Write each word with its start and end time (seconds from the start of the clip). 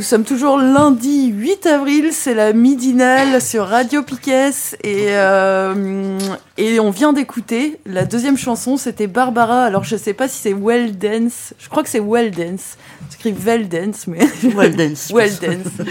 Nous 0.00 0.06
sommes 0.06 0.24
toujours 0.24 0.56
lundi 0.56 1.26
8 1.26 1.66
avril, 1.66 2.08
c'est 2.14 2.32
la 2.32 2.54
midinale 2.54 3.42
sur 3.42 3.66
Radio 3.66 4.02
Piquet 4.02 4.48
et, 4.82 5.08
euh, 5.10 6.18
et 6.56 6.80
on 6.80 6.90
vient 6.90 7.12
d'écouter 7.12 7.78
la 7.84 8.06
deuxième 8.06 8.38
chanson, 8.38 8.78
c'était 8.78 9.08
Barbara. 9.08 9.62
Alors 9.62 9.84
je 9.84 9.96
sais 9.96 10.14
pas 10.14 10.26
si 10.26 10.38
c'est 10.38 10.54
Well 10.54 10.96
Dance, 10.96 11.52
je 11.58 11.68
crois 11.68 11.82
que 11.82 11.90
c'est 11.90 12.00
Well 12.00 12.30
Dance, 12.30 12.78
écrit 13.12 13.34
Well 13.38 13.68
Dance, 13.68 14.06
mais 14.06 14.20
Well 14.54 14.74
Dance. 14.74 15.10
well 15.12 15.38
Dance. 15.38 15.86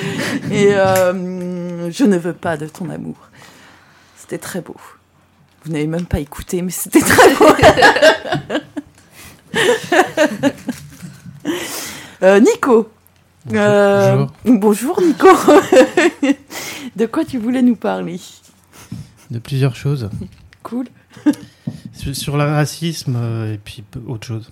Et 0.51 0.73
euh, 0.73 1.91
je 1.91 2.03
ne 2.03 2.17
veux 2.17 2.33
pas 2.33 2.57
de 2.57 2.65
ton 2.65 2.89
amour. 2.89 3.29
C'était 4.17 4.39
très 4.39 4.61
beau. 4.61 4.75
Vous 5.63 5.71
n'avez 5.71 5.85
même 5.85 6.07
pas 6.07 6.19
écouté, 6.19 6.63
mais 6.63 6.71
c'était 6.71 7.01
très 7.01 7.35
beau. 7.35 7.45
Euh, 12.21 12.41
Nico. 12.41 12.89
Euh, 13.51 14.25
bonjour 14.45 15.01
Nico. 15.01 15.27
de 16.95 17.05
quoi 17.07 17.25
tu 17.25 17.39
voulais 17.39 17.61
nous 17.61 17.75
parler 17.75 18.19
De 19.31 19.39
plusieurs 19.39 19.75
choses. 19.75 20.09
Cool. 20.63 20.85
Sur, 21.93 22.37
le 22.37 22.43
racisme 22.43 23.15
euh, 23.17 23.53
et 23.53 23.57
puis 23.57 23.83
autre 24.07 24.25
chose. 24.27 24.51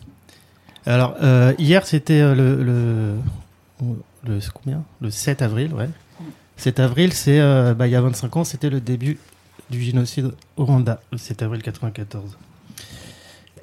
Alors, 0.85 1.15
euh, 1.21 1.53
hier, 1.59 1.85
c'était 1.85 2.21
le, 2.33 2.63
le, 2.63 4.39
combien? 4.53 4.83
Le 5.01 5.11
7 5.11 5.41
avril, 5.41 5.73
ouais. 5.73 5.89
7 6.57 6.79
avril, 6.79 7.13
c'est 7.13 7.39
bah, 7.75 7.87
il 7.87 7.91
y 7.91 7.95
a 7.95 8.01
25 8.01 8.37
ans, 8.37 8.43
c'était 8.43 8.69
le 8.69 8.81
début 8.81 9.17
du 9.69 9.81
génocide 9.81 10.31
au 10.55 10.65
Rwanda, 10.65 10.99
le 11.11 11.17
7 11.17 11.43
avril 11.43 11.61
94. 11.61 12.37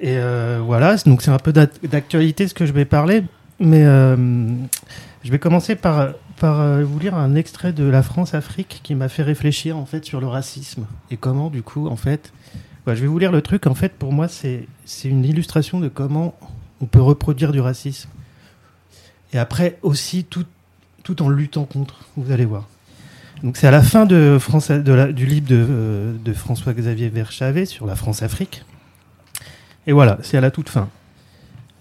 Et 0.00 0.16
voilà, 0.60 0.96
donc 0.98 1.22
c'est 1.22 1.30
un 1.30 1.38
peu 1.38 1.52
d'ac- 1.52 1.84
d'actualité 1.84 2.46
ce 2.46 2.54
que 2.54 2.66
je 2.66 2.72
vais 2.72 2.84
parler, 2.84 3.24
mais 3.58 3.84
je 5.24 5.30
vais 5.30 5.38
commencer 5.38 5.74
par, 5.74 6.12
euh, 6.42 6.84
vous 6.84 6.98
lire 6.98 7.14
un 7.14 7.34
extrait 7.34 7.72
de 7.72 7.84
La 7.84 8.02
France-Afrique 8.02 8.80
qui 8.82 8.94
m'a 8.94 9.08
fait 9.08 9.22
réfléchir 9.22 9.76
en 9.76 9.86
fait 9.86 10.04
sur 10.04 10.20
le 10.20 10.26
racisme 10.26 10.86
et 11.10 11.16
comment 11.16 11.48
du 11.50 11.62
coup 11.62 11.88
en 11.88 11.96
fait, 11.96 12.32
je 12.86 12.92
vais 12.92 13.06
vous 13.06 13.18
lire 13.18 13.32
le 13.32 13.40
truc. 13.40 13.66
En 13.66 13.74
fait, 13.74 13.92
pour 13.94 14.12
moi, 14.12 14.28
c'est 14.28 14.66
une 15.04 15.24
illustration 15.24 15.80
de 15.80 15.88
comment 15.88 16.36
on 16.82 16.86
peut 16.86 17.00
reproduire 17.00 17.52
du 17.52 17.60
racisme 17.60 18.10
et 19.32 19.38
après 19.38 19.78
aussi 19.82 20.24
tout 20.24 20.44
tout 21.02 21.22
en 21.22 21.28
luttant 21.28 21.64
contre. 21.64 22.00
Vous 22.16 22.30
allez 22.32 22.44
voir. 22.46 22.66
Donc 23.42 23.56
c'est 23.58 23.66
à 23.66 23.70
la 23.70 23.82
fin 23.82 24.06
de 24.06 24.38
France, 24.40 24.70
de 24.70 24.92
la- 24.92 25.12
du 25.12 25.26
livre 25.26 25.46
de, 25.46 25.66
euh, 25.68 26.14
de 26.24 26.32
François-Xavier 26.32 27.08
Verschavet 27.10 27.66
sur 27.66 27.84
la 27.86 27.94
France-Afrique. 27.94 28.64
Et 29.86 29.92
voilà, 29.92 30.18
c'est 30.22 30.38
à 30.38 30.40
la 30.40 30.50
toute 30.50 30.70
fin. 30.70 30.88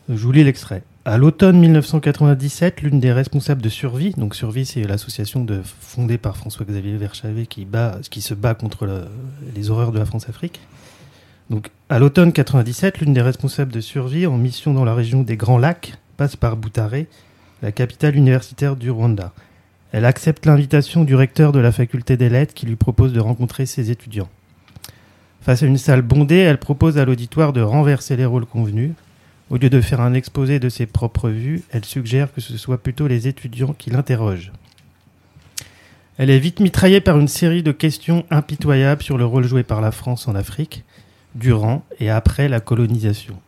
Je 0.09 0.15
vous 0.15 0.31
lis 0.33 0.43
l'extrait. 0.43 0.83
À 1.05 1.17
l'automne 1.17 1.59
1997, 1.59 2.81
l'une 2.81 3.01
des 3.01 3.11
responsables 3.11 3.61
de 3.61 3.67
Survie, 3.67 4.11
donc 4.11 4.35
Survie, 4.35 4.65
c'est 4.65 4.83
l'association 4.83 5.45
fondée 5.81 6.17
par 6.17 6.37
François-Xavier 6.37 6.95
Verschavet 6.95 7.45
qui, 7.45 7.65
bat, 7.65 7.97
qui 8.09 8.21
se 8.21 8.33
bat 8.33 8.53
contre 8.53 8.85
le- 8.85 9.05
les 9.53 9.69
horreurs 9.69 9.91
de 9.91 9.99
la 9.99 10.05
France-Afrique. 10.05 10.61
Donc, 11.49 11.71
à 11.89 11.99
l'automne 11.99 12.31
97, 12.31 12.99
l'une 12.99 13.13
des 13.13 13.21
responsables 13.21 13.73
de 13.73 13.81
Survie, 13.81 14.25
en 14.27 14.37
mission 14.37 14.73
dans 14.73 14.85
la 14.85 14.95
région 14.95 15.23
des 15.23 15.35
Grands 15.35 15.57
Lacs, 15.57 15.93
passe 16.15 16.37
par 16.37 16.55
Butare, 16.55 17.03
la 17.61 17.71
capitale 17.73 18.15
universitaire 18.15 18.77
du 18.77 18.89
Rwanda. 18.89 19.33
Elle 19.91 20.05
accepte 20.05 20.45
l'invitation 20.45 21.03
du 21.03 21.15
recteur 21.15 21.51
de 21.51 21.59
la 21.59 21.73
faculté 21.73 22.15
des 22.15 22.29
lettres 22.29 22.53
qui 22.53 22.65
lui 22.65 22.77
propose 22.77 23.11
de 23.11 23.19
rencontrer 23.19 23.65
ses 23.65 23.91
étudiants. 23.91 24.29
Face 25.41 25.63
à 25.63 25.65
une 25.65 25.77
salle 25.77 26.01
bondée, 26.01 26.37
elle 26.37 26.57
propose 26.59 26.97
à 26.97 27.03
l'auditoire 27.03 27.51
de 27.51 27.59
renverser 27.61 28.15
les 28.15 28.25
rôles 28.25 28.45
convenus. 28.45 28.91
Au 29.53 29.57
lieu 29.57 29.69
de 29.69 29.81
faire 29.81 30.01
un 30.01 30.15
exposé 30.15 30.59
de 30.59 30.67
ses 30.67 30.87
propres 30.87 31.29
vues, 31.29 31.61
elle 31.69 31.85
suggère 31.85 32.33
que 32.33 32.41
ce 32.41 32.57
soit 32.57 32.81
plutôt 32.81 33.05
les 33.05 33.27
étudiants 33.27 33.75
qui 33.77 33.91
l'interrogent. 33.91 34.51
Elle 36.17 36.31
est 36.31 36.39
vite 36.39 36.59
mitraillée 36.59 37.01
par 37.01 37.19
une 37.19 37.27
série 37.27 37.61
de 37.61 37.71
questions 37.71 38.25
impitoyables 38.31 39.03
sur 39.03 39.15
le 39.15 39.27
rôle 39.27 39.45
joué 39.45 39.61
par 39.61 39.79
la 39.79 39.91
France 39.91 40.27
en 40.27 40.33
Afrique, 40.33 40.83
durant 41.35 41.85
et 41.99 42.09
après 42.09 42.49
la 42.49 42.61
colonisation. 42.61 43.39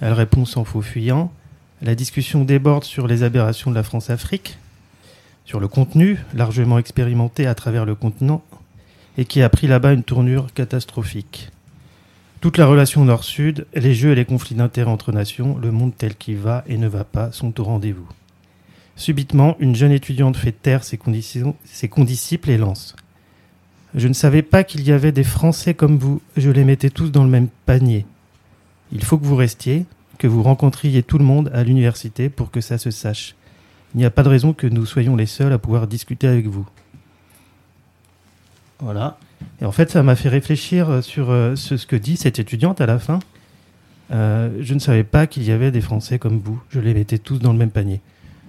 Elle 0.00 0.14
répond 0.14 0.46
sans 0.46 0.64
faux 0.64 0.80
fuyant. 0.80 1.30
La 1.82 1.94
discussion 1.94 2.44
déborde 2.44 2.84
sur 2.84 3.06
les 3.06 3.22
aberrations 3.22 3.70
de 3.70 3.76
la 3.76 3.82
France-Afrique, 3.82 4.56
sur 5.44 5.60
le 5.60 5.68
contenu, 5.68 6.18
largement 6.32 6.78
expérimenté 6.78 7.46
à 7.46 7.54
travers 7.54 7.84
le 7.84 7.94
continent, 7.94 8.42
et 9.18 9.26
qui 9.26 9.42
a 9.42 9.50
pris 9.50 9.66
là-bas 9.66 9.92
une 9.92 10.02
tournure 10.02 10.46
catastrophique. 10.54 11.51
Toute 12.42 12.58
la 12.58 12.66
relation 12.66 13.04
nord-sud, 13.04 13.68
les 13.72 13.94
jeux 13.94 14.10
et 14.10 14.14
les 14.16 14.24
conflits 14.24 14.56
d'intérêts 14.56 14.90
entre 14.90 15.12
nations, 15.12 15.56
le 15.58 15.70
monde 15.70 15.92
tel 15.96 16.16
qu'il 16.16 16.38
va 16.38 16.64
et 16.66 16.76
ne 16.76 16.88
va 16.88 17.04
pas 17.04 17.30
sont 17.30 17.60
au 17.60 17.62
rendez-vous. 17.62 18.08
Subitement, 18.96 19.56
une 19.60 19.76
jeune 19.76 19.92
étudiante 19.92 20.36
fait 20.36 20.50
taire 20.50 20.82
ses, 20.82 20.98
condisciples 20.98 22.50
et 22.50 22.58
lance. 22.58 22.96
Je 23.94 24.08
ne 24.08 24.12
savais 24.12 24.42
pas 24.42 24.64
qu'il 24.64 24.82
y 24.82 24.90
avait 24.90 25.12
des 25.12 25.22
Français 25.22 25.74
comme 25.74 25.98
vous, 25.98 26.20
je 26.36 26.50
les 26.50 26.64
mettais 26.64 26.90
tous 26.90 27.12
dans 27.12 27.22
le 27.22 27.30
même 27.30 27.46
panier. 27.64 28.06
Il 28.90 29.04
faut 29.04 29.18
que 29.18 29.24
vous 29.24 29.36
restiez, 29.36 29.86
que 30.18 30.26
vous 30.26 30.42
rencontriez 30.42 31.04
tout 31.04 31.18
le 31.18 31.24
monde 31.24 31.48
à 31.54 31.62
l'université 31.62 32.28
pour 32.28 32.50
que 32.50 32.60
ça 32.60 32.76
se 32.76 32.90
sache. 32.90 33.36
Il 33.94 33.98
n'y 33.98 34.04
a 34.04 34.10
pas 34.10 34.24
de 34.24 34.30
raison 34.30 34.52
que 34.52 34.66
nous 34.66 34.84
soyons 34.84 35.14
les 35.14 35.26
seuls 35.26 35.52
à 35.52 35.58
pouvoir 35.58 35.86
discuter 35.86 36.26
avec 36.26 36.48
vous. 36.48 36.68
Voilà. 38.80 39.16
Et 39.60 39.64
en 39.64 39.72
fait, 39.72 39.90
ça 39.90 40.02
m'a 40.02 40.16
fait 40.16 40.28
réfléchir 40.28 40.90
euh, 40.90 41.02
sur 41.02 41.30
euh, 41.30 41.54
ce, 41.56 41.74
que 41.86 41.96
dit 41.96 42.16
cette 42.16 42.38
étudiante 42.38 42.80
à 42.80 42.86
la 42.86 42.98
fin. 42.98 43.20
Euh, 44.10 44.50
je 44.60 44.74
ne 44.74 44.78
savais 44.78 45.04
pas 45.04 45.26
qu'il 45.26 45.44
y 45.44 45.52
avait 45.52 45.70
des 45.70 45.80
Français 45.80 46.18
comme 46.18 46.38
vous. 46.38 46.60
Je 46.68 46.80
les 46.80 46.94
mettais 46.94 47.18
tous 47.18 47.38
dans 47.38 47.52
le 47.52 47.58
même 47.58 47.70
panier. 47.70 48.00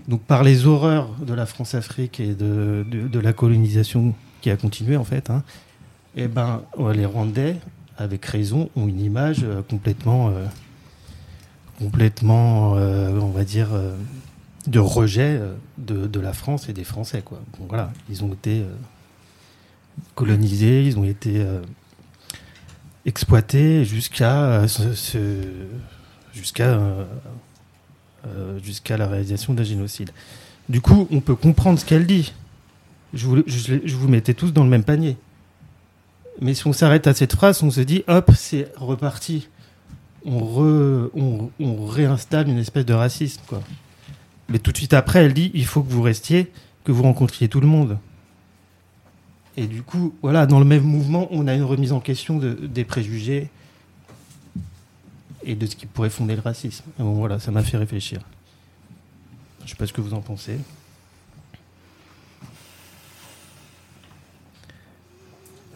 Donc, 0.08 0.22
par 0.22 0.44
les 0.44 0.66
horreurs 0.66 1.10
de 1.22 1.34
la 1.34 1.46
France-Afrique 1.46 2.20
et 2.20 2.34
de, 2.34 2.86
de, 2.90 3.20
la 3.20 3.32
colonisation 3.32 4.14
qui 4.42 4.50
a 4.50 4.58
continué, 4.58 4.98
en 4.98 5.06
fait, 5.06 5.30
hein, 5.30 5.44
eh 6.18 6.28
ben, 6.28 6.64
les 6.94 7.06
Rwandais, 7.06 7.56
avec 7.98 8.26
raison, 8.26 8.70
ont 8.76 8.88
une 8.88 9.00
image 9.00 9.46
complètement, 9.70 10.34
complètement, 11.80 12.72
on 12.74 13.32
va 13.32 13.46
dire, 13.46 13.70
de 14.68 14.80
rejet 14.80 15.40
de, 15.78 16.06
de 16.06 16.20
la 16.20 16.34
France 16.34 16.68
et 16.68 16.74
des 16.74 16.84
Français, 16.84 17.22
quoi. 17.24 17.40
Bon, 17.58 17.68
voilà, 17.70 17.94
ils 18.10 18.26
ont 18.26 18.34
été 18.34 18.66
colonisés, 20.16 20.84
ils 20.84 20.98
ont 20.98 21.04
été 21.04 21.38
euh, 21.38 21.62
exploités 23.06 23.86
jusqu'à 23.86 24.44
euh, 24.44 24.68
euh, 28.26 28.60
jusqu'à 28.60 28.98
la 28.98 29.08
réalisation 29.08 29.54
d'un 29.54 29.64
génocide. 29.64 30.12
Du 30.70 30.80
coup, 30.80 31.08
on 31.12 31.20
peut 31.20 31.36
comprendre 31.36 31.78
ce 31.78 31.86
qu'elle 31.86 32.08
dit. 32.08 32.34
Je 33.14 33.28
vous, 33.28 34.08
mettais 34.08 34.34
tous 34.34 34.54
dans 34.54 34.64
le 34.64 34.70
même 34.70 34.84
panier. 34.84 35.18
Mais 36.42 36.56
si 36.56 36.66
on 36.66 36.74
s'arrête 36.74 37.06
à 37.06 37.14
cette 37.14 37.36
phrase, 37.36 37.62
on 37.62 37.70
se 37.70 37.82
dit, 37.82 38.04
hop, 38.08 38.32
c'est 38.36 38.72
reparti. 38.76 39.50
On, 40.26 41.52
réinstalle 41.86 42.48
une 42.48 42.58
espèce 42.58 42.86
de 42.86 42.94
racisme. 42.94 43.42
Mais 44.50 44.58
tout 44.58 44.72
de 44.72 44.78
suite 44.78 44.94
après, 44.94 45.26
elle 45.26 45.34
dit, 45.34 45.52
il 45.54 45.66
faut 45.66 45.84
que 45.84 45.92
vous 45.92 46.02
restiez, 46.02 46.52
que 46.86 46.92
vous 46.92 47.04
rencontriez 47.04 47.50
tout 47.50 47.62
le 47.62 47.68
monde. 47.68 48.00
Et 49.56 49.68
du 49.68 49.84
coup, 49.84 50.14
voilà, 50.22 50.46
dans 50.46 50.60
le 50.60 50.66
même 50.66 50.84
mouvement, 50.84 51.28
on 51.32 51.48
a 51.48 51.54
une 51.54 51.64
remise 51.64 51.92
en 51.92 52.00
question 52.00 52.38
de- 52.38 52.54
des 52.54 52.84
préjugés 52.86 53.50
et 55.44 55.56
de 55.56 55.66
ce 55.66 55.76
qui 55.76 55.86
pourrait 55.86 56.10
fonder 56.10 56.36
le 56.36 56.42
racisme. 56.42 56.86
Et 57.00 57.04
bon, 57.04 57.14
voilà, 57.14 57.40
ça 57.40 57.52
m'a 57.52 57.62
fait 57.64 57.78
réfléchir. 57.78 58.22
Je 59.64 59.70
sais 59.70 59.76
pas 59.76 59.86
ce 59.86 59.94
que 59.94 60.02
vous 60.02 60.14
en 60.14 60.22
pensez. 60.22 60.58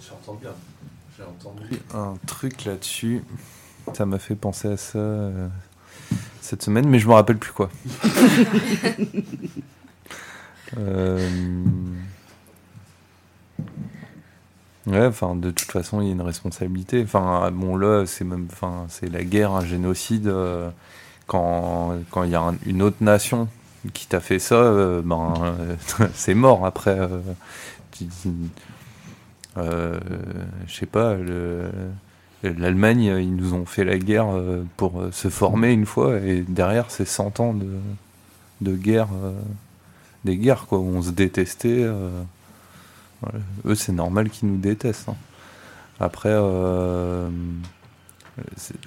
J'entends 0.07 0.35
bien. 0.35 0.51
J'ai 1.17 1.23
entendu 1.23 1.63
un 1.93 2.15
truc 2.25 2.65
là-dessus. 2.65 3.23
Ça 3.93 4.05
m'a 4.05 4.19
fait 4.19 4.35
penser 4.35 4.67
à 4.67 4.77
ça 4.77 4.99
euh, 4.99 5.47
cette 6.41 6.61
semaine, 6.63 6.87
mais 6.87 6.99
je 6.99 7.07
me 7.07 7.13
rappelle 7.13 7.37
plus 7.37 7.51
quoi. 7.51 7.69
Euh, 10.77 11.63
Ouais, 14.87 15.05
enfin, 15.05 15.35
de 15.35 15.51
toute 15.51 15.69
façon, 15.69 16.01
il 16.01 16.07
y 16.07 16.09
a 16.09 16.13
une 16.13 16.21
responsabilité. 16.21 17.03
Enfin, 17.03 17.51
bon, 17.51 17.75
là, 17.75 18.05
c'est 18.05 18.23
même, 18.23 18.47
enfin, 18.49 18.85
c'est 18.87 19.11
la 19.11 19.23
guerre, 19.23 19.51
un 19.51 19.65
génocide. 19.65 20.27
Euh, 20.27 20.69
quand 21.27 21.99
il 22.23 22.29
y 22.29 22.35
a 22.35 22.53
une 22.65 22.81
autre 22.81 22.97
nation 23.01 23.49
qui 23.93 24.07
t'a 24.07 24.21
fait 24.21 24.39
ça, 24.39 24.55
euh, 24.55 25.01
ben, 25.03 25.33
c'est 26.13 26.33
mort. 26.35 26.65
Après, 26.65 26.97
euh, 26.97 27.19
je 30.67 30.73
sais 30.73 30.85
pas, 30.85 31.17
l'Allemagne, 32.43 33.03
ils 33.03 33.35
nous 33.35 33.53
ont 33.53 33.65
fait 33.65 33.83
la 33.83 33.97
guerre 33.97 34.27
pour 34.77 35.03
se 35.11 35.29
former 35.29 35.73
une 35.73 35.85
fois, 35.85 36.17
et 36.19 36.45
derrière, 36.47 36.85
c'est 36.89 37.05
100 37.05 37.39
ans 37.41 37.53
de, 37.53 37.67
de 38.61 38.75
guerre, 38.75 39.09
des 40.23 40.37
guerres, 40.37 40.65
quoi, 40.67 40.79
où 40.79 40.87
on 40.95 41.01
se 41.01 41.11
détestait. 41.11 41.85
Eux, 43.65 43.75
c'est 43.75 43.91
normal 43.91 44.29
qu'ils 44.29 44.49
nous 44.49 44.57
détestent. 44.57 45.09
Hein. 45.09 45.15
Après, 45.99 46.29
euh, 46.31 47.29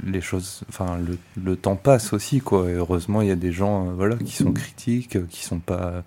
les 0.05 0.21
choses, 0.21 0.63
enfin, 0.69 0.99
le, 1.37 1.57
temps 1.57 1.77
passe 1.77 2.13
aussi, 2.13 2.41
quoi. 2.41 2.67
heureusement, 2.67 3.21
il 3.23 3.29
y 3.29 3.33
a 3.33 3.37
des 3.37 3.53
gens, 3.53 3.89
euh, 3.89 3.93
voilà, 3.95 4.17
qui 4.17 4.33
sont 4.33 4.53
critiques, 4.53 5.17
euh, 5.17 5.27
qui 5.29 5.45
sont 5.45 5.59
pas 5.59 6.05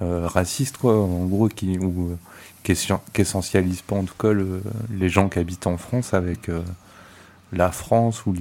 racistes, 0.00 0.76
quoi. 0.76 0.98
En 0.98 1.24
gros, 1.24 1.48
qui 1.48 1.78
ou 1.78 2.18
qui, 2.62 2.72
essentialisent 3.16 3.82
pas 3.82 3.96
en 3.96 4.04
tout 4.04 4.14
cas 4.18 4.28
les 4.90 5.08
gens 5.08 5.30
qui 5.30 5.38
habitent 5.38 5.66
en 5.66 5.78
France 5.78 6.12
avec 6.12 6.50
la 7.52 7.70
France 7.70 8.26
ou 8.26 8.34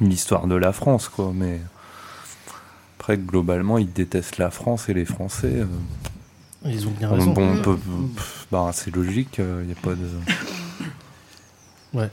l'histoire 0.00 0.48
de 0.48 0.56
la 0.56 0.72
France, 0.72 1.08
quoi. 1.08 1.32
Mais 1.32 1.60
après, 2.98 3.16
globalement, 3.16 3.78
ils 3.78 3.92
détestent 3.92 4.38
la 4.38 4.50
France 4.50 4.88
et 4.88 4.94
les 4.94 5.04
Français. 5.04 5.64
Ils 6.64 6.86
ont 6.86 6.90
bien 6.90 7.08
raison. 7.08 7.32
Bon, 7.32 7.78
bah, 8.50 8.70
c'est 8.72 8.94
logique, 8.94 9.36
il 9.38 9.44
euh, 9.44 9.64
n'y 9.64 9.72
a 9.72 9.76
pas 9.76 9.94
de. 9.94 10.08
Ouais. 11.94 12.08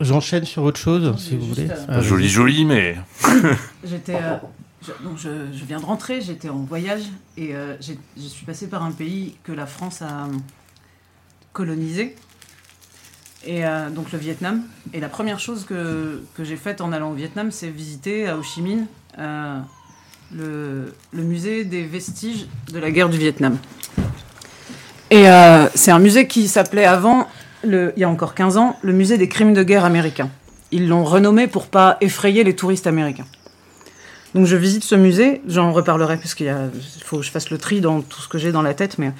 J'enchaîne 0.00 0.46
sur 0.46 0.62
autre 0.62 0.80
chose, 0.80 1.14
si 1.18 1.36
vous 1.36 1.48
voulez. 1.48 1.68
Ah, 1.88 2.00
joli, 2.00 2.26
joli, 2.26 2.64
mais. 2.64 2.96
J'étais. 3.84 4.14
Euh, 4.14 4.36
je, 4.80 5.52
je, 5.52 5.64
viens 5.66 5.78
de 5.78 5.84
rentrer, 5.84 6.22
j'étais 6.22 6.48
en 6.48 6.60
voyage 6.60 7.02
et 7.36 7.54
euh, 7.54 7.76
je 7.82 8.22
suis 8.22 8.46
passé 8.46 8.68
par 8.68 8.82
un 8.82 8.92
pays 8.92 9.36
que 9.44 9.52
la 9.52 9.66
France 9.66 10.00
a 10.00 10.28
colonisé, 11.52 12.16
et 13.44 13.64
donc 13.94 14.10
le 14.12 14.18
Vietnam. 14.18 14.62
Et 14.94 15.00
la 15.00 15.10
première 15.10 15.40
chose 15.40 15.66
que, 15.66 16.22
que 16.34 16.44
j'ai 16.44 16.56
faite 16.56 16.80
en 16.80 16.92
allant 16.92 17.10
au 17.10 17.14
Vietnam, 17.14 17.50
c'est 17.50 17.68
visiter 17.68 18.26
à 18.26 18.38
Ho 18.38 18.42
Chi 18.42 18.62
Minh 18.62 18.86
le, 20.34 20.92
musée 21.12 21.64
des 21.64 21.84
vestiges 21.84 22.46
de 22.72 22.78
la 22.78 22.90
guerre 22.90 23.08
du 23.08 23.18
Vietnam. 23.18 23.56
Et 25.10 25.28
euh, 25.28 25.66
c'est 25.74 25.90
un 25.90 25.98
musée 25.98 26.26
qui 26.26 26.48
s'appelait 26.48 26.84
avant, 26.84 27.28
il 27.64 27.92
y 27.96 28.04
a 28.04 28.08
encore 28.08 28.34
15 28.34 28.56
ans, 28.56 28.76
le 28.82 28.92
musée 28.92 29.16
des 29.18 29.28
crimes 29.28 29.54
de 29.54 29.62
guerre 29.62 29.84
américains. 29.84 30.30
Ils 30.70 30.88
l'ont 30.88 31.04
renommé 31.04 31.46
pour 31.46 31.66
pas 31.66 31.96
effrayer 32.00 32.44
les 32.44 32.54
touristes 32.54 32.86
américains. 32.86 33.26
Donc 34.34 34.46
je 34.46 34.56
visite 34.56 34.84
ce 34.84 34.94
musée, 34.94 35.40
j'en 35.48 35.72
reparlerai 35.72 36.18
parce 36.18 36.34
qu'il 36.34 36.54
faut 37.04 37.18
que 37.18 37.22
je 37.22 37.30
fasse 37.30 37.50
le 37.50 37.56
tri 37.56 37.80
dans 37.80 38.02
tout 38.02 38.20
ce 38.20 38.28
que 38.28 38.36
j'ai 38.36 38.52
dans 38.52 38.62
la 38.62 38.74
tête, 38.74 38.98
mais 38.98 39.12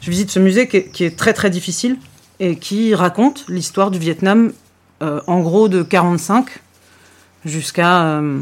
je 0.00 0.10
visite 0.10 0.30
ce 0.30 0.40
musée 0.40 0.66
qui 0.68 1.04
est, 1.04 1.16
très 1.16 1.32
très 1.32 1.50
difficile 1.50 1.96
et 2.40 2.56
qui 2.56 2.94
raconte 2.94 3.44
l'histoire 3.48 3.92
du 3.92 3.98
Vietnam 3.98 4.52
euh, 5.02 5.20
en 5.28 5.40
gros 5.40 5.68
de 5.68 5.82
45 5.82 6.46
jusqu'à 7.44 8.02
euh, 8.02 8.40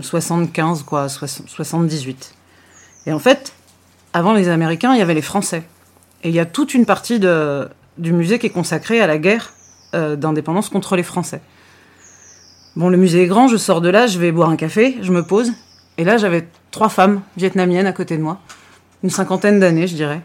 75, 0.00 0.82
quoi, 0.82 1.08
78. 1.08 2.34
Et 3.06 3.12
en 3.12 3.18
fait, 3.18 3.52
avant 4.12 4.32
les 4.32 4.48
Américains, 4.48 4.92
il 4.94 4.98
y 4.98 5.02
avait 5.02 5.14
les 5.14 5.22
Français. 5.22 5.64
Et 6.22 6.28
il 6.28 6.34
y 6.34 6.40
a 6.40 6.46
toute 6.46 6.74
une 6.74 6.86
partie 6.86 7.18
de, 7.18 7.68
du 7.98 8.12
musée 8.12 8.38
qui 8.38 8.46
est 8.46 8.50
consacrée 8.50 9.00
à 9.00 9.06
la 9.06 9.18
guerre 9.18 9.52
euh, 9.94 10.16
d'indépendance 10.16 10.68
contre 10.68 10.96
les 10.96 11.02
Français. 11.02 11.40
Bon, 12.76 12.88
le 12.88 12.96
musée 12.96 13.24
est 13.24 13.26
grand, 13.26 13.48
je 13.48 13.56
sors 13.56 13.80
de 13.80 13.88
là, 13.88 14.06
je 14.06 14.18
vais 14.18 14.32
boire 14.32 14.48
un 14.48 14.56
café, 14.56 14.96
je 15.02 15.12
me 15.12 15.22
pose. 15.22 15.52
Et 15.98 16.04
là, 16.04 16.16
j'avais 16.16 16.48
trois 16.70 16.88
femmes 16.88 17.20
vietnamiennes 17.36 17.86
à 17.86 17.92
côté 17.92 18.16
de 18.16 18.22
moi, 18.22 18.40
une 19.02 19.10
cinquantaine 19.10 19.60
d'années, 19.60 19.86
je 19.86 19.94
dirais, 19.94 20.22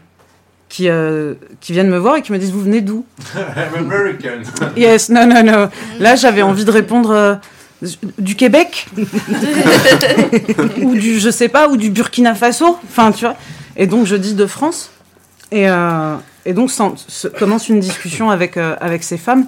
qui, 0.70 0.88
euh, 0.88 1.34
qui 1.60 1.72
viennent 1.72 1.90
me 1.90 1.98
voir 1.98 2.16
et 2.16 2.22
qui 2.22 2.32
me 2.32 2.38
disent 2.38 2.52
Vous 2.52 2.62
venez 2.62 2.80
d'où? 2.80 3.04
I'm 3.34 3.74
American. 3.76 4.42
yes, 4.76 5.10
non, 5.10 5.26
non, 5.26 5.42
non. 5.42 5.68
Là, 5.98 6.16
j'avais 6.16 6.42
envie 6.42 6.64
de 6.64 6.70
répondre. 6.70 7.10
Euh, 7.10 7.34
du 8.18 8.34
Québec 8.34 8.86
ou 10.82 10.94
du 10.94 11.20
je 11.20 11.30
sais 11.30 11.48
pas 11.48 11.68
ou 11.68 11.76
du 11.76 11.90
Burkina 11.90 12.34
Faso 12.34 12.76
enfin 12.84 13.12
tu 13.12 13.24
vois. 13.24 13.36
Et 13.76 13.86
donc 13.86 14.06
je 14.06 14.16
dis 14.16 14.34
de 14.34 14.46
France. 14.46 14.90
Et, 15.50 15.68
euh, 15.68 16.16
et 16.44 16.52
donc 16.52 16.70
commence 17.38 17.68
une 17.68 17.80
discussion 17.80 18.30
avec 18.30 18.56
euh, 18.56 18.76
avec 18.80 19.02
ces 19.04 19.16
femmes 19.16 19.46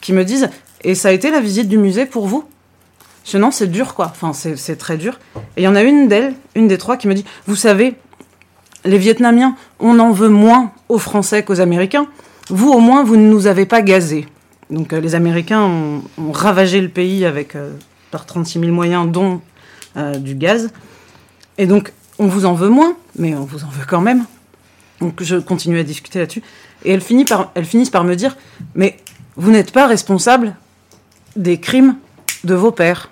qui 0.00 0.12
me 0.12 0.24
disent 0.24 0.48
et 0.82 0.94
ça 0.94 1.08
a 1.08 1.12
été 1.12 1.30
la 1.30 1.40
visite 1.40 1.68
du 1.68 1.78
musée 1.78 2.06
pour 2.06 2.26
vous? 2.26 2.44
Je 3.24 3.36
non 3.36 3.50
c'est 3.50 3.66
dur 3.66 3.94
quoi. 3.94 4.10
Enfin 4.10 4.32
c'est 4.32 4.76
très 4.76 4.96
dur. 4.96 5.18
Et 5.56 5.62
il 5.62 5.64
y 5.64 5.68
en 5.68 5.76
a 5.76 5.82
une 5.82 6.08
d'elles 6.08 6.34
une 6.54 6.68
des 6.68 6.78
trois 6.78 6.96
qui 6.96 7.06
me 7.06 7.14
dit 7.14 7.24
vous 7.46 7.56
savez 7.56 7.94
les 8.84 8.98
Vietnamiens 8.98 9.56
on 9.78 9.98
en 9.98 10.10
veut 10.12 10.30
moins 10.30 10.72
aux 10.88 10.98
Français 10.98 11.44
qu'aux 11.44 11.60
Américains. 11.60 12.06
Vous 12.48 12.70
au 12.70 12.80
moins 12.80 13.04
vous 13.04 13.16
ne 13.16 13.28
nous 13.28 13.46
avez 13.46 13.66
pas 13.66 13.82
gazés 13.82 14.26
donc 14.70 14.92
euh, 14.92 15.00
les 15.00 15.14
Américains 15.14 15.62
ont, 15.62 16.32
ravagé 16.32 16.80
le 16.80 16.88
pays 16.88 17.24
avec 17.24 17.56
euh, 17.56 17.72
par 18.10 18.26
36 18.26 18.60
000 18.60 18.72
moyens, 18.72 19.10
dont 19.10 19.40
euh, 19.96 20.16
du 20.16 20.34
gaz. 20.34 20.70
Et 21.56 21.66
donc 21.66 21.92
on 22.18 22.26
vous 22.26 22.44
en 22.44 22.54
veut 22.54 22.68
moins, 22.68 22.96
mais 23.16 23.34
on 23.34 23.44
vous 23.44 23.64
en 23.64 23.68
veut 23.68 23.86
quand 23.86 24.00
même. 24.00 24.24
Donc 25.00 25.22
je 25.22 25.36
continue 25.36 25.78
à 25.78 25.84
discuter 25.84 26.18
là-dessus. 26.18 26.42
Et 26.84 26.92
elles, 26.92 27.00
finissent 27.00 27.90
par, 27.90 28.04
me 28.04 28.14
dire, 28.14 28.36
mais 28.74 28.98
vous 29.36 29.50
n'êtes 29.50 29.72
pas 29.72 29.86
responsable 29.86 30.54
des 31.36 31.58
crimes 31.58 31.96
de 32.44 32.54
vos 32.54 32.70
pères. 32.70 33.10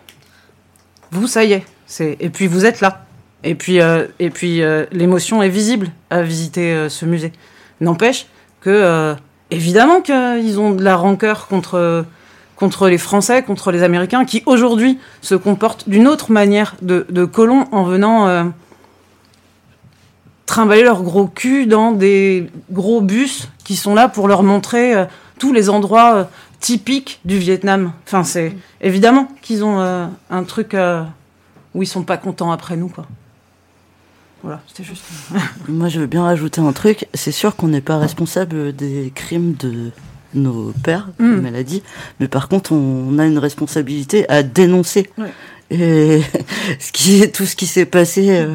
Vous, 1.10 1.26
ça 1.26 1.44
y 1.44 1.52
est. 1.52 1.64
Et 2.00 2.30
puis 2.30 2.46
vous 2.46 2.64
êtes 2.64 2.80
là. 2.80 3.06
Et 3.42 3.54
puis, 3.54 3.78
et 4.18 4.30
puis 4.30 4.62
l'émotion 4.92 5.42
est 5.42 5.48
visible 5.48 5.90
à 6.10 6.22
visiter 6.22 6.88
ce 6.88 7.06
musée. 7.06 7.32
N'empêche 7.80 8.26
que 8.60 9.16
évidemment 9.50 10.00
qu'ils 10.00 10.58
ont 10.58 10.72
de 10.72 10.82
la 10.82 10.96
rancœur 10.96 11.48
contre, 11.48 12.04
contre 12.56 12.88
les 12.88 12.98
Français, 12.98 13.42
contre 13.42 13.70
les 13.70 13.82
Américains, 13.82 14.24
qui 14.24 14.42
aujourd'hui 14.46 14.98
se 15.20 15.34
comportent 15.34 15.88
d'une 15.88 16.08
autre 16.08 16.32
manière 16.32 16.74
de, 16.82 17.06
de, 17.10 17.24
colons 17.24 17.66
en 17.70 17.84
venant 17.84 18.26
euh, 18.26 18.44
trimballer 20.46 20.82
leur 20.82 21.02
gros 21.02 21.26
cul 21.26 21.66
dans 21.66 21.92
des 21.92 22.50
gros 22.70 23.02
bus 23.02 23.48
qui 23.64 23.76
sont 23.76 23.94
là 23.94 24.08
pour 24.08 24.26
leur 24.26 24.42
montrer 24.42 24.94
euh, 24.94 25.04
tous 25.38 25.52
les 25.52 25.68
endroits 25.68 26.14
euh, 26.16 26.24
typiques 26.60 27.20
du 27.24 27.38
Vietnam. 27.38 27.92
Enfin, 28.06 28.24
c'est 28.24 28.56
évidemment 28.80 29.28
qu'ils 29.42 29.62
ont 29.62 29.78
un 29.78 30.42
truc 30.44 30.74
où 31.74 31.82
ils 31.82 31.86
sont 31.86 32.02
pas 32.02 32.16
contents 32.16 32.50
après 32.50 32.78
nous, 32.78 32.88
quoi. 32.88 33.04
Voilà, 34.46 34.62
c'était 34.68 34.84
juste. 34.84 35.02
Moi, 35.68 35.88
je 35.88 35.98
veux 35.98 36.06
bien 36.06 36.22
rajouter 36.22 36.60
un 36.60 36.72
truc. 36.72 37.08
C'est 37.14 37.32
sûr 37.32 37.56
qu'on 37.56 37.66
n'est 37.66 37.80
pas 37.80 37.98
responsable 37.98 38.72
des 38.72 39.10
crimes 39.12 39.54
de 39.54 39.90
nos 40.34 40.72
pères, 40.84 41.08
mm. 41.18 41.46
elle 41.46 41.56
a 41.56 41.64
dit, 41.64 41.82
mais 42.20 42.28
par 42.28 42.48
contre, 42.48 42.70
on 42.70 43.18
a 43.18 43.26
une 43.26 43.38
responsabilité 43.38 44.28
à 44.28 44.44
dénoncer. 44.44 45.10
Et 45.72 46.20
ce 46.78 46.92
qui, 46.92 47.28
tout 47.32 47.44
ce 47.44 47.56
qui 47.56 47.66
s'est 47.66 47.86
passé 47.86 48.38
euh, 48.38 48.54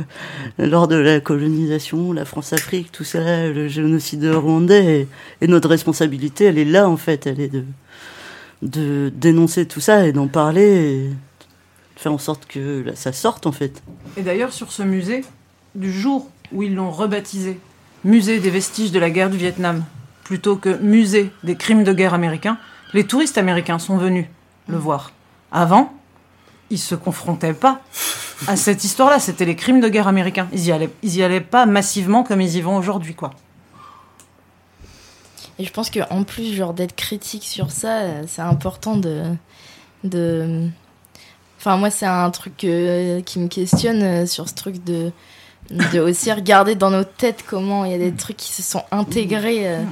lors 0.57 0.87
de 0.87 0.95
la 0.95 1.19
colonisation, 1.19 2.13
la 2.13 2.23
France-Afrique, 2.23 2.93
tout 2.93 3.03
ça, 3.03 3.47
le 3.47 3.67
génocide 3.67 4.25
rwandais, 4.27 5.09
et, 5.41 5.47
notre 5.47 5.67
responsabilité, 5.67 6.45
elle 6.45 6.57
est 6.57 6.63
là 6.63 6.87
en 6.87 6.95
fait, 6.95 7.27
elle 7.27 7.41
est 7.41 7.49
de, 7.49 7.65
de 8.61 9.11
dénoncer 9.13 9.65
tout 9.65 9.81
ça 9.81 10.07
et 10.07 10.13
d'en 10.13 10.27
parler, 10.27 10.63
et 10.63 11.09
de 11.09 11.99
faire 11.99 12.13
en 12.13 12.17
sorte 12.17 12.45
que 12.45 12.85
ça 12.95 13.11
sorte 13.11 13.45
en 13.45 13.51
fait. 13.51 13.83
Et 14.15 14.21
d'ailleurs, 14.21 14.53
sur 14.53 14.71
ce 14.71 14.83
musée, 14.83 15.25
du 15.75 15.91
jour 15.91 16.29
où 16.51 16.63
ils 16.63 16.75
l'ont 16.75 16.91
rebaptisé 16.91 17.59
Musée 18.03 18.39
des 18.39 18.49
vestiges 18.49 18.91
de 18.91 18.97
la 18.97 19.11
guerre 19.11 19.29
du 19.29 19.37
Vietnam, 19.37 19.83
plutôt 20.23 20.55
que 20.55 20.77
Musée 20.77 21.31
des 21.43 21.55
crimes 21.55 21.83
de 21.83 21.93
guerre 21.93 22.15
américains, 22.15 22.57
les 22.93 23.05
touristes 23.05 23.37
américains 23.37 23.77
sont 23.77 23.97
venus 23.97 24.25
le 24.67 24.77
voir. 24.77 25.11
Avant, 25.51 25.93
ils 26.71 26.79
se 26.79 26.95
confrontaient 26.95 27.53
pas 27.53 27.81
à 28.47 28.55
cette 28.55 28.83
histoire-là. 28.83 29.19
C'était 29.19 29.45
les 29.45 29.55
crimes 29.55 29.81
de 29.81 29.89
guerre 29.89 30.07
américains. 30.07 30.47
Ils 30.51 30.65
y 30.65 30.71
allaient, 30.71 30.89
allaient 31.23 31.41
pas 31.41 31.67
massivement 31.67 32.23
comme 32.23 32.41
ils 32.41 32.55
y 32.55 32.61
vont 32.61 32.75
aujourd'hui, 32.75 33.13
quoi. 33.13 33.31
Et 35.59 35.65
je 35.65 35.71
pense 35.71 35.91
qu'en 35.91 36.23
plus, 36.23 36.55
genre 36.55 36.73
d'être 36.73 36.95
critique 36.95 37.43
sur 37.43 37.71
ça, 37.71 38.25
c'est 38.27 38.41
important 38.41 38.97
de, 38.97 39.25
de. 40.03 40.67
Enfin, 41.59 41.77
moi, 41.77 41.91
c'est 41.91 42.07
un 42.07 42.31
truc 42.31 42.63
euh, 42.63 43.21
qui 43.21 43.37
me 43.37 43.47
questionne 43.47 44.01
euh, 44.01 44.25
sur 44.25 44.49
ce 44.49 44.55
truc 44.55 44.83
de 44.83 45.11
de 45.69 45.99
aussi 45.99 46.31
regarder 46.31 46.75
dans 46.75 46.89
nos 46.89 47.03
têtes 47.03 47.43
comment 47.47 47.85
il 47.85 47.91
y 47.91 47.95
a 47.95 47.97
des 47.97 48.11
trucs 48.11 48.37
qui 48.37 48.51
se 48.51 48.61
sont 48.61 48.83
intégrés 48.91 49.67
euh, 49.67 49.83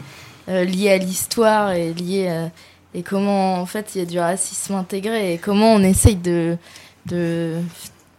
euh, 0.49 0.63
liés 0.63 0.91
à 0.91 0.97
l'histoire 0.97 1.71
et 1.71 1.93
liés 1.93 2.27
euh, 2.29 2.47
et 2.93 3.03
comment 3.03 3.55
en 3.55 3.65
fait 3.65 3.95
il 3.95 3.99
y 3.99 4.01
a 4.01 4.05
du 4.05 4.19
racisme 4.19 4.73
intégré 4.73 5.33
et 5.33 5.37
comment 5.37 5.73
on 5.73 5.83
essaye 5.83 6.15
de 6.15 6.57
de, 7.05 7.59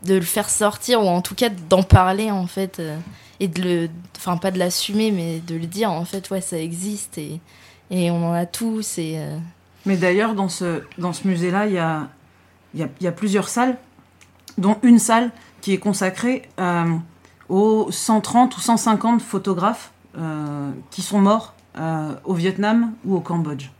de 0.05 0.15
le 0.15 0.23
faire 0.23 0.49
sortir 0.49 1.03
ou 1.03 1.09
en 1.09 1.21
tout 1.21 1.35
cas 1.35 1.49
d'en 1.69 1.83
parler 1.83 2.31
en 2.31 2.47
fait 2.47 2.81
et 3.41 3.49
de 3.49 3.63
le, 3.63 3.89
enfin 4.17 4.37
pas 4.37 4.51
de 4.51 4.59
l'assumer, 4.59 5.11
mais 5.11 5.41
de 5.41 5.55
le 5.55 5.67
dire 5.67 5.91
en 5.91 6.05
fait, 6.05 6.29
ouais, 6.31 6.41
ça 6.41 6.59
existe 6.59 7.19
et, 7.19 7.41
et 7.91 8.11
on 8.11 8.29
en 8.29 8.33
a 8.33 8.47
tous. 8.47 8.99
Et, 8.99 9.19
Mais 9.87 9.97
d'ailleurs, 9.97 10.35
dans 10.35 10.49
ce, 10.49 10.83
dans 10.99 11.13
ce 11.13 11.27
musée-là, 11.27 11.67
il 11.67 11.73
y 11.73 11.79
a, 11.79 12.09
y, 12.75 12.85
y 13.01 13.07
a 13.07 13.13
plusieurs 13.13 13.49
salles, 13.49 13.79
dont 14.59 14.77
une 14.83 14.99
salle 14.99 15.31
qui 15.61 15.73
est 15.73 15.79
consacrée 15.79 16.43
euh, 16.59 16.97
aux 17.51 17.89
130 17.91 18.57
ou 18.57 18.61
150 18.61 19.21
photographes 19.21 19.91
euh, 20.17 20.71
qui 20.91 21.03
sont 21.03 21.21
morts 21.21 21.53
euh, 21.77 22.15
au 22.25 22.33
Vietnam 22.33 22.93
ou 23.05 23.17
au 23.17 23.21
Cambodge. 23.21 23.71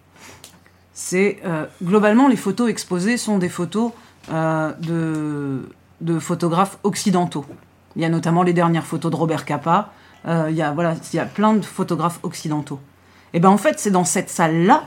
C'est 0.93 1.39
euh, 1.47 1.65
globalement 1.83 2.29
les 2.29 2.37
photos 2.37 2.69
exposées 2.69 3.17
sont 3.17 3.39
des 3.39 3.49
photos 3.49 3.93
de, 4.29 5.69
de 6.01 6.19
photographes 6.19 6.79
occidentaux. 6.85 7.45
Il 7.97 8.03
y 8.03 8.05
a 8.05 8.09
notamment 8.09 8.43
les 8.43 8.53
dernières 8.53 8.87
photos 8.87 9.11
de 9.11 9.17
Robert 9.17 9.45
Capa. 9.45 9.93
Il 10.27 10.55
y 10.55 10.63
a 10.63 10.71
voilà, 10.71 10.95
il 11.13 11.17
y 11.17 11.19
a 11.19 11.25
plein 11.25 11.55
de 11.55 11.65
photographes 11.65 12.21
occidentaux. 12.23 12.79
Et 13.33 13.41
ben 13.41 13.49
en 13.49 13.57
fait, 13.57 13.81
c'est 13.81 13.91
dans 13.91 14.05
cette 14.05 14.31
salle-là 14.31 14.85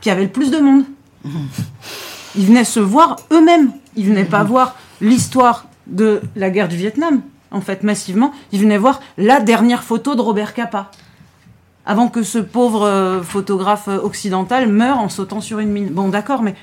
qu'il 0.00 0.10
y 0.10 0.12
avait 0.12 0.24
le 0.24 0.30
plus 0.30 0.52
de 0.52 0.58
monde. 0.58 0.84
Ils 2.36 2.46
venaient 2.46 2.62
se 2.62 2.78
voir 2.78 3.16
eux-mêmes. 3.32 3.72
Ils 3.96 4.06
venaient 4.06 4.24
pas 4.24 4.44
voir 4.44 4.76
l'histoire 5.00 5.64
de 5.88 6.20
la 6.36 6.50
guerre 6.50 6.68
du 6.68 6.76
Vietnam, 6.76 7.22
en 7.50 7.60
fait, 7.60 7.82
massivement. 7.82 8.32
Ils 8.52 8.60
venaient 8.60 8.78
voir 8.78 9.00
la 9.16 9.40
dernière 9.40 9.82
photo 9.82 10.14
de 10.14 10.20
Robert 10.20 10.54
Capa. 10.54 10.90
Avant 11.86 12.08
que 12.08 12.22
ce 12.22 12.38
pauvre 12.38 12.82
euh, 12.82 13.22
photographe 13.22 13.88
euh, 13.88 13.98
occidental 13.98 14.68
meure 14.68 14.98
en 14.98 15.08
sautant 15.08 15.40
sur 15.40 15.58
une 15.58 15.70
mine. 15.70 15.88
Bon, 15.88 16.08
d'accord, 16.08 16.42
mais 16.42 16.54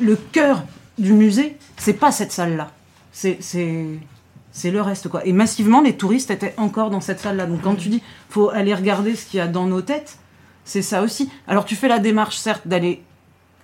le 0.00 0.16
cœur 0.16 0.64
du 0.98 1.12
musée, 1.12 1.58
c'est 1.76 1.92
pas 1.92 2.12
cette 2.12 2.32
salle-là. 2.32 2.70
C'est, 3.12 3.38
le 4.64 4.80
reste, 4.80 5.08
quoi. 5.08 5.26
Et 5.26 5.32
massivement, 5.32 5.80
les 5.80 5.96
touristes 5.96 6.30
étaient 6.30 6.54
encore 6.56 6.90
dans 6.90 7.00
cette 7.00 7.20
salle-là. 7.20 7.46
Donc 7.46 7.62
quand 7.62 7.74
tu 7.74 7.88
dis, 7.88 8.02
faut 8.30 8.50
aller 8.50 8.74
regarder 8.74 9.16
ce 9.16 9.26
qu'il 9.26 9.38
y 9.38 9.40
a 9.40 9.48
dans 9.48 9.66
nos 9.66 9.82
têtes, 9.82 10.18
c'est 10.64 10.82
ça 10.82 11.02
aussi. 11.02 11.30
Alors 11.46 11.64
tu 11.64 11.76
fais 11.76 11.88
la 11.88 11.98
démarche, 11.98 12.36
certes, 12.36 12.66
d'aller 12.66 13.02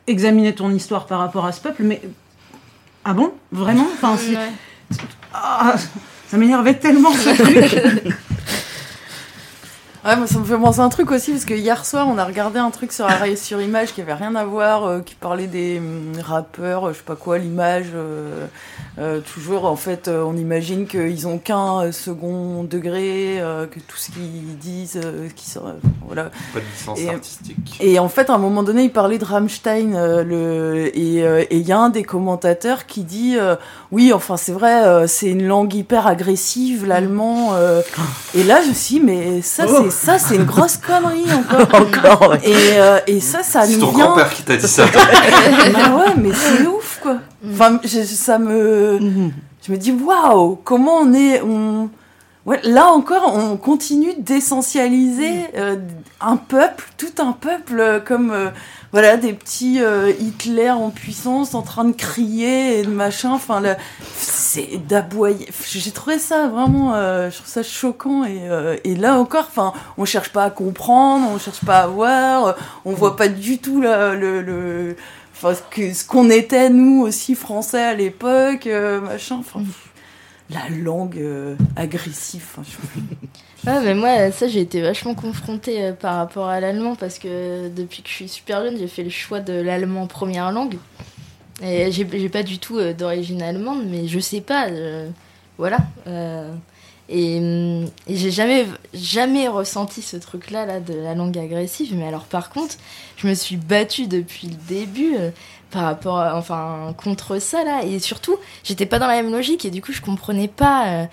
examiner 0.06 0.54
ton 0.54 0.70
histoire 0.70 1.06
par 1.06 1.18
rapport 1.18 1.46
à 1.46 1.52
ce 1.52 1.60
peuple, 1.60 1.82
mais 1.82 2.02
ah 3.04 3.12
bon, 3.14 3.32
vraiment? 3.52 3.86
Enfin, 3.94 4.16
c'est- 4.16 4.36
ouais. 4.36 4.50
ah, 5.32 5.76
ça 6.30 6.36
m'énervait 6.36 6.74
tellement 6.74 7.12
ce 7.12 7.30
truc. 7.42 8.14
Ouais, 10.04 10.16
moi, 10.16 10.26
ça 10.26 10.38
me 10.38 10.44
fait 10.44 10.56
penser 10.56 10.80
à 10.80 10.84
un 10.84 10.88
truc 10.88 11.10
aussi, 11.10 11.32
parce 11.32 11.44
que 11.44 11.54
hier 11.54 11.84
soir, 11.84 12.06
on 12.08 12.18
a 12.18 12.24
regardé 12.24 12.58
un 12.58 12.70
truc 12.70 12.92
sur 12.92 13.06
sur 13.36 13.60
Image 13.60 13.92
qui 13.92 14.00
avait 14.00 14.14
rien 14.14 14.34
à 14.36 14.44
voir, 14.44 14.84
euh, 14.84 15.00
qui 15.00 15.14
parlait 15.14 15.48
des 15.48 15.78
hum, 15.78 16.12
rappeurs, 16.22 16.92
je 16.92 16.98
sais 16.98 17.04
pas 17.04 17.16
quoi, 17.16 17.36
l'image. 17.38 17.86
euh, 17.94 18.46
euh, 18.98 19.20
toujours, 19.20 19.64
en 19.66 19.76
fait, 19.76 20.08
euh, 20.08 20.22
on 20.24 20.36
imagine 20.36 20.86
qu'ils 20.86 21.28
ont 21.28 21.38
qu'un 21.38 21.82
euh, 21.84 21.92
second 21.92 22.64
degré, 22.64 23.40
euh, 23.40 23.66
que 23.66 23.78
tout 23.78 23.96
ce 23.96 24.10
qu'ils 24.10 24.58
disent, 24.58 25.00
euh, 25.04 25.28
qui 25.36 25.52
voilà. 26.04 26.30
Pas 26.52 26.58
de 26.60 26.64
licence 26.64 26.98
Et- 26.98 27.08
artistique. 27.08 27.76
Et 27.80 27.98
en 28.00 28.08
fait, 28.08 28.28
à 28.30 28.34
un 28.34 28.38
moment 28.38 28.62
donné, 28.64 28.82
il 28.84 28.92
parlait 28.92 29.18
de 29.18 29.24
Rammstein, 29.24 29.94
euh, 29.94 30.24
le... 30.24 30.90
et 30.98 31.22
euh, 31.22 31.44
et 31.50 31.58
il 31.58 31.66
y 31.66 31.70
a 31.72 31.78
un 31.78 31.90
des 31.90 32.02
commentateurs 32.02 32.86
qui 32.86 33.04
dit 33.04 33.36
euh, 33.38 33.54
oui, 33.92 34.12
enfin 34.12 34.36
c'est 34.36 34.52
vrai, 34.52 34.84
euh, 34.84 35.06
c'est 35.06 35.28
une 35.28 35.46
langue 35.46 35.72
hyper 35.74 36.06
agressive, 36.08 36.84
l'allemand. 36.86 37.50
euh. 37.54 37.82
Et 38.34 38.42
là, 38.42 38.62
je 38.62 38.68
me 38.70 38.74
suis 38.74 38.94
dit, 38.98 39.00
mais 39.04 39.42
ça, 39.42 39.64
c'est 39.68 39.87
ça, 39.90 40.18
c'est 40.18 40.36
une 40.36 40.44
grosse 40.44 40.76
connerie 40.76 41.24
encore. 41.32 41.68
Encore, 41.80 42.30
ouais. 42.30 42.40
Et, 42.44 42.54
euh, 42.78 42.98
et 43.06 43.20
ça, 43.20 43.42
ça 43.42 43.62
C'est 43.64 43.74
nous 43.76 43.80
ton 43.86 43.92
vient. 43.92 44.06
grand-père 44.06 44.30
qui 44.32 44.42
t'a 44.42 44.56
dit 44.56 44.68
ça. 44.68 44.84
bah 45.72 45.96
ouais, 45.96 46.14
mais 46.16 46.30
c'est 46.32 46.66
ouf 46.66 46.98
quoi. 47.02 47.16
Enfin, 47.52 47.78
je- 47.84 48.02
ça 48.04 48.38
me, 48.38 48.98
Mhm. 49.00 49.32
je 49.66 49.72
me 49.72 49.76
dis 49.76 49.92
waouh, 49.92 50.56
comment 50.64 50.96
on 51.02 51.12
est, 51.14 51.40
on, 51.42 51.88
ouais, 52.46 52.60
là 52.64 52.86
encore, 52.88 53.32
on 53.34 53.56
continue 53.56 54.14
d'essentialiser 54.18 55.32
euh, 55.56 55.76
un 56.20 56.36
peuple, 56.36 56.84
tout 56.96 57.12
un 57.22 57.32
peuple, 57.32 57.78
euh, 57.78 58.00
comme 58.00 58.30
euh, 58.32 58.48
voilà 58.92 59.16
des 59.16 59.32
petits 59.32 59.80
euh, 59.80 60.12
Hitler 60.18 60.70
en 60.70 60.90
puissance, 60.90 61.54
en 61.54 61.62
train 61.62 61.84
de 61.84 61.92
crier 61.92 62.80
et 62.80 62.82
de 62.82 62.90
machin. 62.90 63.30
Enfin, 63.32 63.62
c'est 64.16 64.78
d'aboyer. 64.88 65.48
J'ai 65.68 65.90
trouvé 65.92 66.18
ça 66.18 66.48
vraiment, 66.48 66.94
euh, 66.94 67.30
je 67.30 67.36
trouve 67.36 67.46
ça 67.48 67.62
choquant 67.62 68.24
et, 68.24 68.48
euh, 68.50 68.76
et 68.84 68.96
là 68.96 69.16
encore, 69.18 69.46
enfin, 69.48 69.72
on 69.96 70.04
cherche 70.04 70.30
pas 70.32 70.44
à 70.44 70.50
comprendre, 70.50 71.28
on 71.32 71.38
cherche 71.38 71.64
pas 71.64 71.80
à 71.80 71.86
voir, 71.86 72.56
on 72.84 72.92
voit 72.94 73.14
pas 73.16 73.28
du 73.28 73.58
tout 73.58 73.80
là, 73.80 74.14
le, 74.14 74.42
le 74.42 74.96
enfin, 75.36 75.54
ce 75.54 75.62
que- 75.70 75.92
ce 75.94 76.04
qu'on 76.04 76.30
était 76.30 76.68
nous 76.70 77.02
aussi 77.02 77.36
français 77.36 77.82
à 77.82 77.94
l'époque, 77.94 78.66
euh, 78.66 79.00
machin. 79.00 79.36
Enfin, 79.38 79.60
pff, 79.60 79.88
la 80.50 80.68
langue 80.76 81.18
euh, 81.18 81.54
agressive. 81.76 82.44
je- 82.64 83.00
Ouais, 83.66 83.80
mais 83.82 83.94
moi, 83.94 84.30
ça, 84.30 84.46
j'ai 84.48 84.60
été 84.60 84.80
vachement 84.80 85.14
confrontée 85.14 85.84
euh, 85.86 85.92
par 85.92 86.16
rapport 86.16 86.46
à 86.48 86.60
l'allemand 86.60 86.94
parce 86.94 87.18
que 87.18 87.68
depuis 87.68 88.02
que 88.02 88.08
je 88.08 88.14
suis 88.14 88.28
super 88.28 88.62
jeune, 88.62 88.78
j'ai 88.78 88.86
fait 88.88 89.02
le 89.02 89.10
choix 89.10 89.40
de 89.40 89.52
l'allemand 89.52 90.06
première 90.06 90.52
langue. 90.52 90.78
Et 91.62 91.90
j'ai 91.92 92.28
pas 92.30 92.42
du 92.44 92.58
tout 92.60 92.78
euh, 92.78 92.94
d'origine 92.94 93.42
allemande, 93.42 93.84
mais 93.86 94.08
je 94.08 94.20
sais 94.20 94.40
pas. 94.42 94.68
euh, 94.70 95.10
voilà. 95.58 95.78
et 97.08 97.38
hum, 97.38 97.86
et 98.06 98.16
j'ai 98.16 98.30
jamais, 98.30 98.66
jamais 98.94 99.48
ressenti 99.48 100.02
ce 100.02 100.16
truc-là 100.16 100.66
là, 100.66 100.80
de 100.80 100.94
la 100.94 101.14
langue 101.14 101.38
agressive. 101.38 101.94
Mais 101.96 102.06
alors, 102.06 102.24
par 102.26 102.50
contre, 102.50 102.76
je 103.16 103.26
me 103.28 103.34
suis 103.34 103.56
battue 103.56 104.06
depuis 104.06 104.48
le 104.48 104.54
début. 104.68 105.16
par 105.70 105.82
rapport 105.84 106.16
enfin 106.34 106.94
contre 106.96 107.38
ça 107.40 107.62
là 107.64 107.82
et 107.84 107.98
surtout 107.98 108.38
j'étais 108.64 108.86
pas 108.86 108.98
dans 108.98 109.06
la 109.06 109.20
même 109.22 109.30
logique 109.32 109.66
et 109.66 109.70
du 109.70 109.82
coup 109.82 109.92
je 109.92 110.00
comprenais 110.00 110.48
pas 110.48 111.08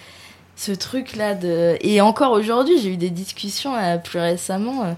ce 0.56 0.72
truc 0.72 1.16
là 1.16 1.36
de 1.36 1.78
et 1.82 2.02
encore 2.02 2.32
aujourd'hui 2.32 2.80
j'ai 2.80 2.94
eu 2.94 2.98
des 2.98 3.10
discussions 3.10 3.76
euh, 3.76 3.98
plus 3.98 4.20
récemment 4.20 4.84
euh, 4.84 4.94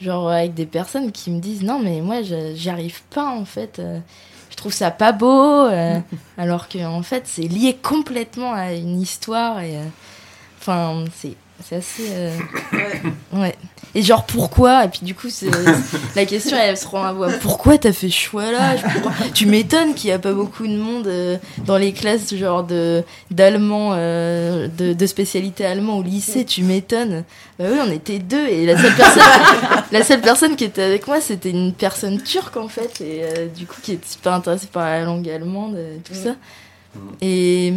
genre 0.00 0.30
avec 0.30 0.54
des 0.54 0.66
personnes 0.66 1.12
qui 1.12 1.30
me 1.30 1.40
disent 1.40 1.62
non 1.62 1.78
mais 1.78 2.00
moi 2.00 2.22
j'y 2.22 2.70
arrive 2.70 3.02
pas 3.10 3.26
en 3.26 3.44
fait 3.44 3.78
euh, 3.78 3.98
je 4.50 4.56
trouve 4.56 4.72
ça 4.72 4.90
pas 4.90 5.12
beau 5.12 5.68
alors 6.38 6.68
que 6.68 6.84
en 6.84 7.02
fait 7.02 7.24
c'est 7.26 7.48
lié 7.48 7.76
complètement 7.82 8.52
à 8.52 8.72
une 8.72 9.00
histoire 9.00 9.60
et 9.60 9.78
enfin 10.58 11.04
c'est 11.14 11.36
c'est 11.62 11.76
assez 11.76 12.08
euh, 12.10 12.36
ouais. 13.32 13.54
et 13.94 14.02
genre 14.02 14.26
pourquoi? 14.26 14.84
Et 14.84 14.88
puis 14.88 15.00
du 15.02 15.14
coup 15.14 15.28
c'est 15.30 15.48
la 16.16 16.26
question 16.26 16.56
elle 16.60 16.76
se 16.76 16.86
rend 16.86 17.04
à 17.04 17.12
voir 17.12 17.30
pourquoi 17.40 17.78
t'as 17.78 17.92
fait 17.92 18.08
ce 18.08 18.14
choix 18.16 18.50
là 18.50 18.74
tu 19.34 19.46
m'étonnes 19.46 19.94
qu'il 19.94 20.10
y 20.10 20.12
a 20.12 20.18
pas 20.18 20.32
beaucoup 20.32 20.66
de 20.66 20.76
monde 20.76 21.06
euh, 21.06 21.38
dans 21.64 21.76
les 21.76 21.92
classes 21.92 22.34
genre 22.34 22.64
de 22.64 23.04
d'allemand 23.30 23.92
euh, 23.94 24.68
de, 24.68 24.92
de 24.92 25.06
spécialité 25.06 25.64
allemand 25.64 25.98
au 25.98 26.02
lycée 26.02 26.44
tu 26.44 26.62
m'étonnes. 26.64 27.24
Bah 27.58 27.66
oui 27.70 27.78
on 27.86 27.90
était 27.92 28.18
deux 28.18 28.46
et 28.48 28.66
la 28.66 28.76
seule 28.76 28.94
personne 28.94 29.22
la 29.92 30.02
seule 30.02 30.20
personne 30.20 30.56
qui 30.56 30.64
était 30.64 30.82
avec 30.82 31.06
moi 31.06 31.20
c'était 31.20 31.50
une 31.50 31.72
personne 31.72 32.20
turque 32.20 32.56
en 32.56 32.68
fait 32.68 33.00
et 33.00 33.22
du 33.56 33.66
coup 33.66 33.76
qui 33.80 33.92
était 33.92 34.08
super 34.08 34.32
intéressée 34.32 34.66
par 34.72 34.84
la 34.84 35.04
langue 35.04 35.28
allemande 35.28 35.76
et 35.76 36.00
tout 36.00 36.14
ça. 36.14 36.34
Et 37.20 37.72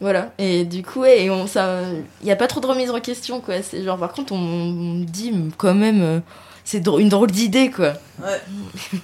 voilà 0.00 0.32
et 0.38 0.64
du 0.64 0.82
coup 0.82 1.00
ouais, 1.00 1.24
et 1.24 1.30
on 1.30 1.46
ça 1.46 1.82
il 2.22 2.26
y 2.26 2.30
a 2.30 2.36
pas 2.36 2.46
trop 2.46 2.60
de 2.60 2.66
remise 2.66 2.90
en 2.90 3.00
question 3.00 3.40
quoi 3.40 3.62
c'est 3.62 3.82
genre 3.82 3.98
par 3.98 4.12
contre 4.12 4.32
on, 4.32 5.00
dit 5.00 5.32
quand 5.56 5.74
même 5.74 6.02
euh, 6.02 6.20
c'est 6.64 6.86
une 6.86 7.08
drôle 7.08 7.30
d'idée 7.30 7.70
quoi 7.70 7.92
Ouais. 8.22 8.40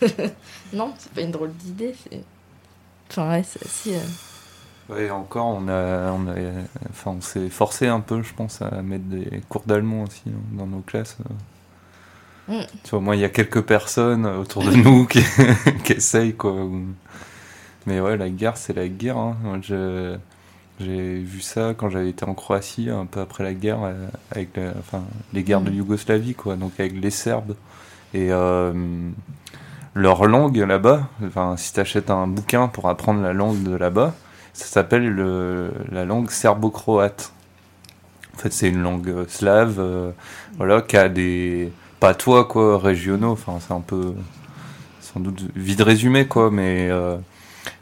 non 0.72 0.92
c'est 0.98 1.12
pas 1.12 1.20
une 1.22 1.30
drôle 1.30 1.52
d'idée 1.52 1.94
c'est 2.10 2.22
enfin 3.10 3.30
ouais 3.30 3.44
c'est 3.46 3.64
assez 3.64 3.94
euh, 3.96 4.00
Ouais, 4.88 5.10
encore, 5.10 5.46
on 5.46 5.66
a, 5.66 6.12
on 6.12 6.28
a, 6.28 6.34
enfin, 6.90 7.10
on 7.18 7.20
s'est 7.20 7.48
forcé 7.48 7.88
un 7.88 7.98
peu, 7.98 8.22
je 8.22 8.32
pense, 8.32 8.62
à 8.62 8.82
mettre 8.82 9.04
des 9.06 9.42
cours 9.48 9.64
d'allemand 9.66 10.04
aussi 10.04 10.22
dans 10.52 10.66
nos 10.66 10.78
classes. 10.78 11.16
Mm. 12.46 12.60
Tu 12.84 12.90
vois, 12.90 13.00
moi, 13.00 13.16
il 13.16 13.20
y 13.20 13.24
a 13.24 13.28
quelques 13.28 13.62
personnes 13.62 14.26
autour 14.26 14.62
de 14.62 14.70
nous 14.76 15.04
qui, 15.06 15.20
qui 15.84 15.92
essayent, 15.94 16.34
quoi. 16.36 16.54
Mais 17.86 17.98
ouais, 18.00 18.16
la 18.16 18.28
guerre, 18.28 18.56
c'est 18.56 18.74
la 18.74 18.86
guerre. 18.86 19.16
hein. 19.16 19.36
Moi, 19.42 19.58
je- 19.60 20.16
J'ai 20.78 21.14
vu 21.20 21.40
ça 21.40 21.72
quand 21.76 21.88
j'avais 21.88 22.10
été 22.10 22.24
en 22.26 22.34
Croatie, 22.34 22.90
un 22.90 23.06
peu 23.06 23.20
après 23.20 23.44
la 23.44 23.54
guerre, 23.54 23.78
euh, 23.84 24.06
avec 24.30 24.56
la- 24.56 24.74
enfin, 24.78 25.02
les 25.32 25.42
guerres 25.42 25.62
de 25.62 25.70
Mm. 25.70 25.74
Yougoslavie, 25.76 26.34
quoi. 26.34 26.56
Donc 26.56 26.72
avec 26.78 26.92
les 27.00 27.10
Serbes. 27.10 27.54
Et 28.12 28.28
euh, 28.30 28.72
leur 29.94 30.26
langue 30.26 30.56
là-bas, 30.58 31.08
enfin, 31.26 31.56
si 31.56 31.72
tu 31.72 31.80
achètes 31.80 32.10
un 32.10 32.26
bouquin 32.26 32.68
pour 32.68 32.88
apprendre 32.88 33.22
la 33.22 33.32
langue 33.32 33.62
de 33.62 33.74
là-bas, 33.74 34.14
ça 34.52 34.66
s'appelle 34.66 35.08
le- 35.08 35.72
la 35.90 36.04
langue 36.04 36.30
serbo-croate. 36.30 37.32
En 38.34 38.38
fait, 38.38 38.52
c'est 38.52 38.68
une 38.68 38.82
langue 38.82 39.08
euh, 39.08 39.24
slave, 39.28 39.76
euh, 39.78 40.10
voilà, 40.58 40.82
qui 40.82 40.96
a 40.98 41.08
des 41.08 41.72
patois 42.00 42.44
quoi, 42.44 42.78
régionaux. 42.78 43.32
Enfin, 43.32 43.54
c'est 43.66 43.72
un 43.72 43.80
peu, 43.80 44.12
sans 45.00 45.20
doute 45.20 45.42
vide 45.56 45.80
résumé 45.80 46.26
quoi, 46.26 46.50
mais 46.50 46.88
euh, 46.90 47.16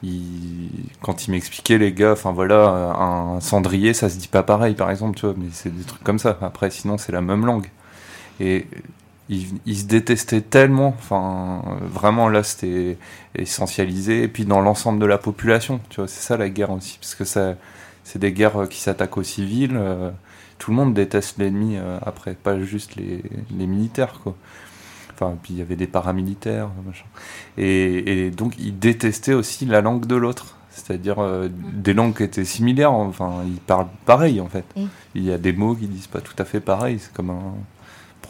il- 0.03 0.71
quand 1.03 1.27
il 1.27 1.33
m'expliquait 1.33 1.79
les 1.79 1.93
gars, 1.93 2.13
enfin 2.13 2.33
voilà, 2.33 2.95
un 2.99 3.41
cendrier, 3.41 3.95
ça 3.95 4.09
se 4.09 4.19
dit 4.19 4.29
pas 4.29 4.43
pareil, 4.43 4.75
par 4.75 4.91
exemple, 4.91 5.17
tu 5.19 5.27
vois, 5.27 5.35
mais 5.39 5.49
c'est 5.53 5.75
des 5.77 5.85
trucs 5.85 6.03
comme 6.05 6.19
ça. 6.19 6.39
Après, 6.43 6.71
sinon, 6.71 6.99
c'est 6.99 7.13
la 7.13 7.21
même 7.21 7.45
langue. 7.47 7.69
Et 8.41 8.67
ils, 9.29 9.47
ils 9.67 9.79
se 9.79 9.85
détestaient 9.87 10.41
tellement, 10.43 10.89
enfin, 10.89 11.63
euh, 11.67 11.87
vraiment 11.89 12.29
là, 12.29 12.43
c'était 12.43 12.99
essentialisé, 13.35 14.23
et 14.25 14.29
puis 14.29 14.45
dans 14.45 14.61
l'ensemble 14.61 15.01
de 15.01 15.07
la 15.07 15.19
population, 15.19 15.81
tu 15.91 15.97
vois, 16.01 16.09
c'est 16.09 16.23
ça 16.23 16.37
la 16.37 16.49
guerre 16.51 16.71
aussi, 16.71 16.99
parce 17.01 17.15
que 17.15 17.25
c'est 17.25 18.19
des 18.19 18.33
guerres 18.33 18.63
euh, 18.63 18.67
qui 18.67 18.81
s'attaquent 18.81 19.17
aux 19.19 19.23
civils, 19.23 19.77
euh, 19.77 20.11
tout 20.59 20.71
le 20.71 20.77
monde 20.77 20.95
déteste 20.95 21.39
l'ennemi 21.39 21.77
après, 22.03 22.35
pas 22.35 22.59
juste 22.61 22.97
les, 22.97 23.23
les 23.57 23.67
militaires, 23.67 24.21
quoi. 24.23 24.35
Enfin, 25.15 25.37
puis 25.43 25.55
il 25.55 25.59
y 25.59 25.63
avait 25.63 25.77
des 25.77 25.87
paramilitaires, 25.87 26.69
machin. 26.85 27.05
Et, 27.57 28.27
et 28.27 28.31
donc, 28.31 28.55
ils 28.59 28.77
détestaient 28.79 29.35
aussi 29.35 29.65
la 29.67 29.81
langue 29.81 30.07
de 30.07 30.17
l'autre. 30.17 30.57
C'est-à-dire 30.71 31.21
mm. 31.21 31.51
des 31.75 31.95
langues 31.95 32.17
qui 32.17 32.25
étaient 32.25 32.45
similaires, 32.45 32.93
enfin, 32.93 33.43
ils 33.47 33.61
parlent 33.61 33.87
pareil 34.07 34.41
en 34.41 34.49
fait. 34.49 34.65
Mm. 34.77 34.85
Il 35.15 35.25
y 35.25 35.33
a 35.33 35.39
des 35.39 35.53
mots 35.53 35.75
qui 35.75 35.87
disent 35.87 36.09
pas 36.09 36.21
tout 36.21 36.35
à 36.39 36.45
fait 36.45 36.61
pareil, 36.61 36.99
c'est 36.99 37.13
comme 37.13 37.31
un, 37.31 37.55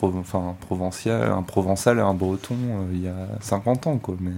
enfin, 0.02 0.54
provincial, 0.60 1.30
un 1.30 1.42
provençal 1.42 1.98
et 1.98 2.02
un 2.02 2.14
breton 2.14 2.56
euh, 2.56 2.86
il 2.92 3.02
y 3.02 3.08
a 3.08 3.28
50 3.40 3.86
ans, 3.86 3.98
quoi. 3.98 4.16
Mais... 4.20 4.32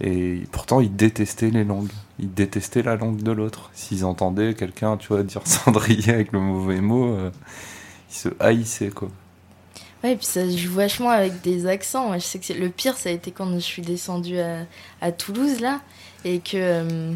Et 0.00 0.42
pourtant, 0.50 0.80
ils 0.80 0.94
détestaient 0.94 1.50
les 1.50 1.64
langues. 1.64 1.92
Ils 2.18 2.32
détestaient 2.32 2.82
la 2.82 2.96
langue 2.96 3.22
de 3.22 3.30
l'autre. 3.30 3.70
S'ils 3.72 4.04
entendaient 4.04 4.54
quelqu'un, 4.54 4.96
tu 4.96 5.08
vois, 5.08 5.22
dire 5.22 5.42
cendrier 5.46 6.12
avec 6.12 6.32
le 6.32 6.40
mauvais 6.40 6.80
mot, 6.80 7.14
euh, 7.14 7.30
ils 8.10 8.14
se 8.14 8.28
haïssaient, 8.40 8.90
quoi. 8.90 9.08
Ouais, 10.04 10.12
et 10.12 10.16
puis 10.16 10.26
ça 10.26 10.48
joue 10.48 10.74
vachement 10.74 11.10
avec 11.10 11.40
des 11.40 11.66
accents. 11.66 12.12
je 12.14 12.20
sais 12.20 12.38
que 12.38 12.52
le 12.52 12.68
pire, 12.68 12.96
ça 12.96 13.08
a 13.08 13.12
été 13.12 13.32
quand 13.32 13.52
je 13.52 13.58
suis 13.58 13.82
descendue 13.82 14.38
à, 15.00 15.12
Toulouse, 15.12 15.60
là, 15.60 15.80
et 16.24 16.38
que. 16.38 16.52
Euh, 16.54 17.12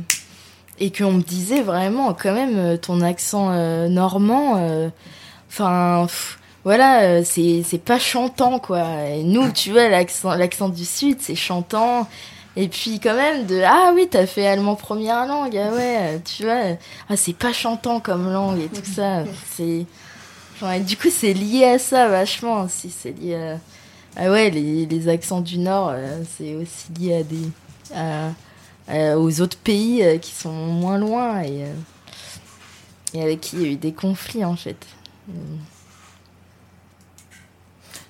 et 0.80 0.92
qu'on 0.92 1.10
me 1.10 1.22
disait 1.22 1.62
vraiment, 1.62 2.14
quand 2.14 2.32
même, 2.32 2.78
ton 2.78 3.00
accent 3.00 3.50
normand, 3.88 4.90
enfin 5.48 6.06
voilà, 6.68 7.02
euh, 7.02 7.22
c'est 7.24 7.82
pas 7.82 7.98
chantant, 7.98 8.58
quoi. 8.58 8.84
Et 9.08 9.22
nous, 9.22 9.50
tu 9.54 9.70
vois, 9.72 9.88
l'accent 9.88 10.68
du 10.68 10.84
Sud, 10.84 11.16
c'est 11.20 11.34
chantant. 11.34 12.06
Et 12.56 12.68
puis, 12.68 13.00
quand 13.00 13.14
même, 13.14 13.46
de 13.46 13.62
Ah 13.64 13.92
oui, 13.94 14.08
t'as 14.10 14.26
fait 14.26 14.46
allemand 14.46 14.74
première 14.74 15.26
langue, 15.26 15.56
ah 15.56 15.72
ouais, 15.74 16.20
tu 16.24 16.42
vois, 16.44 16.76
ah, 17.08 17.16
c'est 17.16 17.36
pas 17.36 17.52
chantant 17.52 18.00
comme 18.00 18.30
langue 18.30 18.60
et 18.60 18.68
tout 18.68 18.84
ça. 18.84 19.24
C'est. 19.56 19.86
Du 20.84 20.96
coup, 20.96 21.08
c'est 21.10 21.32
lié 21.32 21.64
à 21.64 21.78
ça 21.78 22.08
vachement. 22.08 22.68
Si 22.68 22.90
c'est 22.90 23.12
lié 23.12 23.34
à. 23.34 23.58
Ah 24.16 24.30
ouais, 24.30 24.50
les, 24.50 25.08
accents 25.08 25.40
du 25.40 25.58
Nord, 25.58 25.90
euh, 25.92 26.22
c'est 26.36 26.54
aussi 26.54 26.92
lié 26.98 27.16
à 27.16 27.22
des. 27.22 29.14
aux 29.16 29.40
autres 29.40 29.58
pays 29.58 30.02
euh, 30.02 30.18
qui 30.18 30.32
sont 30.32 30.52
moins 30.52 30.98
loin 30.98 31.42
et, 31.42 31.66
et 33.14 33.22
avec 33.22 33.40
qui 33.40 33.56
il 33.56 33.62
y 33.62 33.64
a 33.66 33.68
eu 33.68 33.76
des 33.76 33.92
conflits, 33.92 34.44
en 34.44 34.56
fait. 34.56 34.84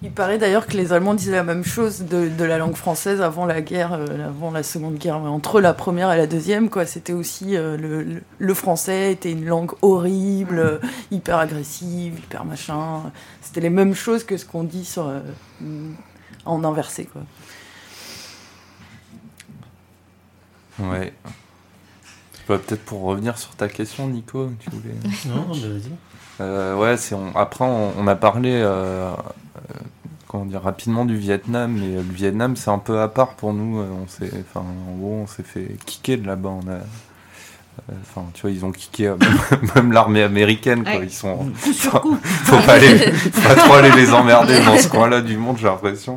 Il 0.00 0.12
paraît 0.12 0.38
d'ailleurs 0.38 0.68
que 0.68 0.76
les 0.76 0.92
Allemands 0.92 1.14
disaient 1.14 1.32
la 1.32 1.42
même 1.42 1.64
chose 1.64 2.02
de, 2.02 2.44
la 2.44 2.58
langue 2.58 2.76
française 2.76 3.20
avant 3.20 3.46
la 3.46 3.60
guerre, 3.60 3.94
euh, 3.94 4.28
avant 4.28 4.52
la 4.52 4.62
Seconde 4.62 4.96
Guerre, 4.96 5.16
entre 5.16 5.60
la 5.60 5.74
première 5.74 6.12
et 6.12 6.16
la 6.16 6.28
deuxième, 6.28 6.70
quoi. 6.70 6.86
C'était 6.86 7.12
aussi 7.12 7.56
euh, 7.56 8.22
le, 8.38 8.54
français 8.54 9.12
était 9.12 9.32
une 9.32 9.44
langue 9.44 9.72
horrible, 9.82 10.58
euh, 10.60 10.78
hyper 11.10 11.38
agressive, 11.38 12.16
hyper 12.16 12.44
machin. 12.44 13.10
C'était 13.42 13.60
les 13.60 13.70
mêmes 13.70 13.94
choses 13.94 14.22
que 14.22 14.36
ce 14.36 14.44
qu'on 14.44 14.62
dit 14.62 14.84
sur, 14.84 15.12
en 16.44 16.64
inversé, 16.64 17.06
quoi. 17.06 17.22
Ouais. 20.78 21.12
Peut-être 22.46 22.84
pour 22.84 23.02
revenir 23.02 23.36
sur 23.36 23.56
ta 23.56 23.68
question, 23.68 24.06
Nico, 24.06 24.48
tu 24.60 24.70
voulais. 24.70 24.94
non, 25.26 25.52
vas-y. 25.52 25.90
Euh, 26.40 26.76
ouais, 26.76 26.96
c'est 26.96 27.16
après 27.34 27.64
on, 27.64 28.06
a 28.06 28.14
parlé 28.14 28.52
euh, 28.54 29.10
comment 30.28 30.44
dire 30.44 30.62
rapidement 30.62 31.04
du 31.04 31.16
Vietnam, 31.16 31.76
mais 31.78 31.96
le 31.96 32.02
Vietnam 32.02 32.56
c'est 32.56 32.70
un 32.70 32.78
peu 32.78 33.00
à 33.00 33.08
part 33.08 33.34
pour 33.34 33.52
nous. 33.52 33.80
On 33.80 34.06
s'est, 34.06 34.30
enfin, 34.40 34.64
en 34.88 34.96
gros, 34.96 35.20
on 35.22 35.26
s'est 35.26 35.42
fait 35.42 35.76
kicker 35.84 36.16
de 36.18 36.26
là-bas. 36.26 36.50
On 36.50 36.68
a, 36.68 36.74
euh, 36.74 37.94
enfin, 38.02 38.24
tu 38.34 38.42
vois, 38.42 38.50
ils 38.50 38.64
ont 38.64 38.70
kické 38.70 39.12
même 39.74 39.90
l'armée 39.90 40.22
américaine. 40.22 40.84
Quoi. 40.84 41.02
Ils 41.02 41.10
sont, 41.10 41.50
faut 41.56 42.56
pas, 42.58 42.78
trop 43.56 43.74
aller 43.74 43.90
les 43.96 44.12
emmerder 44.12 44.64
dans 44.64 44.78
ce 44.78 44.88
coin-là 44.88 45.22
du 45.22 45.36
monde, 45.36 45.56
j'ai 45.58 45.66
l'impression. 45.66 46.16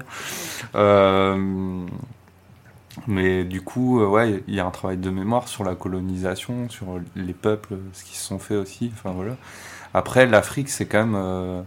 mais 3.08 3.44
du 3.44 3.62
coup, 3.62 4.04
ouais, 4.06 4.44
il 4.48 4.54
y 4.54 4.60
a 4.60 4.68
un 4.68 4.72
travail 4.72 4.98
de 4.98 5.10
mémoire 5.10 5.48
sur 5.48 5.64
la 5.64 5.74
colonisation, 5.74 6.70
sur 6.70 7.00
les 7.16 7.34
peuples, 7.34 7.78
ce 7.94 8.04
qui 8.04 8.16
se 8.16 8.24
sont 8.24 8.38
fait 8.38 8.56
aussi. 8.56 8.92
Enfin 8.94 9.14
voilà. 9.16 9.34
Après, 9.94 10.26
l'Afrique, 10.26 10.70
c'est 10.70 10.86
quand 10.86 11.06
même 11.06 11.16
euh, 11.16 11.62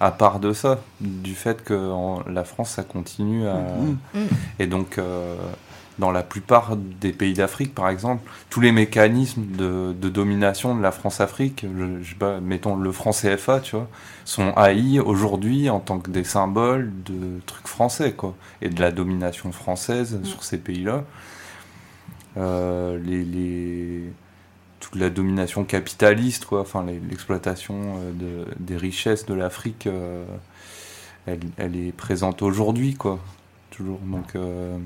à 0.00 0.10
part 0.10 0.40
de 0.40 0.52
ça, 0.52 0.80
du 1.00 1.34
fait 1.34 1.62
que 1.62 1.92
la 2.28 2.44
France, 2.44 2.70
ça 2.70 2.82
continue 2.82 3.46
à. 3.46 3.54
Mm. 3.54 3.98
Mm. 4.14 4.28
Et 4.58 4.66
donc, 4.66 4.98
euh, 4.98 5.36
dans 5.98 6.10
la 6.10 6.22
plupart 6.22 6.76
des 6.76 7.12
pays 7.12 7.34
d'Afrique, 7.34 7.74
par 7.74 7.88
exemple, 7.90 8.28
tous 8.48 8.60
les 8.60 8.72
mécanismes 8.72 9.44
de, 9.44 9.92
domination 10.08 10.74
de 10.74 10.82
la 10.82 10.92
France-Afrique, 10.92 11.66
mettons 12.42 12.76
le 12.76 12.92
franc 12.92 13.12
CFA, 13.12 13.60
tu 13.60 13.76
vois, 13.76 13.88
sont 14.24 14.52
haïs 14.56 14.98
aujourd'hui 15.00 15.68
en 15.68 15.80
tant 15.80 15.98
que 15.98 16.10
des 16.10 16.24
symboles 16.24 16.90
de 17.04 17.40
trucs 17.46 17.68
français, 17.68 18.12
quoi, 18.12 18.34
et 18.62 18.70
de 18.70 18.80
la 18.80 18.90
domination 18.90 19.52
française 19.52 20.18
mm. 20.20 20.24
sur 20.24 20.42
ces 20.42 20.58
pays-là. 20.58 21.04
Euh, 22.36 22.98
les 23.04 24.10
toute 24.80 24.96
la 24.96 25.10
domination 25.10 25.64
capitaliste, 25.64 26.46
quoi, 26.46 26.62
enfin 26.62 26.84
l'exploitation 26.84 27.98
euh, 27.98 28.44
des 28.58 28.76
richesses 28.76 29.26
de 29.26 29.34
l'Afrique, 29.34 29.86
euh, 29.86 30.24
elle, 31.26 31.76
est 31.76 31.92
présente 31.92 32.42
aujourd'hui, 32.42 32.94
quoi, 32.94 33.20
toujours. 33.70 33.98
Donc, 34.00 34.34
euh, 34.34 34.76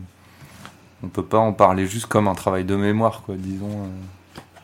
on 1.02 1.09
peut 1.09 1.24
pas 1.24 1.38
en 1.38 1.52
parler 1.52 1.87
juste 1.87 2.07
comme 2.07 2.28
un 2.28 2.35
travail 2.35 2.64
de 2.64 2.74
mémoire, 2.74 3.22
quoi, 3.22 3.37
disons. 3.38 3.88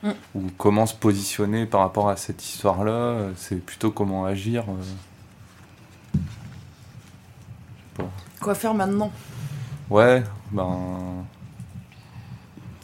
Mm. 0.03 0.11
Ou 0.35 0.43
comment 0.59 0.87
se 0.87 0.95
positionner 0.95 1.65
par 1.65 1.81
rapport 1.81 2.09
à 2.09 2.17
cette 2.17 2.45
histoire-là, 2.45 3.29
c'est 3.37 3.65
plutôt 3.65 3.91
comment 3.93 4.25
agir. 4.25 4.65
Quoi 8.41 8.55
faire 8.55 8.75
maintenant? 8.75 9.13
Ouais, 9.91 10.25
ben 10.51 11.25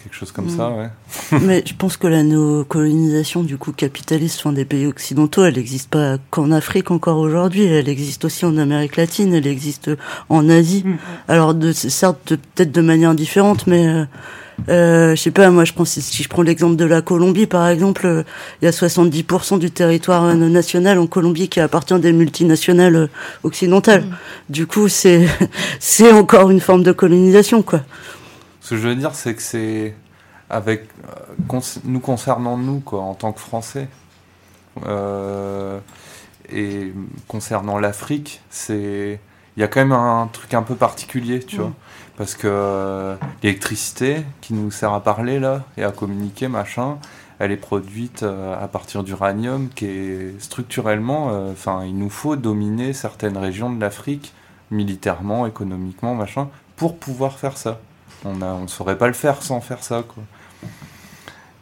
quelque 0.06 0.16
chose 0.16 0.32
comme 0.32 0.48
ça, 0.48 0.68
mm. 0.68 0.76
ouais. 0.78 1.40
Mais 1.42 1.62
je 1.66 1.74
pense 1.74 1.96
que 1.96 2.06
la 2.06 2.22
néocolonisation 2.22 3.42
du 3.42 3.58
coup 3.58 3.72
capitaliste 3.72 4.40
enfin, 4.40 4.52
des 4.52 4.64
pays 4.64 4.86
occidentaux, 4.86 5.44
elle 5.44 5.54
n'existe 5.54 5.90
pas 5.90 6.18
qu'en 6.30 6.52
Afrique 6.52 6.90
encore 6.90 7.18
aujourd'hui, 7.18 7.64
elle 7.64 7.88
existe 7.88 8.24
aussi 8.24 8.44
en 8.44 8.56
Amérique 8.56 8.96
latine, 8.96 9.34
elle 9.34 9.46
existe 9.46 9.90
en 10.28 10.48
Asie. 10.48 10.84
Mm. 10.84 10.96
Alors 11.28 11.54
de, 11.54 11.72
certes 11.72 12.36
peut-être 12.54 12.72
de 12.72 12.80
manière 12.80 13.14
différente, 13.14 13.66
mais 13.66 13.86
euh, 13.86 14.04
euh, 14.68 15.14
je 15.14 15.20
sais 15.20 15.30
pas, 15.30 15.50
moi 15.50 15.64
je 15.64 15.72
pense 15.72 15.90
si 15.90 16.22
je 16.22 16.28
prends 16.28 16.42
l'exemple 16.42 16.76
de 16.76 16.84
la 16.84 17.02
Colombie 17.02 17.46
par 17.46 17.68
exemple, 17.68 18.06
euh, 18.06 18.22
il 18.60 18.64
y 18.64 18.68
a 18.68 18.72
70% 18.72 19.58
du 19.58 19.70
territoire 19.70 20.24
euh, 20.24 20.34
national 20.34 20.98
en 20.98 21.06
Colombie 21.06 21.48
qui 21.48 21.60
appartient 21.60 21.94
à 21.94 21.98
des 21.98 22.12
multinationales 22.12 23.08
occidentales. 23.44 24.02
Mm. 24.02 24.14
Du 24.48 24.66
coup, 24.66 24.88
c'est 24.88 25.26
c'est 25.78 26.10
encore 26.12 26.50
une 26.50 26.60
forme 26.60 26.82
de 26.82 26.92
colonisation 26.92 27.62
quoi. 27.62 27.82
Ce 28.66 28.70
que 28.70 28.80
je 28.80 28.88
veux 28.88 28.96
dire, 28.96 29.14
c'est 29.14 29.36
que 29.36 29.42
c'est 29.42 29.94
avec 30.50 30.88
euh, 31.08 31.60
nous 31.84 32.00
concernant 32.00 32.56
nous 32.56 32.80
quoi, 32.80 33.00
en 33.00 33.14
tant 33.14 33.30
que 33.30 33.38
Français. 33.38 33.86
Euh, 34.86 35.78
et 36.50 36.92
concernant 37.28 37.78
l'Afrique, 37.78 38.40
c'est 38.50 39.20
il 39.56 39.60
y 39.60 39.62
a 39.62 39.68
quand 39.68 39.78
même 39.78 39.92
un 39.92 40.28
truc 40.32 40.52
un 40.52 40.64
peu 40.64 40.74
particulier, 40.74 41.38
tu 41.44 41.58
vois, 41.58 41.74
parce 42.16 42.34
que 42.34 42.48
euh, 42.50 43.14
l'électricité 43.44 44.24
qui 44.40 44.52
nous 44.52 44.72
sert 44.72 44.92
à 44.92 45.00
parler 45.00 45.38
là 45.38 45.64
et 45.76 45.84
à 45.84 45.92
communiquer, 45.92 46.48
machin, 46.48 46.98
elle 47.38 47.52
est 47.52 47.56
produite 47.56 48.24
à 48.24 48.66
partir 48.66 49.04
d'uranium 49.04 49.68
qui 49.68 49.86
est 49.86 50.40
structurellement, 50.40 51.26
enfin, 51.52 51.84
il 51.84 51.96
nous 51.96 52.10
faut 52.10 52.34
dominer 52.34 52.94
certaines 52.94 53.36
régions 53.36 53.72
de 53.72 53.80
l'Afrique 53.80 54.34
militairement, 54.72 55.46
économiquement, 55.46 56.16
machin, 56.16 56.48
pour 56.74 56.98
pouvoir 56.98 57.38
faire 57.38 57.56
ça. 57.56 57.78
On 58.26 58.62
ne 58.62 58.66
saurait 58.66 58.98
pas 58.98 59.06
le 59.06 59.12
faire 59.12 59.42
sans 59.42 59.60
faire 59.60 59.82
ça, 59.82 60.02
quoi. 60.02 60.22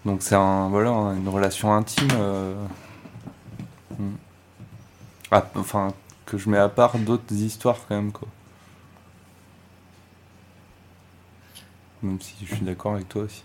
Donc 0.05 0.23
c'est 0.23 0.35
un, 0.35 0.69
voilà, 0.69 0.91
une 0.91 1.29
relation 1.29 1.75
intime. 1.75 2.09
Euh, 2.15 2.55
hmm. 3.99 4.17
ah, 5.31 5.47
enfin, 5.55 5.93
que 6.27 6.39
je 6.39 6.49
mets 6.49 6.59
à 6.59 6.69
part 6.69 6.99
d'autres 6.99 7.35
histoires 7.35 7.79
quand 7.89 7.97
même, 7.97 8.13
quoi. 8.13 8.29
Même 12.03 12.21
si 12.21 12.35
je 12.45 12.55
suis 12.55 12.65
d'accord 12.65 12.95
avec 12.95 13.09
toi 13.09 13.23
aussi. 13.23 13.43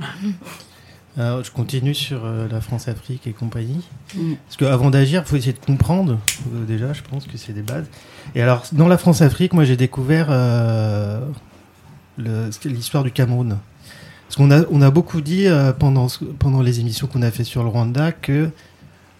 Hein. 0.00 0.06
Alors, 1.18 1.42
je 1.42 1.50
continue 1.50 1.94
sur 1.94 2.26
euh, 2.26 2.46
la 2.46 2.60
France-Afrique 2.60 3.26
et 3.26 3.32
compagnie. 3.32 3.82
Mm. 4.14 4.34
Parce 4.44 4.56
qu'avant 4.58 4.90
d'agir, 4.90 5.22
il 5.24 5.28
faut 5.28 5.36
essayer 5.36 5.54
de 5.54 5.64
comprendre. 5.64 6.18
Euh, 6.54 6.64
déjà, 6.66 6.92
je 6.92 7.00
pense 7.02 7.26
que 7.26 7.38
c'est 7.38 7.54
des 7.54 7.62
bases. 7.62 7.86
Et 8.34 8.42
alors, 8.42 8.64
dans 8.72 8.86
la 8.86 8.98
France-Afrique, 8.98 9.54
moi, 9.54 9.64
j'ai 9.64 9.76
découvert 9.76 10.28
l'histoire 12.18 13.04
du 13.04 13.10
Cameroun. 13.10 13.58
Parce 14.26 14.36
qu'on 14.36 14.50
a, 14.50 14.62
on 14.70 14.82
a 14.82 14.90
beaucoup 14.90 15.20
dit 15.20 15.46
euh, 15.46 15.72
pendant, 15.72 16.08
pendant 16.38 16.62
les 16.62 16.80
émissions 16.80 17.06
qu'on 17.06 17.22
a 17.22 17.30
fait 17.30 17.44
sur 17.44 17.62
le 17.62 17.68
Rwanda 17.68 18.12
que 18.12 18.50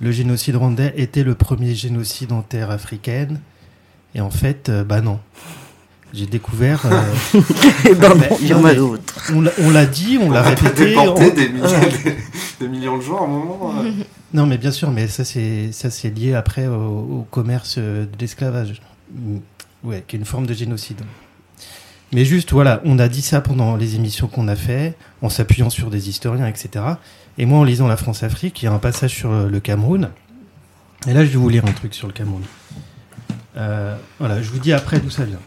le 0.01 0.13
génocide 0.13 0.57
rwandais 0.57 0.93
était 0.97 1.23
le 1.23 1.35
premier 1.35 1.75
génocide 1.75 2.33
en 2.33 2.43
terre 2.43 2.71
africaine. 2.71 3.41
Et 4.15 4.21
en 4.21 4.31
fait, 4.31 4.69
euh, 4.69 4.85
bah 4.85 5.01
non. 5.01 5.21
J'ai 6.13 6.27
découvert. 6.27 6.87
Euh, 6.87 7.03
et 7.91 7.95
ben 7.95 8.13
il 8.41 8.49
y 8.49 8.55
en 8.55 8.65
a 8.65 8.75
d'autres. 8.75 9.33
On 9.35 9.71
l'a 9.71 9.87
dit, 9.87 10.19
on 10.21 10.31
l'a 10.31 10.43
répété. 10.43 10.97
On... 10.97 11.15
Des 11.15 11.49
milliers, 11.49 12.17
des 12.61 12.69
millions 12.69 12.97
de 12.97 13.03
gens 13.03 13.21
à 13.21 13.25
un 13.25 13.27
moment. 13.29 13.73
euh. 13.81 13.91
Non, 14.35 14.45
mais 14.45 14.59
bien 14.59 14.71
sûr, 14.73 14.91
mais 14.91 15.07
ça 15.09 15.25
c'est 15.25 15.71
ça 15.73 15.89
c'est 15.89 16.11
lié 16.11 16.35
après 16.35 16.67
au, 16.67 16.75
au 16.75 17.27
commerce 17.31 17.77
euh, 17.79 18.05
de 18.05 18.19
l'esclavage, 18.19 18.81
Mm, 19.15 19.39
ouais, 19.85 20.05
qui 20.07 20.17
est 20.17 20.19
une 20.19 20.25
forme 20.25 20.47
de 20.47 20.55
génocide. 20.55 21.01
Mais 22.13 22.25
juste, 22.25 22.53
voilà, 22.53 22.81
on 22.85 22.99
a 22.99 23.09
dit 23.09 23.23
ça 23.23 23.41
pendant 23.41 23.77
les 23.77 23.97
émissions 23.97 24.29
qu'on 24.29 24.49
a 24.49 24.57
fait, 24.57 24.95
en 25.23 25.29
s'appuyant 25.29 25.71
sur 25.71 25.91
des 25.91 26.09
historiens, 26.09 26.47
etc. 26.47 26.85
Et 27.39 27.47
moi, 27.47 27.59
en 27.59 27.65
lisant 27.65 27.89
La 27.89 27.97
France-Afrique, 27.97 28.63
il 28.63 28.67
y 28.67 28.69
a 28.69 28.73
un 28.73 28.79
passage 28.79 29.11
sur 29.11 29.33
euh, 29.33 29.49
le 29.49 29.61
Cameroun. 29.61 30.11
Et 31.09 31.13
là, 31.13 31.25
je 31.25 31.31
vais 31.31 31.37
vous 31.37 31.49
lire 31.49 31.65
un 31.67 31.73
truc 31.73 31.95
sur 31.95 32.07
le 32.07 32.13
Cameroun. 32.13 32.43
Euh, 33.57 33.97
voilà, 34.19 34.41
je 34.41 34.51
vous 34.51 34.59
dis 34.59 34.73
après 34.73 35.01
d'où 35.01 35.11
ça 35.11 35.25
vient. 35.25 35.41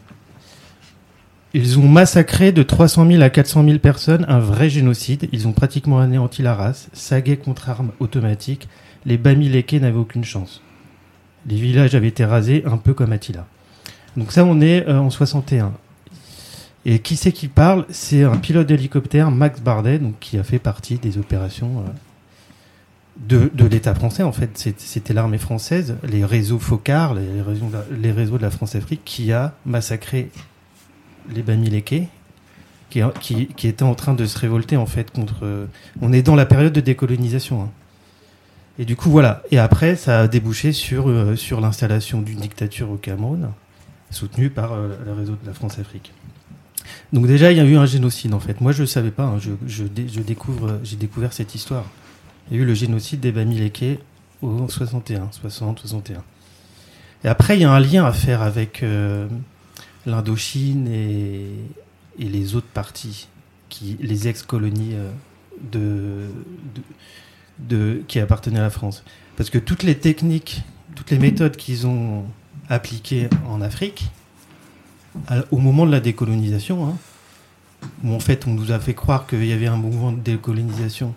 Ils 1.53 1.79
ont 1.79 1.87
massacré 1.87 2.51
de 2.51 2.61
300 2.61 3.07
000 3.07 3.23
à 3.23 3.29
400 3.29 3.63
000 3.63 3.79
personnes, 3.79 4.25
un 4.27 4.39
vrai 4.39 4.69
génocide. 4.69 5.27
Ils 5.31 5.47
ont 5.47 5.51
pratiquement 5.51 5.99
anéanti 5.99 6.43
la 6.43 6.53
race, 6.53 6.89
sagué 6.93 7.37
contre 7.37 7.69
armes 7.69 7.91
automatiques. 7.99 8.67
Les 9.05 9.17
Bamileke 9.17 9.73
n'avaient 9.73 9.97
aucune 9.97 10.23
chance. 10.23 10.61
Les 11.47 11.55
villages 11.55 11.95
avaient 11.95 12.07
été 12.07 12.25
rasés, 12.25 12.63
un 12.65 12.77
peu 12.77 12.93
comme 12.93 13.13
Attila. 13.13 13.47
Donc 14.15 14.31
ça, 14.31 14.45
on 14.45 14.61
est 14.61 14.87
euh, 14.87 14.99
en 14.99 15.09
61. 15.09 15.73
Et 16.85 16.99
qui 16.99 17.15
c'est 17.17 17.31
qui 17.31 17.47
parle? 17.47 17.85
C'est 17.89 18.23
un 18.23 18.37
pilote 18.37 18.67
d'hélicoptère, 18.67 19.31
Max 19.31 19.59
Bardet, 19.59 19.99
donc, 19.99 20.17
qui 20.19 20.37
a 20.37 20.43
fait 20.43 20.59
partie 20.59 20.97
des 20.97 21.17
opérations 21.17 21.79
euh, 21.79 21.89
de, 23.17 23.51
de 23.53 23.65
l'État 23.65 23.93
français. 23.93 24.23
En 24.23 24.31
fait, 24.31 24.73
c'était 24.77 25.13
l'armée 25.13 25.37
française, 25.37 25.97
les 26.03 26.23
réseaux 26.23 26.59
FOCAR, 26.59 27.13
les 27.13 28.11
réseaux 28.11 28.37
de 28.37 28.41
la, 28.41 28.49
France-Afrique, 28.49 29.01
qui 29.03 29.33
a 29.33 29.53
massacré 29.65 30.31
les 31.33 31.43
Bamileke, 31.43 32.03
qui, 32.89 33.01
qui, 33.19 33.67
étaient 33.67 33.83
en 33.83 33.93
train 33.93 34.13
de 34.13 34.25
se 34.25 34.39
révolter 34.39 34.77
en 34.77 34.87
fait 34.87 35.11
contre. 35.11 35.43
euh, 35.43 35.65
on 36.01 36.11
est 36.11 36.23
dans 36.23 36.35
la 36.35 36.45
période 36.45 36.73
de 36.73 36.81
décolonisation. 36.81 37.63
hein. 37.63 37.69
Et 38.79 38.85
du 38.85 38.95
coup, 38.95 39.11
voilà. 39.11 39.43
Et 39.51 39.59
après, 39.59 39.97
ça 39.97 40.21
a 40.21 40.27
débouché 40.29 40.71
sur, 40.71 41.09
euh, 41.09 41.35
sur 41.35 41.59
l'installation 41.59 42.21
d'une 42.21 42.39
dictature 42.39 42.89
au 42.89 42.95
Cameroun, 42.95 43.49
soutenue 44.09 44.49
par 44.49 44.75
le 44.75 45.13
réseau 45.13 45.33
de 45.33 45.45
la 45.45 45.53
France-Afrique. 45.53 46.13
Donc 47.13 47.27
déjà, 47.27 47.51
il 47.51 47.57
y 47.57 47.61
a 47.61 47.65
eu 47.65 47.75
un 47.77 47.85
génocide 47.85 48.33
en 48.33 48.39
fait. 48.39 48.61
Moi, 48.61 48.71
je 48.71 48.81
ne 48.81 48.87
savais 48.87 49.11
pas. 49.11 49.23
hein. 49.23 49.39
Je, 49.39 49.51
je, 49.67 49.85
je 49.85 50.21
découvre, 50.21 50.79
j'ai 50.83 50.95
découvert 50.95 51.33
cette 51.33 51.55
histoire. 51.55 51.85
Il 52.49 52.57
y 52.57 52.59
a 52.59 52.63
eu 52.63 52.65
le 52.65 52.73
génocide 52.73 53.19
des 53.19 53.31
Bamileke 53.31 53.99
au 54.41 54.67
61, 54.67 55.29
60, 55.31 55.79
61. 55.79 56.23
Et 57.23 57.27
après, 57.27 57.57
il 57.57 57.61
y 57.61 57.65
a 57.65 57.71
un 57.71 57.79
lien 57.79 58.05
à 58.05 58.13
faire 58.13 58.41
avec 58.41 58.81
euh, 58.81 59.27
l'Indochine 60.05 60.87
et, 60.87 61.47
et 62.17 62.25
les 62.25 62.55
autres 62.55 62.67
parties, 62.73 63.27
qui, 63.67 63.97
les 63.99 64.27
ex-colonies 64.27 64.93
euh, 64.93 65.11
de, 65.71 66.27
de, 67.59 68.01
qui 68.07 68.19
appartenaient 68.19 68.59
à 68.59 68.63
la 68.63 68.69
France. 68.69 69.03
Parce 69.35 69.49
que 69.49 69.57
toutes 69.57 69.83
les 69.83 69.95
techniques, 69.95 70.61
toutes 70.95 71.11
les 71.11 71.19
méthodes 71.19 71.55
qu'ils 71.57 71.87
ont 71.87 72.23
appliquées 72.69 73.29
en 73.47 73.61
Afrique, 73.61 74.09
au 75.51 75.57
moment 75.57 75.85
de 75.85 75.91
la 75.91 75.99
décolonisation, 75.99 76.87
hein, 76.87 76.97
où 78.03 78.13
en 78.13 78.19
fait 78.19 78.45
on 78.47 78.51
nous 78.51 78.71
a 78.71 78.79
fait 78.79 78.93
croire 78.93 79.27
qu'il 79.27 79.45
y 79.45 79.53
avait 79.53 79.67
un 79.67 79.77
mouvement 79.77 80.11
de 80.11 80.19
décolonisation, 80.19 81.13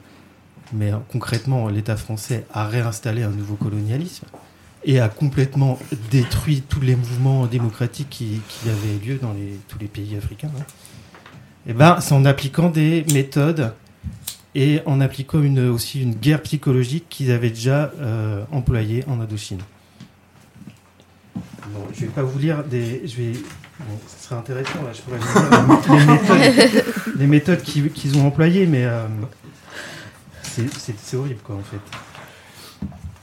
mais 0.72 0.92
euh, 0.92 0.96
concrètement 1.10 1.68
l'État 1.68 1.96
français 1.96 2.46
a 2.52 2.66
réinstallé 2.66 3.22
un 3.22 3.30
nouveau 3.30 3.54
colonialisme 3.54 4.26
et 4.84 5.00
a 5.00 5.08
complètement 5.08 5.78
détruit 6.10 6.62
tous 6.68 6.80
les 6.80 6.96
mouvements 6.96 7.46
démocratiques 7.46 8.10
qui, 8.10 8.40
avaient 8.66 9.06
lieu 9.06 9.18
dans 9.18 9.34
tous 9.68 9.78
les 9.78 9.86
pays 9.86 10.16
africains. 10.16 10.50
hein. 10.58 10.64
Et 11.66 11.72
ben, 11.72 12.00
c'est 12.00 12.14
en 12.14 12.24
appliquant 12.24 12.70
des 12.70 13.04
méthodes 13.12 13.72
et 14.54 14.80
en 14.84 15.00
appliquant 15.00 15.38
aussi 15.38 16.02
une 16.02 16.14
guerre 16.14 16.42
psychologique 16.42 17.06
qu'ils 17.08 17.30
avaient 17.30 17.50
déjà 17.50 17.92
euh, 18.00 18.44
employée 18.50 19.04
en 19.06 19.20
Indochine. 19.20 19.60
Bon, 21.34 21.86
je 21.94 22.00
vais 22.00 22.06
pas 22.08 22.22
vous 22.22 22.38
lire 22.38 22.64
des. 22.64 23.06
Je 23.06 23.16
vais. 23.16 23.32
Bon, 23.88 23.98
ce 24.06 24.24
serait 24.26 24.36
intéressant, 24.36 24.82
là, 24.82 24.92
je 24.92 25.02
pourrais 25.02 25.18
les 25.18 26.06
méthodes, 26.06 26.84
les 27.16 27.26
méthodes 27.26 27.62
qu'ils 27.62 27.90
qu'ils 27.90 28.16
ont 28.18 28.26
employées, 28.26 28.66
mais 28.66 28.84
euh, 28.84 29.06
c'est- 30.42 30.72
c'est 30.78 30.94
c'est 30.98 31.16
horrible, 31.16 31.40
quoi, 31.42 31.56
en 31.56 31.62
fait. 31.62 31.80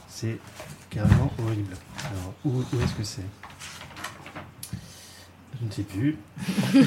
C'est 0.08 0.36
carrément 0.90 1.32
horrible. 1.42 1.74
Alors, 2.04 2.34
où, 2.44 2.58
où 2.60 2.80
est-ce 2.82 2.92
que 2.94 3.04
c'est? 3.04 3.22
Je 5.60 5.66
ne 5.66 5.70
sais 5.72 5.82
plus. 5.82 6.16
Putain, 6.72 6.86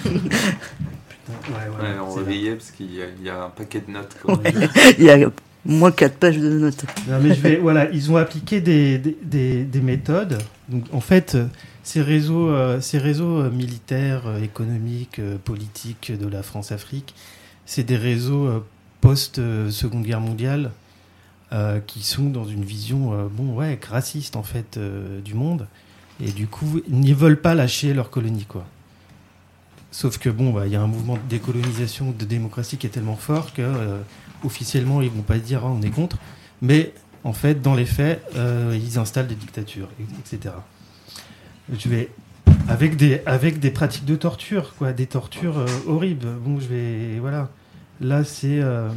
ouais, 1.50 1.70
ouais, 1.70 1.90
Ouais, 1.94 2.00
on 2.00 2.14
riait 2.14 2.56
parce 2.56 2.72
qu'il 2.72 2.94
y, 2.94 3.02
a- 3.02 3.08
il 3.20 3.24
y 3.26 3.30
a 3.30 3.44
un 3.44 3.50
paquet 3.50 3.82
de 3.86 3.92
notes. 3.92 4.16
Quoi. 4.22 4.40
Il 4.98 5.06
y 5.06 5.10
a 5.10 5.18
moins 5.66 5.92
4 5.92 6.16
pages 6.18 6.38
de 6.38 6.50
notes. 6.60 6.84
Non, 7.08 7.20
mais 7.22 7.34
je 7.34 7.40
vais, 7.42 7.56
voilà, 7.58 7.90
ils 7.92 8.12
ont 8.12 8.18
appliqué 8.18 8.62
des, 8.62 8.98
des, 8.98 9.18
des- 9.22 9.64
des 9.64 9.82
méthodes. 9.82 10.42
Donc, 10.69 10.86
en 10.93 11.02
fait, 11.02 11.36
euh, 11.36 11.47
ces 11.84 12.02
réseaux, 12.02 12.49
euh, 12.49 12.80
ces 12.80 12.97
réseaux 12.97 13.41
euh, 13.41 13.49
militaires, 13.49 14.23
économiques, 14.41 15.19
politiques 15.43 16.12
de 16.12 16.28
la 16.28 16.43
France-Afrique, 16.43 17.13
c'est 17.65 17.84
des 17.84 17.97
réseaux 17.97 18.63
post-Seconde 18.99 20.04
Guerre 20.04 20.19
mondiale 20.19 20.71
qui 21.88 22.02
sont 22.02 22.30
dans 22.30 22.45
une 22.45 22.65
vision, 22.65 23.30
bon, 23.32 23.54
ouais, 23.54 23.80
raciste 23.89 24.36
en 24.36 24.43
fait 24.43 24.78
du 25.23 25.34
monde. 25.34 25.67
Et 26.19 26.32
du 26.32 26.47
coup, 26.47 26.82
ils 26.89 26.99
ne 26.99 27.13
veulent 27.13 27.39
pas 27.39 27.54
lâcher 27.54 27.93
leur 27.93 28.10
colonie, 28.10 28.43
quoi. 28.43 28.65
Sauf 29.91 30.17
que 30.17 30.30
bon, 30.30 30.52
bah, 30.52 30.65
il 30.65 30.73
y 30.73 30.76
a 30.76 30.82
un 30.82 30.88
mouvement 30.88 31.13
de 31.13 31.21
décolonisation, 31.30 32.12
de 32.12 32.26
démocratie 32.26 32.78
qui 32.78 32.88
est 32.88 32.89
tellement 32.89 33.15
fort 33.15 33.54
que 33.54 34.02
officiellement, 34.43 35.02
ils 35.02 35.12
vont 35.12 35.21
pas 35.21 35.38
dire 35.38 35.62
ah, 35.63 35.69
on 35.69 35.82
est 35.84 35.91
contre, 35.91 36.17
mais 36.62 36.91
en 37.24 37.34
fait, 37.34 37.62
dans 37.62 37.74
les 37.76 37.86
faits, 37.86 38.22
euh, 38.36 38.78
ils 38.82 38.98
installent 39.00 39.28
des 39.28 39.36
dictatures, 39.36 39.88
et- 40.00 40.04
etc. 40.36 40.56
Je 41.72 41.90
vais 41.90 42.10
avec 42.68 42.98
des 42.98 43.22
avec 43.26 43.60
des 43.60 43.72
pratiques 43.72 44.06
de 44.06 44.16
torture, 44.16 44.74
quoi, 44.78 44.94
des 44.94 45.08
tortures 45.08 45.58
euh, 45.60 45.66
horribles. 45.88 46.28
Bon, 46.44 46.60
je 46.60 46.68
vais 46.68 47.20
voilà. 47.20 47.50
Là, 48.02 48.24
c'est 48.24 48.60
euh, 48.60 48.90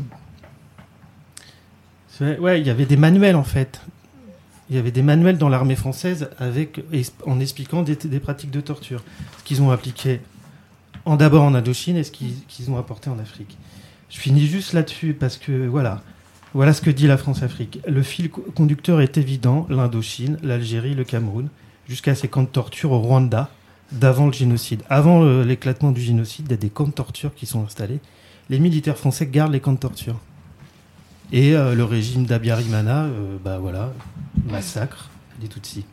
c'est- 2.09 2.39
ouais, 2.39 2.61
il 2.61 2.67
y 2.67 2.71
avait 2.71 2.87
des 2.87 2.97
manuels 2.97 3.37
en 3.37 3.45
fait. 3.45 3.81
Il 4.69 4.75
y 4.75 4.79
avait 4.81 4.91
des 4.91 5.03
manuels 5.03 5.39
dans 5.39 5.49
l'armée 5.49 5.77
française 5.77 6.29
avec 6.39 6.81
en 7.25 7.39
expliquant 7.39 7.83
des, 7.85 7.95
pratiques 8.19 8.51
de 8.51 8.61
torture, 8.61 9.05
ce 9.39 9.45
qu'ils 9.45 9.62
ont 9.62 9.71
appliqué 9.71 10.21
en 11.05 11.15
d'abord 11.17 11.45
en 11.45 11.55
Indochine 11.55 11.97
et 11.97 12.03
ce 12.03 12.11
qu'ils 12.11 12.35
qu'ils 12.49 12.69
ont 12.73 12.77
apporté 12.79 13.09
en 13.09 13.19
Afrique. 13.21 13.57
Je 14.11 14.19
finis 14.19 14.45
juste 14.47 14.73
là-dessus 14.73 15.15
parce 15.15 15.37
que 15.37 15.67
voilà, 15.69 16.03
voilà 16.57 16.73
ce 16.73 16.81
que 16.81 16.90
dit 16.90 17.07
la 17.07 17.19
France-Afrique. 17.19 17.81
Le 17.87 18.03
fil 18.03 18.31
co- 18.31 18.45
conducteur 18.55 19.01
est 19.03 19.19
évident 19.19 19.66
l'Indochine, 19.69 20.38
l'Algérie, 20.42 20.95
le 20.95 21.05
Cameroun, 21.05 21.49
jusqu'à 21.87 22.14
ces 22.14 22.29
camps 22.29 22.42
de 22.42 22.49
torture 22.49 22.92
au 22.92 22.99
Rwanda 22.99 23.51
d'avant 23.92 24.27
le 24.27 24.33
génocide. 24.33 24.83
Avant 24.88 25.23
euh, 25.23 25.45
l'éclatement 25.45 25.92
du 25.92 26.01
génocide, 26.01 26.47
il 26.49 26.53
y 26.53 26.55
a 26.55 26.57
des 26.57 26.71
camps 26.71 26.88
de 26.88 26.92
torture 26.92 27.35
qui 27.35 27.45
sont 27.47 27.62
installés. 27.62 28.01
Les 28.49 28.59
militaires 28.59 28.97
français 28.97 29.27
gardent 29.27 29.53
les 29.53 29.61
camps 29.61 29.75
de 29.75 29.79
torture. 29.79 30.16
Et 31.31 31.55
euh, 31.55 31.75
le 31.75 31.85
régime 31.85 32.25
d'Abiyarimana, 32.25 33.05
euh, 33.05 33.37
bah 33.45 33.59
voilà, 33.59 33.92
massacre 34.51 35.11
des 35.40 35.49
Tutsis. 35.49 35.85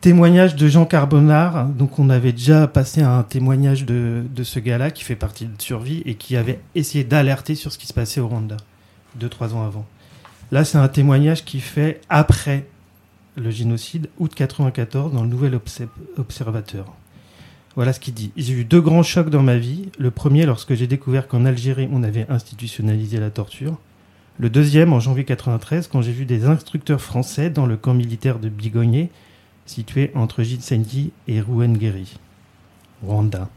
Témoignage 0.00 0.56
de 0.56 0.68
Jean 0.68 0.84
Carbonard. 0.84 1.68
Donc, 1.68 1.98
on 1.98 2.10
avait 2.10 2.32
déjà 2.32 2.66
passé 2.66 3.02
un 3.02 3.22
témoignage 3.22 3.84
de, 3.84 4.24
de 4.34 4.42
ce 4.42 4.58
gars-là 4.58 4.90
qui 4.90 5.04
fait 5.04 5.16
partie 5.16 5.46
de 5.46 5.62
Survie 5.62 6.02
et 6.06 6.14
qui 6.14 6.36
avait 6.36 6.60
essayé 6.74 7.04
d'alerter 7.04 7.54
sur 7.54 7.72
ce 7.72 7.78
qui 7.78 7.86
se 7.86 7.92
passait 7.92 8.20
au 8.20 8.28
Rwanda, 8.28 8.56
deux, 9.18 9.28
trois 9.28 9.54
ans 9.54 9.64
avant. 9.64 9.84
Là, 10.50 10.64
c'est 10.64 10.78
un 10.78 10.88
témoignage 10.88 11.44
qui 11.44 11.60
fait 11.60 12.00
après 12.08 12.66
le 13.36 13.50
génocide, 13.50 14.08
août 14.18 14.32
94, 14.34 15.12
dans 15.12 15.22
le 15.22 15.28
Nouvel 15.28 15.54
Obse- 15.54 15.86
Observateur. 16.16 16.86
Voilà 17.76 17.92
ce 17.92 18.00
qu'il 18.00 18.14
dit. 18.14 18.32
J'ai 18.36 18.54
eu 18.54 18.64
deux 18.64 18.80
grands 18.80 19.02
chocs 19.04 19.30
dans 19.30 19.42
ma 19.42 19.56
vie. 19.58 19.90
Le 19.98 20.10
premier, 20.10 20.46
lorsque 20.46 20.74
j'ai 20.74 20.86
découvert 20.88 21.28
qu'en 21.28 21.44
Algérie, 21.44 21.88
on 21.92 22.02
avait 22.02 22.26
institutionnalisé 22.28 23.20
la 23.20 23.30
torture. 23.30 23.76
Le 24.38 24.50
deuxième, 24.50 24.92
en 24.92 25.00
janvier 25.00 25.24
93, 25.24 25.86
quand 25.88 26.02
j'ai 26.02 26.12
vu 26.12 26.24
des 26.24 26.46
instructeurs 26.46 27.00
français 27.00 27.50
dans 27.50 27.66
le 27.66 27.76
camp 27.76 27.94
militaire 27.94 28.38
de 28.38 28.48
Bigogné, 28.48 29.10
situé 29.66 30.10
entre 30.14 30.42
Jitsendi 30.42 31.12
et 31.28 31.40
Rouengeri, 31.40 32.16
Rwanda. 33.04 33.48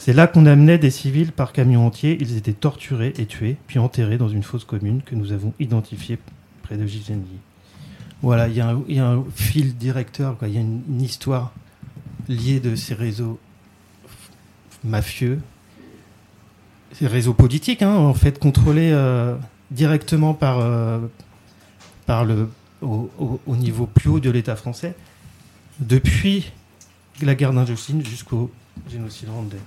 C'est 0.00 0.14
là 0.14 0.26
qu'on 0.26 0.46
amenait 0.46 0.78
des 0.78 0.90
civils 0.90 1.30
par 1.30 1.52
camion 1.52 1.86
entier. 1.86 2.16
Ils 2.22 2.38
étaient 2.38 2.54
torturés 2.54 3.12
et 3.18 3.26
tués, 3.26 3.58
puis 3.66 3.78
enterrés 3.78 4.16
dans 4.16 4.30
une 4.30 4.42
fosse 4.42 4.64
commune 4.64 5.02
que 5.02 5.14
nous 5.14 5.32
avons 5.32 5.52
identifiée 5.60 6.18
près 6.62 6.78
de 6.78 6.86
Jitsendi. 6.86 7.36
Voilà, 8.22 8.48
il 8.48 8.54
y, 8.54 8.60
a 8.62 8.70
un- 8.70 9.24
fil 9.34 9.76
directeur, 9.76 10.38
il 10.40 10.54
y 10.54 10.56
a 10.56 10.62
une, 10.62 11.02
histoire 11.02 11.52
liée 12.30 12.60
de 12.60 12.76
ces 12.76 12.94
réseaux 12.94 13.38
mafieux, 14.84 15.38
ces 16.94 17.06
réseaux 17.06 17.34
politiques, 17.34 17.82
hein, 17.82 17.94
en 17.94 18.14
fait, 18.14 18.38
contrôlés 18.38 18.92
euh, 18.94 19.36
directement 19.70 20.32
par, 20.32 20.60
euh, 20.60 20.98
par 22.06 22.24
le, 22.24 22.48
au, 22.80 23.10
au- 23.18 23.40
au 23.46 23.56
niveau 23.56 23.84
plus 23.84 24.08
haut 24.08 24.20
de 24.20 24.30
l'État 24.30 24.56
français, 24.56 24.94
depuis 25.78 26.52
la 27.20 27.34
guerre 27.34 27.52
d'Indochine 27.52 28.02
jusqu'au 28.02 28.50
génocide 28.90 29.28
rwandais. 29.28 29.58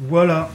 Voilà. 0.00 0.48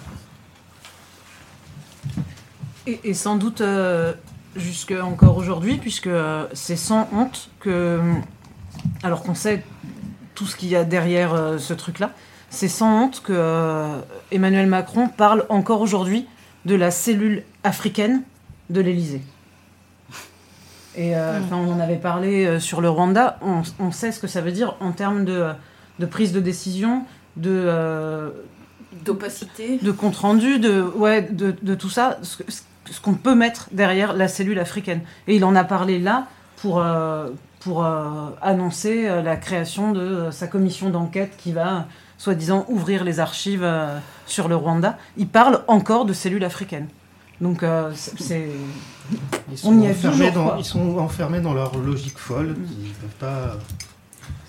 Et, 2.87 3.13
sans 3.13 3.35
doute 3.35 3.61
euh, 3.61 4.13
jusque 4.55 4.91
encore 4.91 5.37
aujourd'hui, 5.37 5.77
puisque 5.77 6.07
euh, 6.07 6.47
c'est 6.53 6.75
sans 6.75 7.07
honte 7.13 7.49
que, 7.59 7.99
alors 9.03 9.23
qu'on 9.23 9.33
sait 9.35 9.63
tout 10.33 10.45
ce 10.45 10.55
qu'il 10.55 10.69
y 10.69 10.75
a 10.75 10.83
derrière 10.83 11.33
euh, 11.33 11.57
ce 11.57 11.73
truc-là, 11.73 12.11
c'est 12.49 12.67
sans 12.67 13.03
honte 13.03 13.21
que 13.23 13.99
Emmanuel 14.31 14.67
Macron 14.67 15.09
parle 15.09 15.45
encore 15.49 15.81
aujourd'hui 15.81 16.27
de 16.65 16.75
la 16.75 16.89
cellule 16.89 17.43
africaine 17.63 18.21
de 18.69 18.81
l'Élysée. 18.81 19.21
Et 20.95 21.13
mm. 21.15 21.51
on 21.51 21.73
en 21.73 21.79
avait 21.79 21.97
parlé 21.97 22.59
sur 22.59 22.81
le 22.81 22.89
Rwanda, 22.89 23.37
on, 23.41 23.91
sait 23.91 24.11
ce 24.11 24.19
que 24.19 24.27
ça 24.27 24.41
veut 24.41 24.53
dire 24.53 24.75
en 24.79 24.91
termes 24.91 25.25
de, 25.25 25.49
de 25.99 26.05
prise 26.05 26.31
de 26.31 26.39
décision, 26.39 27.03
de 27.35 28.31
d'opacité, 29.05 29.79
de 29.81 29.91
compte 29.91 30.17
rendu, 30.17 30.59
de 30.59 30.81
ouais, 30.81 31.21
de, 31.21 31.55
de 31.61 31.75
tout 31.75 31.89
ça, 31.89 32.17
ce, 32.21 32.43
ce 32.91 33.01
qu'on 33.01 33.13
peut 33.13 33.35
mettre 33.35 33.69
derrière 33.71 34.13
la 34.13 34.27
cellule 34.27 34.59
africaine. 34.59 35.01
Et 35.27 35.35
il 35.35 35.45
en 35.45 35.55
a 35.55 35.63
parlé 35.63 35.99
là 35.99 36.27
pour 36.57 36.79
euh, 36.79 37.29
pour 37.59 37.83
euh, 37.83 38.29
annoncer 38.41 39.07
euh, 39.07 39.21
la 39.21 39.37
création 39.37 39.91
de 39.91 40.29
sa 40.31 40.47
commission 40.47 40.89
d'enquête 40.89 41.33
qui 41.37 41.51
va 41.51 41.87
soi-disant 42.17 42.65
ouvrir 42.69 43.03
les 43.03 43.19
archives 43.19 43.67
sur 44.25 44.47
le 44.47 44.55
Rwanda. 44.55 44.97
Il 45.17 45.27
parle 45.27 45.63
encore 45.67 46.05
de 46.05 46.13
cellules 46.13 46.45
africaines. 46.45 46.87
Donc 47.41 47.65
c'est 47.93 48.47
on 49.65 49.81
y 49.81 49.87
est 49.87 49.93
toujours. 49.93 50.31
Dans, 50.31 50.55
ils 50.55 50.63
sont 50.63 50.97
enfermés 50.97 51.41
dans 51.41 51.53
leur 51.53 51.77
logique 51.77 52.17
folle. 52.17 52.55
Ils 52.81 52.93
peuvent 52.93 53.19
pas 53.19 53.57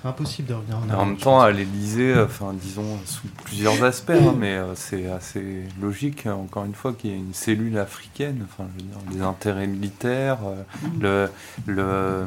impossible 0.07 0.49
de 0.49 0.55
revenir 0.55 0.77
en 0.79 0.91
En 1.03 1.07
même 1.07 1.17
temps, 1.17 1.41
à 1.41 1.51
l'Elysée, 1.51 2.15
enfin, 2.19 2.53
disons, 2.55 2.99
sous 3.05 3.27
plusieurs 3.45 3.83
aspects, 3.85 4.11
hein, 4.11 4.35
mais 4.39 4.55
euh, 4.55 4.75
c'est 4.75 5.11
assez 5.11 5.65
logique, 5.81 6.27
encore 6.27 6.65
une 6.65 6.75
fois, 6.75 6.93
qu'il 6.93 7.11
y 7.11 7.13
ait 7.13 7.17
une 7.17 7.35
cellule 7.35 7.79
africaine, 7.79 8.45
enfin, 8.45 8.69
je 8.77 8.83
veux 8.85 8.89
dire, 8.89 8.99
les 9.13 9.23
intérêts 9.23 9.67
militaires, 9.67 10.39
euh, 10.45 11.29
le, 11.67 11.73
le, 11.73 11.83
euh, 11.83 12.25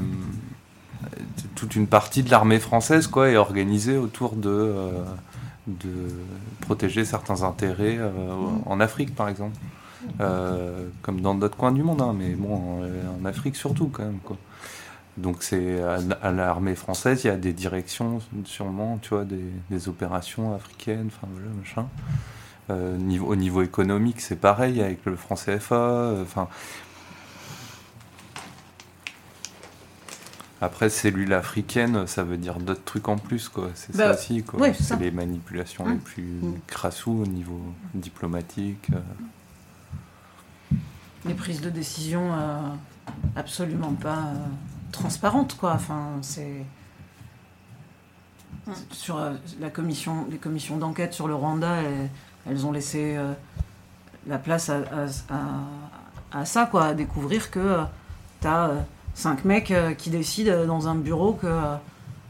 toute 1.56 1.76
une 1.76 1.88
partie 1.88 2.24
de 2.24 2.30
l'armée 2.30 2.60
française 2.60 3.08
quoi, 3.08 3.30
est 3.30 3.38
organisée 3.38 3.98
autour 3.98 4.36
de, 4.36 4.74
de 5.68 5.90
protéger 6.62 7.06
certains 7.06 7.44
intérêts 7.44 8.00
en 8.66 8.80
Afrique, 8.80 9.16
par 9.16 9.30
exemple. 9.30 9.58
comme 11.02 11.22
dans 11.22 11.36
d'autres 11.36 11.58
coins 11.58 11.72
du 11.72 11.84
monde, 11.84 12.02
hein, 12.02 12.14
mais 12.18 12.32
bon, 12.32 12.54
en, 12.56 13.22
en 13.22 13.26
Afrique 13.26 13.56
surtout, 13.56 13.88
quand 13.88 14.04
même. 14.04 14.20
Quoi. 14.24 14.38
Donc 15.18 15.44
c'est 15.44 15.82
à, 15.82 16.32
l'armée 16.32 16.76
française, 16.76 17.24
il 17.24 17.28
y 17.28 17.30
a 17.30 17.36
des 17.36 17.54
directions 17.54 18.20
sûrement, 18.46 19.00
tu 19.02 19.10
vois, 19.10 19.26
des, 19.26 19.90
opérations 19.90 20.54
africaines, 20.54 21.08
enfin 21.08 21.28
voilà, 21.32 21.50
machin. 21.58 21.88
Euh, 22.70 22.96
niveau, 22.98 23.28
au 23.28 23.36
niveau 23.36 23.62
économique, 23.62 24.22
c'est 24.22 24.36
pareil 24.36 24.82
avec 24.82 25.04
le 25.06 25.16
franc 25.16 25.36
CFA. 25.36 25.76
Euh, 25.76 26.24
enfin. 26.24 26.48
Après, 30.62 30.90
cellule 30.90 31.34
africaine, 31.34 32.06
ça 32.06 32.24
veut 32.24 32.38
dire 32.38 32.60
d'autres 32.60 32.84
trucs 32.84 33.08
en 33.08 33.18
plus, 33.18 33.50
quoi. 33.50 33.70
C'est 33.76 33.96
ça 33.96 34.10
bah, 34.10 34.14
aussi, 34.14 34.44
quoi. 34.44 34.74
c'est 34.74 35.00
les 35.00 35.10
manipulations 35.10 35.86
les 35.88 35.96
mmh. 35.96 36.00
plus 36.00 36.24
mmh. 36.24 36.54
crassous 36.68 37.24
au 37.24 37.26
niveau 37.26 37.62
diplomatique. 37.94 38.88
Euh. 38.94 40.76
Les 41.26 41.34
prises 41.34 41.62
de 41.62 41.70
décision 41.70 42.32
absolument 43.36 43.94
pas 43.94 44.32
transparente, 44.92 45.56
quoi. 45.58 45.74
Enfin, 45.74 46.18
c'est 46.22 46.66
sur 48.92 49.18
euh, 49.18 49.34
la 49.60 49.70
commission, 49.70 50.28
les 50.30 50.38
commissions 50.38 50.78
d'enquête 50.78 51.14
sur 51.14 51.28
le 51.28 51.36
Rwanda, 51.36 51.78
elles, 52.48 52.66
ont 52.66 52.72
laissé 52.72 53.16
euh, 53.18 53.34
la 54.28 54.38
place 54.38 54.70
à, 54.70 56.46
ça, 56.46 56.66
quoi, 56.66 56.86
à 56.86 56.94
découvrir 56.94 57.52
que 57.52 57.60
euh, 57.60 57.84
tu 58.42 58.48
as 58.48 58.72
cinq 59.14 59.44
mecs 59.46 59.74
qui 59.98 60.10
décident 60.10 60.66
dans 60.66 60.88
un 60.88 60.96
bureau 60.96 61.34
que 61.34 61.60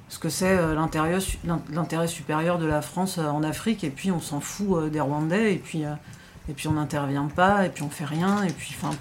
ce 0.07 0.17
que 0.17 0.29
c'est 0.29 0.57
l'intérêt 0.73 2.07
supérieur 2.07 2.57
de 2.57 2.65
la 2.65 2.81
France 2.81 3.19
en 3.19 3.43
Afrique, 3.43 3.83
et 3.83 3.91
puis 3.91 4.11
on 4.11 4.19
s'en 4.19 4.39
fout 4.39 4.89
des 4.89 4.99
Rwandais, 4.99 5.53
et 5.53 5.57
puis, 5.57 5.83
et 5.83 6.53
puis 6.55 6.67
on 6.67 6.71
n'intervient 6.71 7.27
pas, 7.27 7.67
et 7.67 7.69
puis 7.69 7.83
on 7.83 7.91
fait 7.91 8.05
rien, 8.05 8.41
et 8.41 8.51
puis 8.51 8.75
enfin, 8.75 8.95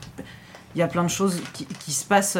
il 0.75 0.81
y 0.81 0.83
a 0.83 0.87
plein 0.87 1.05
de 1.05 1.09
choses 1.09 1.40
qui, 1.55 1.64
qui 1.64 1.92
se 1.92 2.05
passent 2.05 2.37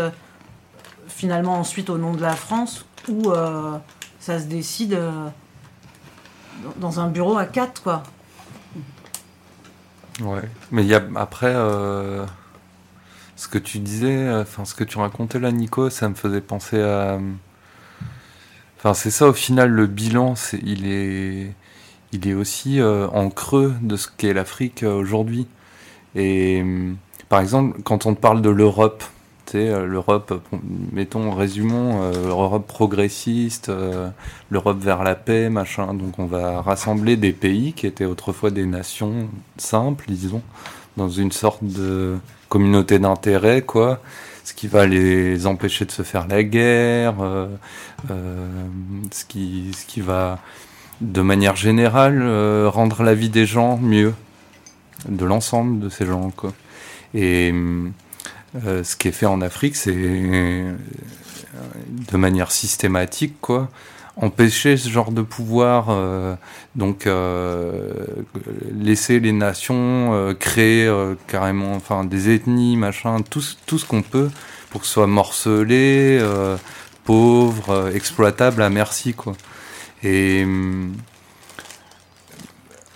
finalement 1.18 1.59
ensuite 1.59 1.90
au 1.90 1.98
nom 1.98 2.14
de 2.14 2.22
la 2.22 2.37
France 2.37 2.87
où 3.09 3.33
euh, 3.33 3.76
ça 4.20 4.38
se 4.38 4.44
décide 4.44 4.94
euh, 4.94 5.26
dans 6.76 7.00
un 7.00 7.09
bureau 7.09 7.37
à 7.37 7.44
quatre, 7.44 7.83
quoi. 7.83 8.04
Ouais, 10.20 10.48
mais 10.70 10.83
il 10.83 10.88
y 10.88 10.94
a 10.94 11.02
après 11.16 11.52
euh, 11.52 12.24
ce 13.35 13.48
que 13.48 13.59
tu 13.59 13.81
disais, 13.81 14.33
enfin 14.33 14.64
ce 14.64 14.74
que 14.74 14.85
tu 14.85 14.98
racontais 14.98 15.40
là, 15.40 15.50
Nico, 15.50 15.90
ça 15.90 16.09
me 16.09 16.14
faisait 16.14 16.40
penser 16.40 16.81
à. 16.81 17.18
Enfin, 18.76 18.94
c'est 18.94 19.11
ça 19.11 19.26
au 19.26 19.33
final 19.33 19.70
le 19.70 19.88
bilan, 19.88 20.37
c'est 20.37 20.61
il 20.62 20.88
est 20.88 21.52
il 22.12 22.28
est 22.28 22.35
aussi 22.35 22.81
en 22.83 23.28
creux 23.31 23.74
de 23.83 23.96
ce 23.96 24.09
qu'est 24.09 24.33
l'Afrique 24.33 24.83
aujourd'hui. 24.83 25.46
Et 26.14 26.64
par 27.28 27.40
exemple, 27.40 27.83
quand 27.83 28.07
on 28.07 28.14
parle 28.14 28.40
de 28.40 28.50
l'Europe, 28.50 29.04
euh, 29.54 29.87
l'Europe, 29.87 30.42
mettons, 30.92 31.32
résumons, 31.34 32.02
euh, 32.02 32.26
l'Europe 32.26 32.66
progressiste, 32.66 33.68
euh, 33.68 34.08
l'Europe 34.50 34.78
vers 34.80 35.02
la 35.02 35.14
paix, 35.14 35.48
machin. 35.48 35.94
Donc 35.94 36.18
on 36.18 36.26
va 36.26 36.61
rassembler 36.62 37.16
des 37.16 37.32
pays 37.32 37.72
qui 37.72 37.87
étaient 37.87 38.04
autrefois 38.04 38.50
des 38.50 38.66
nations 38.66 39.28
simples, 39.56 40.06
disons, 40.08 40.42
dans 40.96 41.08
une 41.08 41.32
sorte 41.32 41.64
de 41.64 42.18
communauté 42.48 42.98
d'intérêt, 42.98 43.62
quoi. 43.62 44.00
Ce 44.44 44.54
qui 44.54 44.66
va 44.66 44.87
les 44.87 45.46
empêcher 45.46 45.84
de 45.84 45.90
se 45.90 46.02
faire 46.02 46.26
la 46.26 46.42
guerre, 46.42 47.16
ce, 48.08 49.24
qui, 49.26 49.72
ce 49.76 49.84
qui 49.84 50.00
va, 50.00 50.38
de 51.02 51.20
manière 51.20 51.54
générale, 51.54 52.66
rendre 52.66 53.02
la 53.02 53.12
vie 53.12 53.28
des 53.28 53.44
gens 53.44 53.76
mieux, 53.76 54.14
de 55.06 55.26
l'ensemble 55.26 55.80
de 55.80 55.90
ces 55.90 56.06
gens, 56.06 56.30
quoi. 56.34 56.54
Et 57.12 57.52
euh, 58.56 58.82
ce 58.82 58.96
qui 58.96 59.08
est 59.08 59.12
fait 59.12 59.26
en 59.26 59.40
Afrique, 59.40 59.76
c'est 59.76 59.94
euh, 59.94 60.72
de 62.11 62.16
manière 62.16 62.50
systématique, 62.50 63.37
quoi, 63.40 63.68
empêcher 64.16 64.76
ce 64.76 64.88
genre 64.88 65.12
de 65.12 65.22
pouvoir, 65.22 65.88
euh, 65.90 66.34
donc 66.74 67.08
laisser 68.72 69.20
les 69.20 69.32
nations 69.32 70.34
créer 70.40 70.92
carrément, 71.26 71.74
enfin 71.74 72.04
des 72.04 72.30
ethnies, 72.30 72.76
machin, 72.76 73.20
tout, 73.28 73.42
tout 73.66 73.78
ce 73.78 73.84
qu'on 73.84 74.02
peut 74.02 74.30
pour 74.70 74.80
que 74.80 74.87
ce 74.87 74.94
soit 74.94 75.06
morcelé, 75.06 76.20
pauvre, 77.04 77.90
exploitable 77.94 78.62
à 78.62 78.70
merci, 78.70 79.14
quoi. 79.14 79.34
Et 80.02 80.46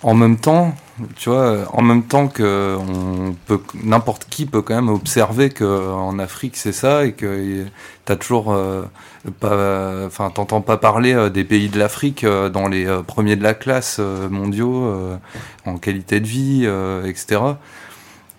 en 0.01 0.13
même 0.13 0.37
temps, 0.37 0.75
tu 1.15 1.29
vois, 1.29 1.65
en 1.73 1.81
même 1.81 2.03
temps 2.03 2.27
que 2.27 2.77
on 2.77 3.33
peut, 3.47 3.59
n'importe 3.83 4.25
qui 4.29 4.45
peut 4.45 4.61
quand 4.61 4.75
même 4.75 4.89
observer 4.89 5.49
que 5.49 5.91
en 5.91 6.19
Afrique 6.19 6.55
c'est 6.55 6.71
ça 6.71 7.05
et 7.05 7.13
que 7.13 7.65
t'as 8.05 8.15
toujours 8.15 8.53
euh, 8.53 8.83
pas, 9.39 10.05
enfin 10.05 10.29
t'entends 10.29 10.61
pas 10.61 10.77
parler 10.77 11.13
euh, 11.13 11.29
des 11.29 11.43
pays 11.43 11.69
de 11.69 11.79
l'Afrique 11.79 12.23
euh, 12.23 12.49
dans 12.49 12.67
les 12.67 12.85
premiers 13.07 13.35
de 13.35 13.43
la 13.43 13.55
classe 13.55 13.99
mondiaux 13.99 14.93
en 15.65 15.77
qualité 15.77 16.19
de 16.19 16.27
vie, 16.27 16.65
etc. 17.05 17.41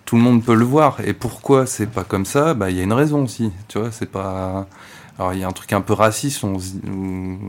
Tout 0.05 0.15
le 0.15 0.21
monde 0.21 0.43
peut 0.43 0.55
le 0.55 0.65
voir. 0.65 0.97
Et 1.03 1.13
pourquoi 1.13 1.65
c'est 1.65 1.87
pas 1.87 2.03
comme 2.03 2.25
ça? 2.25 2.53
Bah 2.53 2.69
il 2.69 2.77
y 2.77 2.79
a 2.79 2.83
une 2.83 2.93
raison 2.93 3.23
aussi. 3.23 3.51
Tu 3.67 3.79
vois, 3.79 3.91
c'est 3.91 4.09
pas 4.09 4.67
alors 5.17 5.33
il 5.33 5.39
y 5.39 5.43
a 5.43 5.47
un 5.47 5.53
truc 5.53 5.71
un 5.71 5.79
peu 5.79 5.93
raciste, 5.93 6.43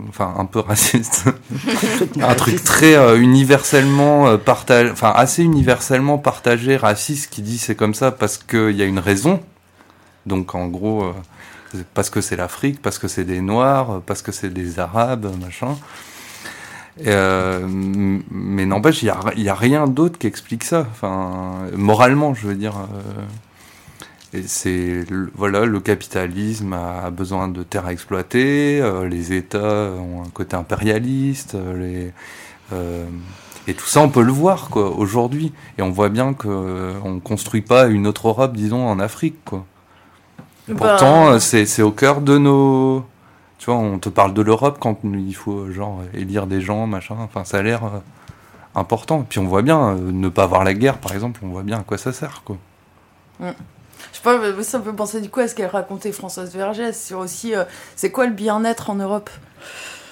enfin 0.09 0.35
un 0.39 0.45
peu 0.45 0.61
raciste, 0.61 1.25
un 2.21 2.35
truc 2.35 2.63
très 2.63 2.95
euh, 2.95 3.21
universellement 3.21 4.29
euh, 4.29 4.37
partagé, 4.37 4.91
enfin 4.91 5.13
assez 5.15 5.43
universellement 5.43 6.17
partagé, 6.19 6.77
raciste, 6.77 7.31
qui 7.31 7.43
dit 7.43 7.59
c'est 7.59 7.75
comme 7.75 7.95
ça 7.95 8.13
parce 8.13 8.39
qu'il 8.39 8.77
y 8.77 8.83
a 8.83 8.85
une 8.85 9.01
raison. 9.01 9.41
Donc 10.27 10.55
en 10.55 10.69
gros, 10.69 11.05
euh, 11.05 11.83
parce 11.93 12.09
que 12.09 12.21
c'est 12.21 12.37
l'Afrique, 12.37 12.81
parce 12.81 13.01
que 13.01 13.09
c'est 13.09 13.25
des 13.25 13.41
Noirs, 13.41 14.01
parce 14.07 14.23
que 14.23 14.31
c'est 14.31 14.51
des 14.51 14.79
Arabes, 14.79 15.27
machin. 15.41 15.77
mais 17.05 18.67
n'empêche, 18.67 19.03
il 19.03 19.07
n'y 19.39 19.49
a, 19.49 19.53
a, 19.53 19.57
rien 19.57 19.89
d'autre 19.89 20.19
qui 20.19 20.29
explique 20.29 20.63
ça. 20.63 20.87
Enfin, 20.93 21.67
moralement, 21.75 22.33
je 22.33 22.47
veux 22.47 22.55
dire 22.55 22.75
c'est 24.47 25.05
voilà, 25.35 25.65
le 25.65 25.81
capitalisme 25.81 26.73
a 26.73 27.11
besoin 27.11 27.49
de 27.49 27.63
terres 27.63 27.87
à 27.87 27.93
exploiter, 27.93 28.81
euh, 28.81 29.09
les 29.09 29.33
États 29.33 29.91
ont 29.93 30.23
un 30.23 30.29
côté 30.31 30.57
impérialiste, 30.57 31.55
euh, 31.55 31.79
les, 31.79 32.13
euh, 32.73 33.05
et 33.67 33.75
tout 33.75 33.87
ça 33.87 34.01
on 34.01 34.09
peut 34.09 34.23
le 34.23 34.33
voir 34.33 34.69
quoi 34.69 34.91
aujourd'hui, 34.91 35.53
et 35.79 35.83
on 35.83 35.91
voit 35.91 36.09
bien 36.09 36.35
que 36.35 36.95
on 37.05 37.21
construit 37.21 37.63
pas 37.63 37.87
une 37.87 38.07
autre 38.07 38.29
Europe, 38.29 38.55
disons 38.55 38.87
en 38.87 38.99
Afrique 38.99 39.37
quoi. 39.45 39.65
Bah, 40.69 40.75
Pourtant 40.77 41.39
c'est 41.39 41.83
au 41.83 41.93
cœur 41.93 42.21
de 42.21 42.39
nos, 42.39 43.05
tu 43.59 43.67
vois, 43.67 43.77
on 43.77 43.99
te 43.99 44.09
parle 44.09 44.35
de 44.35 44.43
l'Europe 44.43 44.79
quand 44.81 44.99
il 45.05 45.35
faut 45.35 45.71
genre 45.71 46.03
élire 46.15 46.47
des 46.47 46.61
gens 46.61 46.87
machin, 46.87 47.17
enfin 47.19 47.45
ça 47.45 47.59
a 47.59 47.63
l'air 47.63 47.83
important. 48.75 49.23
Et 49.23 49.25
puis 49.29 49.39
on 49.39 49.47
voit 49.47 49.63
bien 49.63 49.95
ne 49.95 50.29
pas 50.29 50.45
avoir 50.45 50.65
la 50.65 50.75
guerre 50.75 50.99
par 50.99 51.13
exemple, 51.13 51.41
on 51.45 51.49
voit 51.49 51.63
bien 51.63 51.79
à 51.79 51.83
quoi 51.83 51.99
ça 51.99 52.13
sert 52.13 52.43
quoi. 52.45 52.57
Mm. 53.41 53.51
Je 54.13 54.19
sais 54.19 54.23
pas, 54.23 54.63
ça 54.63 54.79
me 54.79 54.85
fait 54.85 54.93
penser 54.93 55.21
du 55.21 55.29
coup 55.29 55.41
à 55.41 55.49
ce 55.49 55.55
qu'elle 55.55 55.67
racontait 55.67 56.13
Françoise 56.13 56.53
Vergès 56.53 56.93
sur 56.93 57.19
aussi 57.19 57.55
c'est 57.95 58.11
quoi 58.11 58.27
le 58.27 58.33
bien-être 58.33 58.91
en 58.91 58.95
Europe? 58.97 59.31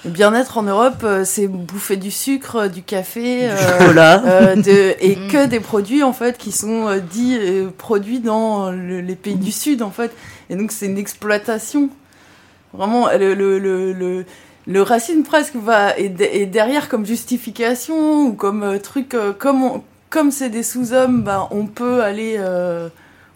Le 0.04 0.10
bien-être 0.10 0.58
en 0.58 0.64
Europe, 0.64 1.02
euh, 1.02 1.24
c'est 1.24 1.46
bouffer 1.46 1.96
du 1.96 2.10
sucre, 2.10 2.68
du 2.68 2.82
café, 2.82 3.48
du 3.48 3.56
chocolat, 3.56 4.22
euh, 4.26 4.54
de, 4.54 4.94
et 5.00 5.16
mm. 5.16 5.28
que 5.28 5.46
des 5.46 5.60
produits 5.60 6.02
en 6.02 6.12
fait 6.12 6.36
qui 6.36 6.52
sont 6.52 6.88
euh, 6.88 6.98
dits 7.00 7.38
produits 7.78 8.20
dans 8.20 8.70
les 8.70 9.14
pays 9.14 9.36
du 9.36 9.50
Sud 9.50 9.80
en 9.80 9.90
fait. 9.90 10.12
Et 10.50 10.56
donc 10.56 10.72
c'est 10.72 10.86
une 10.86 10.98
exploitation. 10.98 11.88
Vraiment, 12.74 13.08
le, 13.12 13.34
le, 13.34 13.58
le, 13.58 14.26
le, 14.66 14.82
racisme 14.82 15.22
presque 15.22 15.54
va 15.54 15.96
est, 15.96 16.46
derrière 16.46 16.88
comme 16.88 17.06
justification 17.06 18.26
ou 18.26 18.32
comme 18.34 18.78
truc 18.80 19.16
comme 19.38 19.80
comme 20.10 20.30
c'est 20.30 20.50
des 20.50 20.62
sous-hommes, 20.62 21.22
bah, 21.22 21.48
on 21.50 21.66
peut 21.66 22.02
aller 22.02 22.38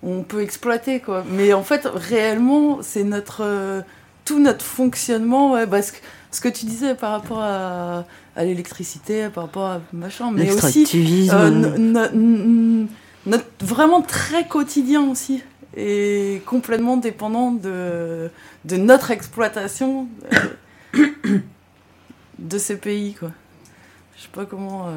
on 0.02 0.22
peut 0.22 0.42
exploiter 0.42 1.00
quoi. 1.00 1.24
Mais 1.28 1.52
en 1.52 1.62
fait 1.62 1.86
réellement 1.86 2.78
c'est 2.82 3.04
notre 3.04 3.82
tout 4.24 4.38
notre 4.38 4.64
fonctionnement 4.64 5.52
ouais, 5.52 5.66
parce 5.66 5.90
que 5.90 5.98
ce 6.30 6.40
que 6.40 6.48
tu 6.48 6.66
disais 6.66 6.94
par 6.94 7.12
rapport 7.12 7.40
à, 7.40 8.04
à 8.36 8.44
l'électricité, 8.44 9.28
par 9.28 9.44
rapport 9.44 9.66
à 9.66 9.80
machin, 9.92 10.30
mais 10.30 10.52
aussi 10.52 10.86
euh, 11.32 12.86
notre 13.26 13.44
vraiment 13.60 14.02
très 14.02 14.46
quotidien 14.46 15.08
aussi 15.08 15.42
est 15.76 16.44
complètement 16.44 16.96
dépendant 16.96 17.52
de, 17.52 18.30
de 18.64 18.76
notre 18.76 19.10
exploitation 19.10 20.08
euh, 20.94 21.38
de 22.38 22.58
ces 22.58 22.76
pays 22.76 23.14
quoi. 23.14 23.30
Je 24.16 24.22
sais 24.22 24.28
pas 24.32 24.44
comment. 24.44 24.88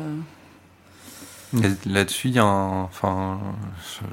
Euh, 1.54 1.74
là-dessus, 1.86 2.30
il 2.30 2.36
y 2.36 2.40
a 2.40 2.44
un. 2.44 2.84
Enfin, 2.84 3.40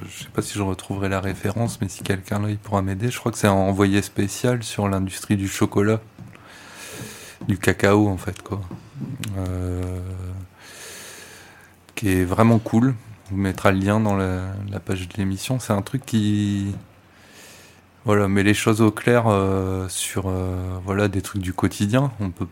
je, 0.06 0.24
sais 0.24 0.30
pas 0.32 0.42
si 0.42 0.54
je 0.54 0.62
retrouverai 0.62 1.08
la 1.08 1.20
référence, 1.20 1.80
mais 1.80 1.88
si 1.88 2.02
quelqu'un 2.02 2.40
là, 2.40 2.50
il 2.50 2.58
pourra 2.58 2.82
m'aider. 2.82 3.10
Je 3.10 3.18
crois 3.18 3.30
que 3.32 3.38
c'est 3.38 3.46
un 3.46 3.52
envoyé 3.52 4.02
spécial 4.02 4.62
sur 4.62 4.88
l'industrie 4.88 5.36
du 5.36 5.48
chocolat 5.48 6.00
du 7.46 7.58
cacao 7.58 8.08
en 8.08 8.16
fait 8.16 8.42
quoi. 8.42 8.60
Euh, 9.36 10.00
qui 11.94 12.08
est 12.08 12.24
vraiment 12.24 12.58
cool. 12.58 12.94
On 13.32 13.36
mettra 13.36 13.72
le 13.72 13.78
lien 13.78 14.00
dans 14.00 14.16
la, 14.16 14.80
page 14.84 15.08
de 15.08 15.14
l'émission. 15.18 15.58
C'est 15.58 15.72
un 15.72 15.82
truc 15.82 16.04
qui 16.06 16.74
voilà 18.04 18.28
met 18.28 18.42
les 18.42 18.54
choses 18.54 18.80
au 18.80 18.90
clair 18.90 19.24
euh, 19.26 19.88
sur 19.88 20.28
euh, 20.28 20.78
voilà 20.84 21.08
des 21.08 21.22
trucs 21.22 21.42
du 21.42 21.52
quotidien. 21.52 22.12
On 22.20 22.30
peut 22.30 22.46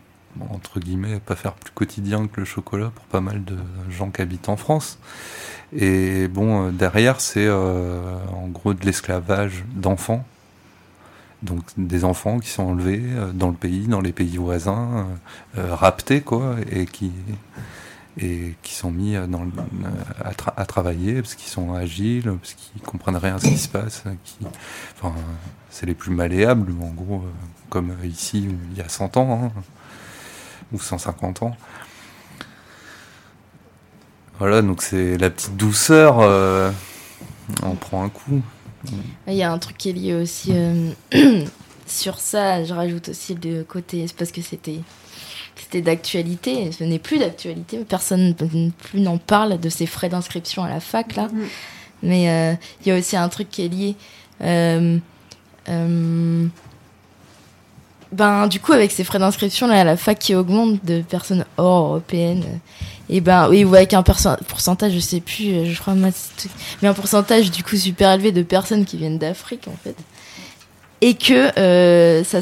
entre 0.49 0.79
guillemets 0.79 1.19
pas 1.19 1.35
faire 1.35 1.53
plus 1.53 1.71
quotidien 1.71 2.27
que 2.27 2.39
le 2.39 2.45
chocolat 2.45 2.91
pour 2.93 3.05
pas 3.05 3.21
mal 3.21 3.43
de 3.43 3.57
gens 3.89 4.09
qui 4.09 4.21
habitent 4.21 4.49
en 4.49 4.57
France. 4.57 4.99
Et 5.75 6.27
bon 6.27 6.71
derrière 6.71 7.19
c'est 7.19 7.49
en 7.49 8.47
gros 8.47 8.73
de 8.73 8.85
l'esclavage 8.85 9.65
d'enfants 9.73 10.25
donc 11.43 11.63
des 11.77 12.03
enfants 12.03 12.39
qui 12.39 12.49
sont 12.49 12.63
enlevés 12.63 13.01
euh, 13.03 13.31
dans 13.31 13.49
le 13.49 13.55
pays, 13.55 13.87
dans 13.87 14.01
les 14.01 14.11
pays 14.11 14.37
voisins, 14.37 15.07
euh, 15.55 15.59
euh, 15.59 15.75
raptés 15.75 16.21
quoi, 16.21 16.55
et 16.71 16.85
qui 16.85 17.11
et 18.19 18.55
qui 18.63 18.73
sont 18.73 18.89
mis 18.89 19.15
à, 19.15 19.27
travailler 20.65 21.21
parce 21.21 21.35
qu'ils 21.35 21.51
sont 21.51 21.75
agiles, 21.75 22.33
parce 22.41 22.53
qu'ils 22.53 22.81
comprennent 22.81 23.15
rien 23.15 23.37
ce 23.37 23.45
qui 23.45 23.59
se 23.59 23.67
passe. 23.67 24.05
Qui, 24.23 24.37
enfin, 24.95 25.13
c'est 25.69 25.85
les 25.85 25.93
plus 25.93 26.09
malléables, 26.09 26.73
en 26.81 26.89
gros, 26.93 27.23
comme 27.69 27.93
ici 28.03 28.47
il 28.71 28.75
y 28.75 28.81
a 28.81 28.89
100 28.89 29.17
ans 29.17 29.51
hein, 29.55 29.61
ou 30.73 30.79
150 30.79 31.43
ans. 31.43 31.55
Voilà, 34.39 34.61
donc 34.61 34.81
c'est 34.81 35.17
la 35.17 35.29
petite 35.29 35.57
douceur. 35.57 36.19
on 37.63 37.75
prend 37.75 38.03
un 38.03 38.09
coup. 38.09 38.41
Il 39.27 39.33
y 39.33 39.43
a 39.43 39.51
un 39.51 39.57
truc 39.57 39.77
qui 39.77 39.89
est 39.89 39.93
lié 39.93 40.13
aussi 40.13 40.51
euh, 40.53 40.91
sur 41.87 42.19
ça. 42.19 42.63
Je 42.63 42.73
rajoute 42.73 43.09
aussi 43.09 43.35
le 43.35 43.63
côté, 43.63 44.05
c'est 44.07 44.15
parce 44.15 44.31
que 44.31 44.41
c'était 44.41 44.79
c'était 45.55 45.81
d'actualité. 45.81 46.71
Ce 46.71 46.83
n'est 46.83 46.99
plus 46.99 47.17
d'actualité. 47.19 47.79
Personne 47.87 48.35
plus 48.35 48.99
n'en 48.99 49.17
parle 49.17 49.59
de 49.59 49.69
ces 49.69 49.85
frais 49.85 50.09
d'inscription 50.09 50.63
à 50.63 50.69
la 50.69 50.79
fac 50.79 51.15
là. 51.15 51.27
Mm-hmm. 51.27 51.47
Mais 52.03 52.29
euh, 52.29 52.53
il 52.81 52.89
y 52.89 52.91
a 52.91 52.97
aussi 52.97 53.17
un 53.17 53.27
truc 53.29 53.49
qui 53.49 53.65
est 53.65 53.69
lié. 53.69 53.95
Euh, 58.11 58.15
ben 58.15 58.47
du 58.47 58.59
coup 58.59 58.73
avec 58.73 58.91
ces 58.91 59.03
frais 59.03 59.19
d'inscription 59.19 59.67
là 59.67 59.81
à 59.81 59.83
la 59.83 59.97
fac 59.97 60.17
qui 60.19 60.35
augmentent 60.35 60.83
de 60.85 61.01
personnes 61.01 61.45
hors 61.57 61.87
européennes 61.87 62.59
et 63.09 63.21
ben 63.21 63.49
oui 63.49 63.63
avec 63.63 63.93
un 63.93 64.03
pourcentage 64.03 64.93
je 64.93 64.99
sais 64.99 65.19
plus 65.21 65.53
euh, 65.53 65.65
je 65.65 65.79
crois 65.79 65.93
mais 65.95 66.87
un 66.87 66.93
pourcentage 66.93 67.51
du 67.51 67.63
coup 67.63 67.77
super 67.77 68.11
élevé 68.13 68.31
de 68.31 68.43
personnes 68.43 68.85
qui 68.85 68.97
viennent 68.97 69.17
d'Afrique 69.17 69.67
en 69.67 69.77
fait. 69.83 69.95
Et 71.01 71.13
que 71.13 71.57
euh, 71.59 72.23
ça 72.23 72.39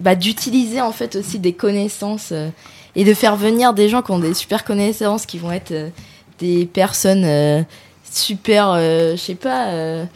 bah, 0.00 0.14
d'utiliser 0.14 0.80
en 0.80 0.92
fait 0.92 1.14
aussi 1.16 1.38
des 1.38 1.52
connaissances 1.52 2.30
euh, 2.32 2.48
et 2.96 3.04
de 3.04 3.14
faire 3.14 3.36
venir 3.36 3.74
des 3.74 3.88
gens 3.88 4.02
qui 4.02 4.10
ont 4.10 4.18
des 4.18 4.34
super 4.34 4.64
connaissances 4.64 5.26
qui 5.26 5.38
vont 5.38 5.52
être 5.52 5.72
des 6.38 6.66
personnes 6.66 7.64
super 8.04 8.74
je 8.76 9.16
sais 9.16 9.34
pas 9.34 10.06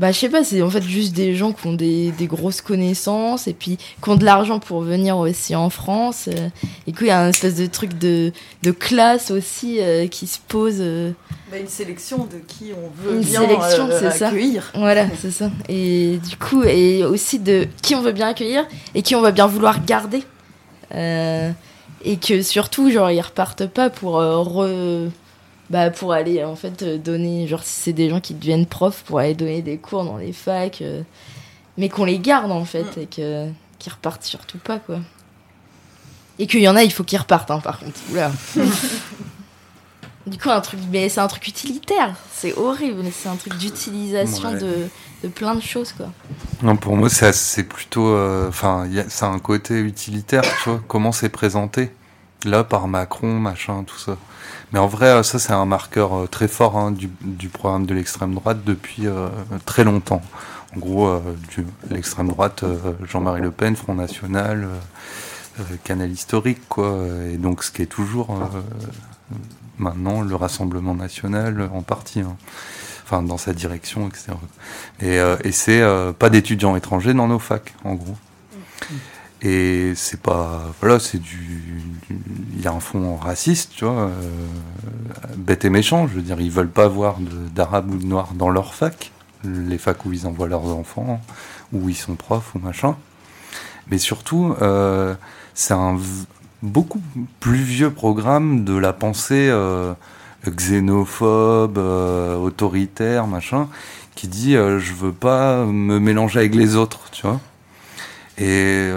bah, 0.00 0.12
je 0.12 0.18
sais 0.18 0.30
pas, 0.30 0.44
c'est 0.44 0.62
en 0.62 0.70
fait 0.70 0.82
juste 0.82 1.12
des 1.14 1.34
gens 1.36 1.52
qui 1.52 1.66
ont 1.66 1.74
des, 1.74 2.10
des, 2.12 2.26
grosses 2.26 2.62
connaissances 2.62 3.46
et 3.46 3.52
puis 3.52 3.76
qui 3.76 4.08
ont 4.08 4.16
de 4.16 4.24
l'argent 4.24 4.58
pour 4.58 4.80
venir 4.80 5.18
aussi 5.18 5.54
en 5.54 5.68
France. 5.68 6.26
Euh, 6.28 6.48
et 6.86 6.92
qu'il 6.92 7.08
y 7.08 7.10
a 7.10 7.20
un 7.20 7.28
espèce 7.28 7.56
de 7.56 7.66
truc 7.66 7.98
de, 7.98 8.32
de 8.62 8.70
classe 8.70 9.30
aussi 9.30 9.76
euh, 9.78 10.06
qui 10.06 10.26
se 10.26 10.38
pose. 10.48 10.76
Euh. 10.78 11.12
Bah, 11.50 11.58
une 11.58 11.68
sélection 11.68 12.24
de 12.24 12.38
qui 12.38 12.72
on 12.74 12.90
veut 13.02 13.16
une 13.16 13.24
bien 13.24 13.42
sélection, 13.42 13.90
accueillir. 14.08 14.70
Ça. 14.72 14.78
Voilà, 14.78 15.04
c'est 15.20 15.32
ça. 15.32 15.50
Et 15.68 16.18
du 16.26 16.36
coup, 16.38 16.62
et 16.62 17.04
aussi 17.04 17.38
de 17.38 17.68
qui 17.82 17.94
on 17.94 18.00
veut 18.00 18.12
bien 18.12 18.28
accueillir 18.28 18.66
et 18.94 19.02
qui 19.02 19.14
on 19.14 19.20
va 19.20 19.32
bien 19.32 19.48
vouloir 19.48 19.84
garder. 19.84 20.22
et 20.94 22.16
que 22.16 22.40
surtout, 22.40 22.90
genre, 22.90 23.10
ils 23.10 23.20
repartent 23.20 23.66
pas 23.66 23.90
pour 23.90 24.14
re 24.14 25.10
bah, 25.70 25.90
pour 25.90 26.12
aller 26.12 26.44
en 26.44 26.56
fait 26.56 26.84
donner, 27.00 27.46
genre 27.46 27.62
si 27.62 27.80
c'est 27.80 27.92
des 27.92 28.10
gens 28.10 28.20
qui 28.20 28.34
deviennent 28.34 28.66
profs, 28.66 29.04
pour 29.04 29.20
aller 29.20 29.34
donner 29.34 29.62
des 29.62 29.78
cours 29.78 30.04
dans 30.04 30.16
les 30.16 30.32
facs, 30.32 30.82
euh, 30.82 31.02
mais 31.78 31.88
qu'on 31.88 32.04
les 32.04 32.18
garde 32.18 32.50
en 32.50 32.64
fait 32.64 32.96
mm. 32.96 33.00
et 33.00 33.06
que 33.06 33.48
qu'ils 33.78 33.92
repartent 33.92 34.24
surtout 34.24 34.58
pas 34.58 34.78
quoi. 34.78 34.98
Et 36.38 36.46
qu'il 36.46 36.60
y 36.60 36.68
en 36.68 36.76
a, 36.76 36.82
il 36.82 36.92
faut 36.92 37.04
qu'ils 37.04 37.18
repartent 37.18 37.50
hein, 37.50 37.60
par 37.60 37.78
contre. 37.78 38.00
du 40.26 40.38
coup, 40.38 40.50
un 40.50 40.60
truc, 40.60 40.80
mais 40.90 41.08
c'est 41.08 41.20
un 41.20 41.28
truc 41.28 41.46
utilitaire. 41.46 42.14
C'est 42.32 42.56
horrible, 42.56 43.04
c'est 43.12 43.28
un 43.28 43.36
truc 43.36 43.56
d'utilisation 43.56 44.52
de, 44.52 44.88
de, 45.22 45.28
plein 45.28 45.54
de 45.54 45.62
choses 45.62 45.92
quoi. 45.92 46.06
Non, 46.62 46.76
pour 46.76 46.96
moi, 46.96 47.08
c'est 47.08 47.62
plutôt, 47.64 48.08
euh, 48.08 48.48
enfin, 48.48 48.88
c'est 49.08 49.24
un 49.24 49.38
côté 49.38 49.78
utilitaire, 49.78 50.42
tu 50.42 50.70
vois. 50.70 50.80
Comment 50.88 51.12
c'est 51.12 51.28
présenté? 51.28 51.92
Là 52.44 52.64
par 52.64 52.88
Macron, 52.88 53.34
machin, 53.34 53.84
tout 53.84 53.98
ça. 53.98 54.16
Mais 54.72 54.78
en 54.78 54.86
vrai, 54.86 55.06
euh, 55.06 55.22
ça 55.22 55.38
c'est 55.38 55.52
un 55.52 55.64
marqueur 55.64 56.14
euh, 56.14 56.26
très 56.26 56.48
fort 56.48 56.76
hein, 56.76 56.92
du, 56.92 57.48
programme 57.48 57.86
de 57.86 57.94
l'extrême 57.94 58.34
droite 58.34 58.58
depuis 58.64 59.06
euh, 59.06 59.28
très 59.66 59.84
longtemps. 59.84 60.22
En 60.76 60.78
gros, 60.78 61.20
l'extrême 61.90 62.28
droite, 62.28 62.64
Jean-Marie 63.02 63.40
Le 63.40 63.50
Pen, 63.50 63.74
Front 63.74 63.96
National, 63.96 64.68
canal 65.82 66.12
historique, 66.12 66.60
quoi. 66.68 66.96
Et 67.28 67.38
donc, 67.38 67.64
ce 67.64 67.72
qui 67.72 67.82
est 67.82 67.86
toujours 67.86 68.38
maintenant 69.78 70.20
le 70.20 70.32
Rassemblement 70.36 70.94
National 70.94 71.68
en 71.74 71.82
partie. 71.82 72.20
Hein. 72.20 72.36
Enfin, 73.02 73.20
dans 73.20 73.36
sa 73.36 73.52
direction, 73.52 74.06
etc. 74.06 74.34
Et, 75.00 75.16
et 75.16 75.50
c'est 75.50 75.82
pas 76.20 76.30
d'étudiants 76.30 76.76
étrangers 76.76 77.14
dans 77.14 77.26
nos 77.26 77.40
facs, 77.40 77.74
en 77.82 77.94
gros. 77.94 78.14
Et 79.42 79.92
c'est 79.96 80.20
pas. 80.20 80.60
Voilà, 80.80 80.98
c'est 80.98 81.18
du. 81.18 81.82
Il 82.54 82.62
y 82.62 82.66
a 82.66 82.72
un 82.72 82.80
fond 82.80 83.16
raciste, 83.16 83.72
tu 83.74 83.84
vois, 83.84 83.94
euh, 83.94 84.10
bête 85.36 85.64
et 85.64 85.70
méchant. 85.70 86.06
Je 86.06 86.14
veux 86.14 86.22
dire, 86.22 86.40
ils 86.40 86.50
veulent 86.50 86.68
pas 86.68 86.88
voir 86.88 87.16
d'arabes 87.54 87.90
ou 87.90 87.96
de 87.96 88.04
noirs 88.04 88.32
dans 88.34 88.50
leur 88.50 88.74
fac, 88.74 89.12
les 89.44 89.78
facs 89.78 90.04
où 90.04 90.12
ils 90.12 90.26
envoient 90.26 90.48
leurs 90.48 90.66
enfants, 90.66 91.20
où 91.72 91.88
ils 91.88 91.96
sont 91.96 92.16
profs 92.16 92.54
ou 92.54 92.58
machin. 92.58 92.96
Mais 93.90 93.96
surtout, 93.96 94.54
euh, 94.60 95.14
c'est 95.54 95.74
un 95.74 95.98
beaucoup 96.62 97.00
plus 97.40 97.62
vieux 97.62 97.90
programme 97.90 98.64
de 98.64 98.76
la 98.76 98.92
pensée 98.92 99.48
euh, 99.50 99.94
xénophobe, 100.46 101.78
autoritaire, 101.78 103.26
machin, 103.26 103.68
qui 104.14 104.28
dit 104.28 104.52
je 104.52 104.92
veux 104.92 105.12
pas 105.12 105.64
me 105.64 105.98
mélanger 105.98 106.40
avec 106.40 106.54
les 106.54 106.76
autres, 106.76 107.08
tu 107.10 107.26
vois. 107.26 107.40
Et 108.38 108.90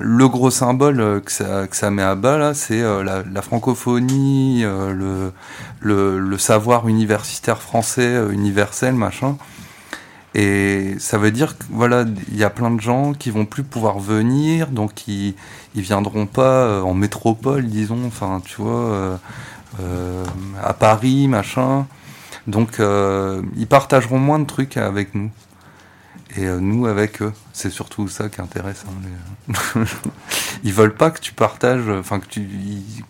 le 0.00 0.28
gros 0.28 0.50
symbole 0.50 1.00
euh, 1.00 1.20
que 1.20 1.30
ça, 1.30 1.66
que 1.66 1.76
ça 1.76 1.90
met 1.90 2.02
à 2.02 2.14
bas 2.14 2.38
là, 2.38 2.54
c'est 2.54 2.82
euh, 2.82 3.02
la, 3.02 3.42
francophonie, 3.42 4.62
euh, 4.64 5.32
le, 5.80 6.18
le, 6.18 6.38
savoir 6.38 6.88
universitaire 6.88 7.62
français 7.62 8.20
universel, 8.30 8.94
machin. 8.94 9.36
Et 10.34 10.94
ça 10.98 11.18
veut 11.18 11.32
dire 11.32 11.58
que 11.58 11.64
voilà, 11.70 12.04
il 12.28 12.36
y 12.36 12.44
a 12.44 12.50
plein 12.50 12.70
de 12.70 12.80
gens 12.80 13.14
qui 13.14 13.30
vont 13.30 13.46
plus 13.46 13.64
pouvoir 13.64 13.98
venir, 13.98 14.68
donc 14.68 15.08
ils, 15.08 15.34
ils 15.74 15.82
viendront 15.82 16.26
pas 16.26 16.82
en 16.84 16.94
métropole, 16.94 17.66
disons, 17.66 18.06
enfin 18.06 18.40
tu 18.44 18.62
vois, 18.62 19.18
à 20.62 20.72
Paris, 20.72 21.26
machin. 21.26 21.86
Donc, 22.46 22.80
euh, 22.80 23.42
ils 23.56 23.66
partageront 23.66 24.18
moins 24.18 24.38
de 24.38 24.44
trucs 24.44 24.76
avec 24.76 25.14
nous. 25.14 25.30
Et 26.36 26.46
euh, 26.46 26.60
nous 26.60 26.86
avec 26.86 27.22
eux. 27.22 27.32
C'est 27.52 27.70
surtout 27.70 28.06
ça 28.08 28.28
qui 28.28 28.40
est 28.40 28.44
intéressant. 28.44 28.88
Les- 29.48 29.82
ils 30.64 30.72
veulent 30.72 30.94
pas 30.94 31.10
que 31.10 31.20
tu 31.20 31.32
partages, 31.32 31.88
enfin 31.88 32.20
que 32.20 32.26
tu 32.26 32.46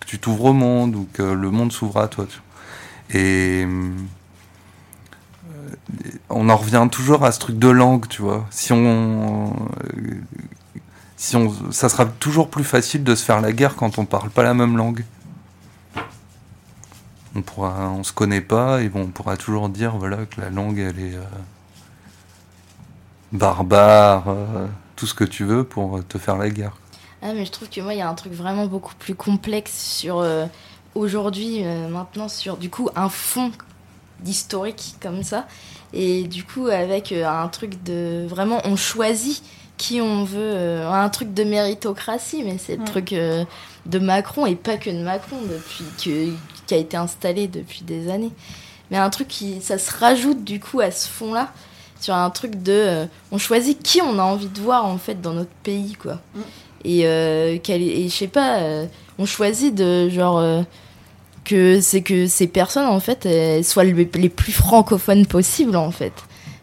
que 0.00 0.06
tu 0.06 0.18
t'ouvres 0.18 0.46
au 0.46 0.52
monde 0.54 0.96
ou 0.96 1.06
que 1.12 1.22
le 1.22 1.50
monde 1.50 1.70
s'ouvre 1.72 1.98
à 1.98 2.08
toi. 2.08 2.26
Et 3.12 3.64
euh, 3.66 3.90
on 6.28 6.48
en 6.48 6.56
revient 6.56 6.88
toujours 6.90 7.24
à 7.24 7.32
ce 7.32 7.38
truc 7.40 7.58
de 7.58 7.68
langue, 7.68 8.08
tu 8.08 8.22
vois. 8.22 8.46
Si 8.50 8.72
on, 8.72 9.52
euh, 9.52 10.20
si 11.16 11.36
on, 11.36 11.72
ça 11.72 11.88
sera 11.88 12.06
toujours 12.06 12.48
plus 12.48 12.64
facile 12.64 13.04
de 13.04 13.14
se 13.14 13.24
faire 13.24 13.40
la 13.40 13.52
guerre 13.52 13.76
quand 13.76 13.98
on 13.98 14.06
parle 14.06 14.30
pas 14.30 14.42
la 14.42 14.54
même 14.54 14.76
langue. 14.76 15.04
On 17.36 17.42
pourra, 17.42 17.90
on 17.90 18.02
se 18.02 18.12
connaît 18.12 18.40
pas 18.40 18.80
et 18.82 18.88
bon, 18.88 19.02
on 19.02 19.06
pourra 19.08 19.36
toujours 19.36 19.68
dire 19.68 19.96
voilà 19.96 20.26
que 20.26 20.40
la 20.40 20.50
langue 20.50 20.78
elle 20.78 20.98
est 20.98 21.14
euh, 21.14 21.22
barbare, 23.32 24.24
euh, 24.28 24.66
tout 24.96 25.06
ce 25.06 25.14
que 25.14 25.24
tu 25.24 25.44
veux 25.44 25.64
pour 25.64 26.00
te 26.08 26.18
faire 26.18 26.36
la 26.36 26.50
guerre. 26.50 26.72
Ah, 27.22 27.32
mais 27.34 27.44
je 27.44 27.50
trouve 27.52 27.68
que 27.68 27.80
moi, 27.80 27.92
il 27.94 27.98
y 27.98 28.02
a 28.02 28.08
un 28.08 28.14
truc 28.14 28.32
vraiment 28.32 28.66
beaucoup 28.66 28.94
plus 28.98 29.14
complexe 29.14 29.72
sur 29.98 30.18
euh, 30.20 30.46
aujourd'hui, 30.94 31.64
euh, 31.64 31.88
maintenant, 31.88 32.28
sur 32.28 32.56
du 32.56 32.70
coup 32.70 32.88
un 32.96 33.08
fond 33.08 33.52
d'historique 34.20 34.96
comme 35.02 35.22
ça. 35.22 35.46
Et 35.92 36.24
du 36.24 36.44
coup, 36.44 36.66
avec 36.68 37.12
euh, 37.12 37.26
un 37.26 37.48
truc 37.48 37.82
de. 37.82 38.26
Vraiment, 38.28 38.60
on 38.64 38.76
choisit 38.76 39.42
qui 39.76 40.00
on 40.00 40.24
veut. 40.24 40.38
euh, 40.40 40.90
un 40.90 41.08
truc 41.08 41.34
de 41.34 41.44
méritocratie, 41.44 42.42
mais 42.44 42.58
c'est 42.58 42.76
le 42.76 42.80
Ouais. 42.80 42.84
truc 42.84 43.12
euh, 43.12 43.44
de 43.86 43.98
Macron 43.98 44.46
et 44.46 44.56
pas 44.56 44.76
que 44.76 44.90
de 44.90 45.02
Macron, 45.02 45.36
depuis 45.42 45.84
que, 46.02 46.32
qui 46.66 46.74
a 46.74 46.76
été 46.78 46.96
installé 46.96 47.48
depuis 47.48 47.82
des 47.82 48.10
années. 48.10 48.32
Mais 48.90 48.96
un 48.98 49.10
truc 49.10 49.28
qui. 49.28 49.60
Ça 49.60 49.78
se 49.78 49.90
rajoute 49.96 50.42
du 50.44 50.58
coup 50.60 50.80
à 50.80 50.90
ce 50.90 51.06
fond-là. 51.08 51.52
Sur 52.00 52.14
un 52.14 52.30
truc 52.30 52.62
de. 52.62 52.72
euh, 52.72 53.04
on 53.30 53.38
choisit 53.38 53.82
qui 53.82 54.00
on 54.02 54.18
a 54.18 54.22
envie 54.22 54.48
de 54.48 54.60
voir 54.60 54.86
en 54.86 54.96
fait 54.98 55.20
dans 55.20 55.32
notre 55.34 55.50
pays, 55.62 55.94
quoi. 56.00 56.18
Et, 56.84 57.02
euh, 57.06 57.58
quel- 57.62 57.82
et 57.82 58.08
je 58.08 58.14
sais 58.14 58.26
pas, 58.26 58.58
euh, 58.60 58.86
on 59.18 59.26
choisit 59.26 59.74
de 59.74 60.08
genre 60.08 60.38
euh, 60.38 60.62
que 61.44 61.80
c'est 61.80 62.02
que 62.02 62.26
ces 62.26 62.46
personnes 62.46 62.86
en 62.86 63.00
fait 63.00 63.26
elles 63.26 63.64
soient 63.64 63.84
le- 63.84 64.08
les 64.14 64.28
plus 64.28 64.52
francophones 64.52 65.26
possibles 65.26 65.76
en 65.76 65.90
fait. 65.90 66.12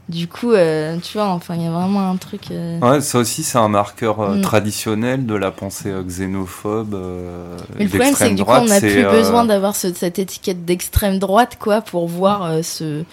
Du 0.10 0.28
coup, 0.30 0.54
euh, 0.54 0.98
tu 1.04 1.18
vois, 1.18 1.28
enfin 1.28 1.56
il 1.56 1.64
y 1.64 1.68
a 1.68 1.70
vraiment 1.72 2.10
un 2.10 2.16
truc. 2.16 2.44
euh, 2.52 2.80
Ouais, 2.80 3.02
ça 3.02 3.20
aussi 3.20 3.44
c'est 3.44 3.58
un 3.58 3.68
marqueur 3.68 4.22
euh, 4.22 4.36
Mm. 4.36 4.42
traditionnel 4.42 5.26
de 5.26 5.36
la 5.36 5.52
pensée 5.52 5.90
euh, 5.90 6.02
xénophobe. 6.02 6.94
euh, 6.94 7.58
Mais 7.78 7.84
le 7.84 7.90
problème, 7.90 8.14
c'est 8.16 8.34
que 8.34 8.42
coup, 8.42 8.50
on 8.50 8.66
n'a 8.66 8.80
c'est, 8.80 8.90
plus 8.90 9.06
euh, 9.06 9.12
besoin 9.12 9.44
d'avoir 9.44 9.76
ce- 9.76 9.94
cette 9.94 10.18
étiquette 10.18 10.64
d'extrême 10.64 11.20
droite, 11.20 11.58
quoi, 11.60 11.82
pour 11.82 12.08
voir 12.08 12.44
euh, 12.46 12.62
ce, 12.64 13.04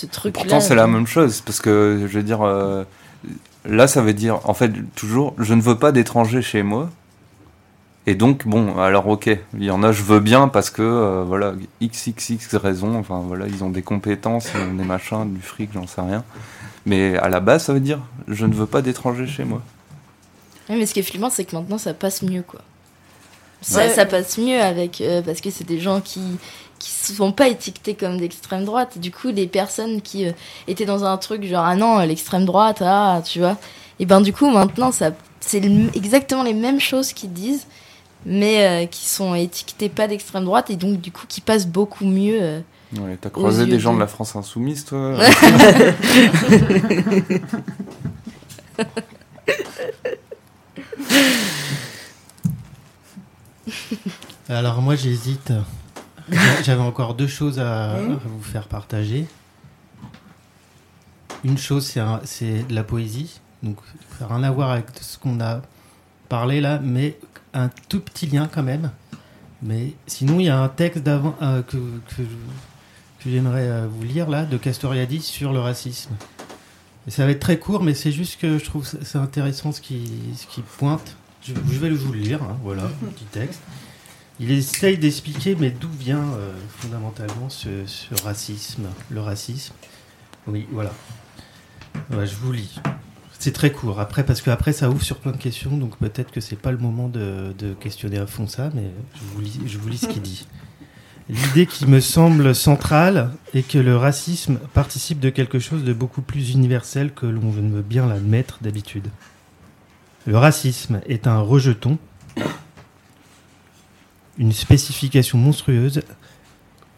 ce, 0.00 0.06
truc-là. 0.06 0.42
Pourtant, 0.42 0.60
c'est 0.60 0.74
la 0.74 0.86
même 0.86 1.06
chose, 1.06 1.40
parce 1.42 1.60
que 1.60 2.06
je 2.06 2.16
veux 2.18 2.22
dire, 2.22 2.42
euh, 2.42 2.84
là, 3.64 3.86
ça 3.86 4.02
veut 4.02 4.14
dire, 4.14 4.40
en 4.44 4.54
fait, 4.54 4.72
toujours, 4.94 5.34
je 5.38 5.54
ne 5.54 5.62
veux 5.62 5.76
pas 5.76 5.92
d'étrangers 5.92 6.42
chez 6.42 6.62
moi. 6.62 6.90
Et 8.06 8.14
donc, 8.14 8.46
bon, 8.46 8.78
alors, 8.78 9.06
ok, 9.08 9.28
il 9.54 9.64
y 9.64 9.70
en 9.70 9.82
a, 9.82 9.92
je 9.92 10.02
veux 10.02 10.20
bien 10.20 10.48
parce 10.48 10.70
que, 10.70 10.82
euh, 10.82 11.22
voilà, 11.26 11.52
XXX 11.82 12.56
raisons, 12.56 12.98
enfin, 12.98 13.22
voilà, 13.26 13.46
ils 13.46 13.62
ont 13.62 13.68
des 13.70 13.82
compétences, 13.82 14.48
ils 14.54 14.60
ont 14.70 14.74
des 14.74 14.84
machins, 14.84 15.32
du 15.32 15.42
fric, 15.42 15.70
j'en 15.74 15.86
sais 15.86 16.00
rien. 16.00 16.24
Mais 16.86 17.16
à 17.18 17.28
la 17.28 17.40
base, 17.40 17.64
ça 17.64 17.74
veut 17.74 17.80
dire, 17.80 18.00
je 18.26 18.46
ne 18.46 18.54
veux 18.54 18.66
pas 18.66 18.80
d'étrangers 18.80 19.26
chez 19.26 19.44
moi. 19.44 19.60
Mais 20.70 20.86
ce 20.86 20.94
qui 20.94 21.00
est 21.00 21.04
flippant, 21.04 21.30
c'est 21.30 21.44
que 21.44 21.54
maintenant 21.54 21.78
ça 21.78 21.92
passe 21.94 22.22
mieux, 22.22 22.42
quoi. 22.42 22.60
Ça, 23.60 23.80
Ouais. 23.80 23.90
ça 23.90 24.06
passe 24.06 24.38
mieux 24.38 24.60
avec. 24.60 25.00
euh, 25.02 25.20
parce 25.20 25.40
que 25.42 25.50
c'est 25.50 25.66
des 25.66 25.78
gens 25.80 26.00
qui 26.00 26.22
qui 26.80 26.90
se 26.90 27.14
sont 27.14 27.30
pas 27.30 27.46
étiquetés 27.48 27.94
comme 27.94 28.18
d'extrême 28.18 28.64
droite. 28.64 28.98
Du 28.98 29.12
coup, 29.12 29.28
les 29.28 29.46
personnes 29.46 30.00
qui 30.02 30.26
euh, 30.26 30.32
étaient 30.66 30.86
dans 30.86 31.04
un 31.04 31.16
truc 31.18 31.44
genre 31.44 31.64
ah 31.64 31.76
non, 31.76 32.00
l'extrême 32.00 32.44
droite, 32.44 32.82
ah, 32.84 33.22
tu 33.24 33.38
vois. 33.38 33.56
Et 34.00 34.06
ben 34.06 34.20
du 34.20 34.32
coup, 34.32 34.50
maintenant, 34.50 34.90
ça 34.90 35.12
c'est 35.40 35.60
le- 35.60 35.96
exactement 35.96 36.42
les 36.42 36.54
mêmes 36.54 36.80
choses 36.80 37.12
qu'ils 37.12 37.32
disent, 37.32 37.66
mais 38.26 38.66
euh, 38.66 38.86
qui 38.86 39.08
sont 39.08 39.34
étiquetées 39.34 39.88
pas 39.88 40.08
d'extrême 40.08 40.44
droite 40.44 40.70
et 40.70 40.76
donc 40.76 41.00
du 41.00 41.12
coup 41.12 41.24
qui 41.28 41.40
passent 41.40 41.66
beaucoup 41.68 42.04
mieux. 42.04 42.38
euh. 42.40 42.60
Ouais, 42.98 43.16
T'as 43.20 43.30
croisé 43.30 43.66
des 43.66 43.78
gens 43.78 43.90
de- 43.92 43.96
de 43.96 44.00
la 44.00 44.08
France 44.08 44.34
insoumise, 44.34 44.84
toi 44.84 45.16
Alors 54.48 54.82
moi 54.82 54.96
j'hésite. 54.96 55.52
J'a- 56.30 56.62
J'avais 56.62 56.82
encore 56.82 57.14
deux 57.14 57.26
choses 57.26 57.58
à, 57.58 57.92
à 57.94 57.98
vous 58.00 58.42
faire 58.42 58.68
partager. 58.68 59.26
Une 61.44 61.56
chose 61.58 61.90
c'est 62.24 62.62
de 62.68 62.74
la 62.74 62.84
poésie, 62.84 63.40
donc 63.62 63.78
rien 64.20 64.42
à 64.42 64.50
voir 64.50 64.70
avec 64.72 64.86
ce 65.00 65.16
qu'on 65.18 65.40
a 65.40 65.62
parlé 66.28 66.60
là, 66.60 66.78
mais 66.82 67.18
un 67.54 67.70
tout 67.88 68.00
petit 68.00 68.26
lien 68.26 68.46
quand 68.52 68.62
même. 68.62 68.90
Mais 69.62 69.94
sinon 70.06 70.38
il 70.38 70.46
y 70.46 70.48
a 70.50 70.58
un 70.60 70.68
texte 70.68 71.02
d'avant 71.02 71.34
euh, 71.40 71.62
que, 71.62 71.76
que, 71.76 72.22
que 72.22 73.30
j'aimerais 73.30 73.66
euh, 73.68 73.86
vous 73.90 74.02
lire 74.02 74.28
là 74.28 74.44
de 74.44 74.56
Castoriadis 74.58 75.22
sur 75.22 75.52
le 75.52 75.60
racisme. 75.60 76.10
Et 77.06 77.10
ça 77.10 77.24
va 77.24 77.30
être 77.32 77.40
très 77.40 77.58
court, 77.58 77.82
mais 77.82 77.94
c'est 77.94 78.12
juste 78.12 78.38
que 78.38 78.58
je 78.58 78.64
trouve 78.64 78.86
c'est 78.86 79.18
intéressant 79.18 79.72
ce 79.72 79.80
qui, 79.80 80.10
ce 80.36 80.46
qui 80.46 80.60
pointe. 80.60 81.16
Je, 81.42 81.54
je 81.54 81.78
vais 81.78 81.88
vous 81.88 82.12
le 82.12 82.18
lire, 82.18 82.42
hein, 82.42 82.58
voilà, 82.62 82.82
un 82.84 83.10
petit 83.12 83.24
texte. 83.24 83.62
Il 84.40 84.50
essaye 84.50 84.96
d'expliquer, 84.96 85.54
mais 85.54 85.70
d'où 85.70 85.90
vient 85.90 86.24
euh, 86.34 86.52
fondamentalement 86.78 87.50
ce, 87.50 87.68
racisme, 88.24 88.86
le 89.10 89.20
racisme. 89.20 89.74
Oui, 90.46 90.66
voilà. 90.72 90.92
Je 92.10 92.34
vous 92.36 92.50
lis. 92.50 92.80
C'est 93.38 93.52
très 93.52 93.70
court. 93.70 94.00
Après, 94.00 94.24
parce 94.24 94.40
que 94.40 94.50
après, 94.50 94.72
ça 94.72 94.88
ouvre 94.88 95.02
sur 95.02 95.18
plein 95.18 95.32
de 95.32 95.36
questions, 95.36 95.76
donc 95.76 95.98
peut-être 95.98 96.30
que 96.30 96.40
c'est 96.40 96.56
pas 96.56 96.72
le 96.72 96.78
moment 96.78 97.08
de, 97.08 97.52
questionner 97.80 98.16
à 98.16 98.26
fond 98.26 98.46
ça, 98.46 98.70
mais 98.74 98.90
je 99.14 99.20
vous 99.34 99.40
lis, 99.42 99.60
je 99.66 99.76
vous 99.76 99.88
lis 99.90 99.98
ce 99.98 100.06
qu'il 100.06 100.22
dit. 100.22 100.46
L'idée 101.28 101.66
qui 101.66 101.86
me 101.86 102.00
semble 102.00 102.54
centrale 102.54 103.30
est 103.54 103.62
que 103.62 103.78
le 103.78 103.96
racisme 103.96 104.58
participe 104.72 105.20
de 105.20 105.28
quelque 105.28 105.58
chose 105.58 105.84
de 105.84 105.92
beaucoup 105.92 106.22
plus 106.22 106.52
universel 106.52 107.12
que 107.12 107.26
l'on 107.26 107.50
veut 107.50 107.82
bien 107.82 108.06
l'admettre 108.06 108.58
d'habitude. 108.62 109.08
Le 110.26 110.36
racisme 110.38 111.00
est 111.06 111.26
un 111.26 111.40
rejeton, 111.40 111.98
une 114.40 114.52
spécification 114.52 115.36
monstrueuse 115.38 116.00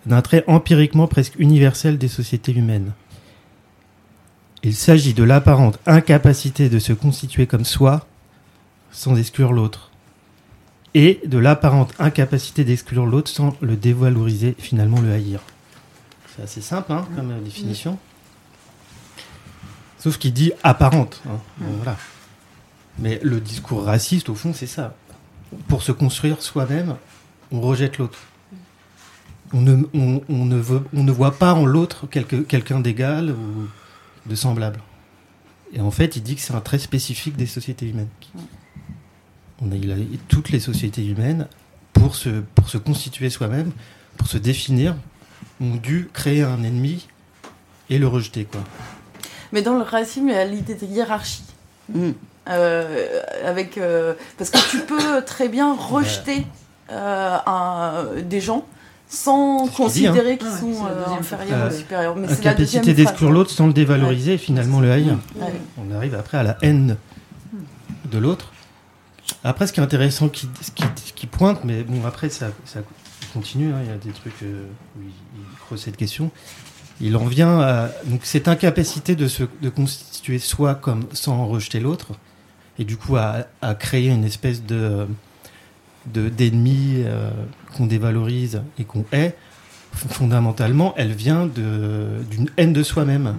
d'un 0.06 0.22
trait 0.22 0.44
empiriquement 0.46 1.08
presque 1.08 1.34
universel 1.38 1.98
des 1.98 2.08
sociétés 2.08 2.52
humaines. 2.52 2.92
Il 4.62 4.76
s'agit 4.76 5.12
de 5.12 5.24
l'apparente 5.24 5.80
incapacité 5.86 6.68
de 6.68 6.78
se 6.78 6.92
constituer 6.92 7.48
comme 7.48 7.64
soi 7.64 8.06
sans 8.92 9.16
exclure 9.16 9.52
l'autre, 9.52 9.90
et 10.94 11.20
de 11.26 11.38
l'apparente 11.38 11.94
incapacité 11.98 12.62
d'exclure 12.62 13.06
l'autre 13.06 13.30
sans 13.30 13.56
le 13.60 13.74
dévaloriser, 13.74 14.54
finalement 14.58 15.00
le 15.00 15.10
haïr. 15.12 15.40
C'est 16.36 16.42
assez 16.42 16.60
simple 16.60 16.92
hein, 16.92 17.08
comme 17.16 17.30
euh, 17.30 17.40
définition. 17.40 17.98
Sauf 19.98 20.18
qu'il 20.18 20.32
dit 20.32 20.52
apparente. 20.62 21.22
hein. 21.28 21.38
Bon, 21.58 21.72
voilà. 21.76 21.96
Mais 22.98 23.18
le 23.22 23.40
discours 23.40 23.84
raciste, 23.84 24.28
au 24.28 24.34
fond, 24.34 24.52
c'est 24.54 24.66
ça. 24.66 24.94
Pour 25.68 25.82
se 25.82 25.92
construire 25.92 26.42
soi-même, 26.42 26.96
on 27.52 27.60
rejette 27.60 27.98
l'autre. 27.98 28.18
On 29.52 29.60
ne, 29.60 29.84
on, 29.94 30.22
on 30.28 30.44
ne 30.46 30.56
veut, 30.56 30.82
on 30.94 31.04
ne 31.04 31.12
voit 31.12 31.32
pas 31.38 31.52
en 31.52 31.66
l'autre 31.66 32.06
quelqu'un 32.06 32.80
d'égal 32.80 33.30
ou 33.30 33.68
de 34.28 34.34
semblable. 34.34 34.80
Et 35.74 35.80
en 35.80 35.90
fait, 35.90 36.16
il 36.16 36.22
dit 36.22 36.36
que 36.36 36.40
c'est 36.40 36.54
un 36.54 36.60
trait 36.60 36.78
spécifique 36.78 37.36
des 37.36 37.46
sociétés 37.46 37.86
humaines. 37.88 38.08
On 39.60 39.70
a, 39.70 39.74
il 39.76 39.92
a- 39.92 39.96
toutes 40.28 40.50
les 40.50 40.60
sociétés 40.60 41.04
humaines, 41.06 41.48
pour 41.92 42.14
se, 42.16 42.40
pour 42.54 42.68
se 42.68 42.78
constituer 42.78 43.30
soi-même, 43.30 43.72
pour 44.16 44.26
se 44.26 44.38
définir, 44.38 44.96
ont 45.60 45.76
dû 45.76 46.08
créer 46.12 46.42
un 46.42 46.62
ennemi 46.62 47.06
et 47.90 47.98
le 47.98 48.08
rejeter. 48.08 48.44
Quoi. 48.44 48.62
Mais 49.52 49.60
dans 49.62 49.76
le 49.76 49.82
racisme, 49.82 50.28
il 50.28 50.34
y 50.34 50.38
a 50.38 50.44
l'idée 50.46 50.74
de 50.74 50.86
hiérarchie. 50.86 51.44
Mm. 51.92 52.10
Euh, 52.48 53.20
avec, 53.44 53.78
euh, 53.78 54.14
parce 54.36 54.50
que 54.50 54.58
tu 54.70 54.80
peux 54.80 55.22
très 55.24 55.48
bien 55.48 55.74
rejeter 55.74 56.44
euh, 56.90 57.36
un- 57.46 58.04
des 58.28 58.40
gens 58.40 58.64
sans 59.08 59.66
hein. 59.66 59.70
considérer 59.76 60.38
qu'ils 60.38 60.48
Ah 60.50 60.54
ouais, 60.64 60.74
sont 60.74 60.84
la 60.84 60.90
euh, 60.90 61.18
inférieurs 61.18 61.58
phrase. 61.60 61.74
ou 61.74 61.78
supérieurs. 61.78 62.16
Mais 62.16 62.28
c'est 62.28 62.32
la 62.44 62.50
Incapacité 62.50 62.78
deuxième 62.80 62.96
d'exclure 62.96 63.30
l'autre 63.30 63.50
sans 63.50 63.66
le 63.66 63.72
dévaloriser 63.72 64.34
et 64.34 64.38
finalement 64.38 64.80
le 64.80 64.90
haïr. 64.90 65.18
Ouais. 65.36 65.52
On 65.78 65.94
arrive 65.94 66.14
après 66.14 66.38
à 66.38 66.42
la 66.42 66.56
haine 66.62 66.96
de 68.10 68.18
l'autre. 68.18 68.52
Après, 69.44 69.66
ce 69.66 69.72
qui 69.72 69.80
est 69.80 69.82
intéressant, 69.82 70.28
qui, 70.28 70.48
ce 70.60 70.70
qui, 70.70 70.84
qui 71.14 71.26
pointe, 71.26 71.64
mais 71.64 71.82
bon, 71.84 72.04
après, 72.06 72.28
ça, 72.28 72.48
ça 72.64 72.80
continue, 73.32 73.72
hein, 73.72 73.78
il 73.82 73.88
y 73.88 73.92
a 73.92 73.96
des 73.96 74.10
trucs 74.12 74.42
euh, 74.42 74.64
où 74.96 75.00
il, 75.02 75.08
il 75.08 75.58
creuse 75.66 75.80
cette 75.80 75.96
question. 75.96 76.30
Il 77.00 77.16
en 77.16 77.24
vient 77.24 77.60
à 77.60 77.88
donc, 78.04 78.20
cette 78.24 78.48
incapacité 78.48 79.14
de 79.16 79.26
se 79.28 79.44
de 79.62 79.68
constituer 79.68 80.38
soi 80.38 80.74
comme 80.74 81.04
sans 81.12 81.46
rejeter 81.46 81.80
l'autre, 81.80 82.08
et 82.78 82.84
du 82.84 82.96
coup 82.96 83.16
à, 83.16 83.38
à 83.62 83.74
créer 83.74 84.08
une 84.08 84.24
espèce 84.24 84.62
de 84.64 85.06
de- 86.06 86.28
d'ennemi 86.28 87.02
euh, 87.04 87.30
qu'on 87.76 87.86
dévalorise 87.86 88.62
et 88.78 88.84
qu'on 88.84 89.04
hait, 89.12 89.36
fondamentalement, 89.94 90.94
elle 90.96 91.12
vient 91.12 91.46
d'une 91.46 92.48
haine 92.56 92.72
de 92.72 92.82
soi-même. 92.82 93.36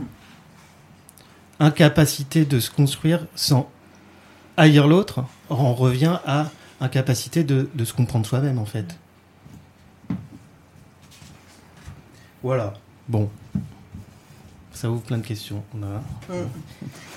Incapacité 1.60 2.46
de 2.46 2.60
se 2.60 2.70
construire 2.70 3.26
sans 3.36 3.70
haïr 4.58 4.88
l'autre, 4.88 5.24
on 5.50 5.74
revient 5.74 6.20
à 6.26 6.52
incapacité 6.82 7.44
de, 7.44 7.70
de 7.74 7.86
se 7.86 7.94
comprendre 7.94 8.26
soi-même, 8.26 8.58
en 8.60 8.66
fait. 8.66 8.98
Voilà. 12.44 12.74
Bon. 13.08 13.30
Ça 14.74 14.90
ouvre 14.90 15.02
plein 15.02 15.18
de 15.20 15.26
questions. 15.26 15.64
On 15.74 15.84
a... 15.84 16.02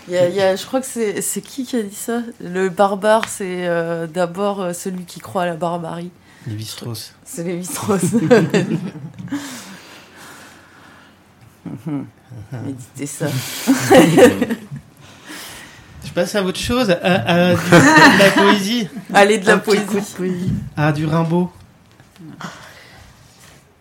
Il 0.08 0.14
y 0.14 0.18
a, 0.18 0.28
il 0.28 0.34
y 0.36 0.40
a, 0.40 0.54
je 0.54 0.64
crois 0.64 0.80
que 0.80 0.86
c'est 0.86 1.40
qui 1.42 1.64
qui 1.66 1.76
a 1.76 1.82
dit 1.82 1.94
ça? 1.94 2.20
Le 2.40 2.68
barbare, 2.68 3.28
c'est 3.28 3.66
euh, 3.66 4.06
d'abord 4.06 4.60
euh, 4.60 4.72
celui 4.72 5.04
qui 5.04 5.18
croit 5.20 5.42
à 5.42 5.46
la 5.46 5.54
barbarie. 5.56 6.10
Lévi-Strauss. 6.46 7.12
C'est 7.24 7.42
Lévi-Strauss. 7.42 8.02
Méditez 12.64 13.06
ça. 13.06 13.26
Je 16.04 16.10
passe 16.14 16.34
à 16.36 16.42
autre 16.42 16.58
chose, 16.60 16.90
à, 16.90 16.94
à 17.50 17.54
du, 17.54 17.60
de 17.60 18.18
la 18.18 18.30
poésie. 18.30 18.88
Allez, 19.12 19.38
de 19.38 19.46
la 19.46 19.58
poésie. 19.58 19.84
de 19.84 20.16
poésie. 20.16 20.52
Ah, 20.76 20.92
du 20.92 21.04
Rimbaud. 21.06 21.50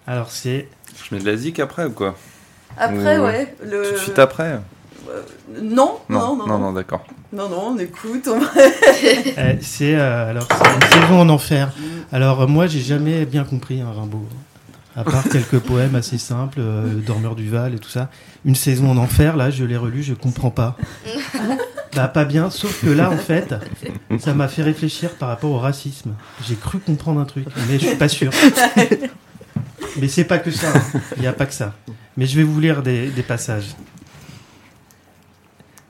Alors 0.07 0.29
c'est 0.31 0.67
Je 1.09 1.15
mets 1.15 1.21
de 1.21 1.29
la 1.29 1.37
zik 1.37 1.59
après 1.59 1.85
ou 1.85 1.91
quoi? 1.91 2.15
Après, 2.77 3.17
Ou- 3.17 3.23
ouais. 3.25 3.55
Le... 3.63 3.83
Tout 3.89 3.91
de 3.93 3.97
suite 3.97 4.19
après 4.19 4.43
Euh, 4.53 4.57
non, 5.61 5.99
non, 6.09 6.19
non, 6.19 6.35
non, 6.37 6.47
non, 6.47 6.59
non, 6.59 6.73
d'accord. 6.73 7.05
non, 7.33 7.49
non, 7.49 7.73
on 7.75 7.77
écoute. 7.79 8.27
on- 8.27 8.39
Euh, 9.37 9.53
c'est 9.61 9.95
euh, 9.95 10.29
alors 10.29 10.47
c'est 10.49 10.73
une 10.97 11.01
saison 11.01 11.19
en 11.21 11.29
enfer. 11.29 11.71
Alors 12.11 12.41
euh, 12.43 12.47
moi 12.47 12.67
j'ai 12.67 12.79
jamais 12.81 13.25
bien 13.25 13.43
compris 13.43 13.81
un 13.81 13.91
Rimbaud. 13.91 14.25
À 14.95 15.03
part 15.03 15.23
quelques 15.29 15.59
poèmes 15.67 15.95
assez 15.95 16.17
simples, 16.17 16.59
euh, 16.61 16.83
Le 16.85 17.01
Dormeur 17.01 17.35
du 17.35 17.49
Val 17.49 17.73
et 17.75 17.79
tout 17.79 17.89
ça. 17.89 18.09
Une 18.45 18.55
saison 18.55 18.91
en 18.91 18.97
enfer, 18.97 19.35
là, 19.35 19.49
je 19.49 19.65
l'ai 19.65 19.75
relu, 19.75 20.01
je 20.03 20.13
comprends 20.13 20.51
pas. 20.51 20.77
bah 21.95 22.07
pas 22.07 22.23
bien, 22.23 22.49
sauf 22.49 22.81
que 22.81 22.89
là, 22.89 23.09
en 23.11 23.17
fait, 23.17 23.53
ça 24.19 24.33
m'a 24.33 24.47
fait 24.47 24.61
réfléchir 24.63 25.09
par 25.11 25.27
rapport 25.29 25.51
au 25.51 25.59
racisme. 25.59 26.13
J'ai 26.47 26.55
cru 26.55 26.79
comprendre 26.79 27.19
un 27.19 27.25
truc, 27.25 27.45
mais 27.69 27.77
je 27.77 27.87
suis 27.87 27.95
pas 27.97 28.07
sûr. 28.07 28.31
Mais 29.99 30.07
c'est 30.07 30.23
pas 30.25 30.37
que 30.39 30.51
ça. 30.51 30.67
hein. 30.75 30.99
Il 31.17 31.21
n'y 31.21 31.27
a 31.27 31.33
pas 31.33 31.45
que 31.45 31.53
ça. 31.53 31.73
Mais 32.17 32.25
je 32.25 32.35
vais 32.37 32.43
vous 32.43 32.59
lire 32.59 32.81
des, 32.81 33.07
des 33.07 33.23
passages. 33.23 33.75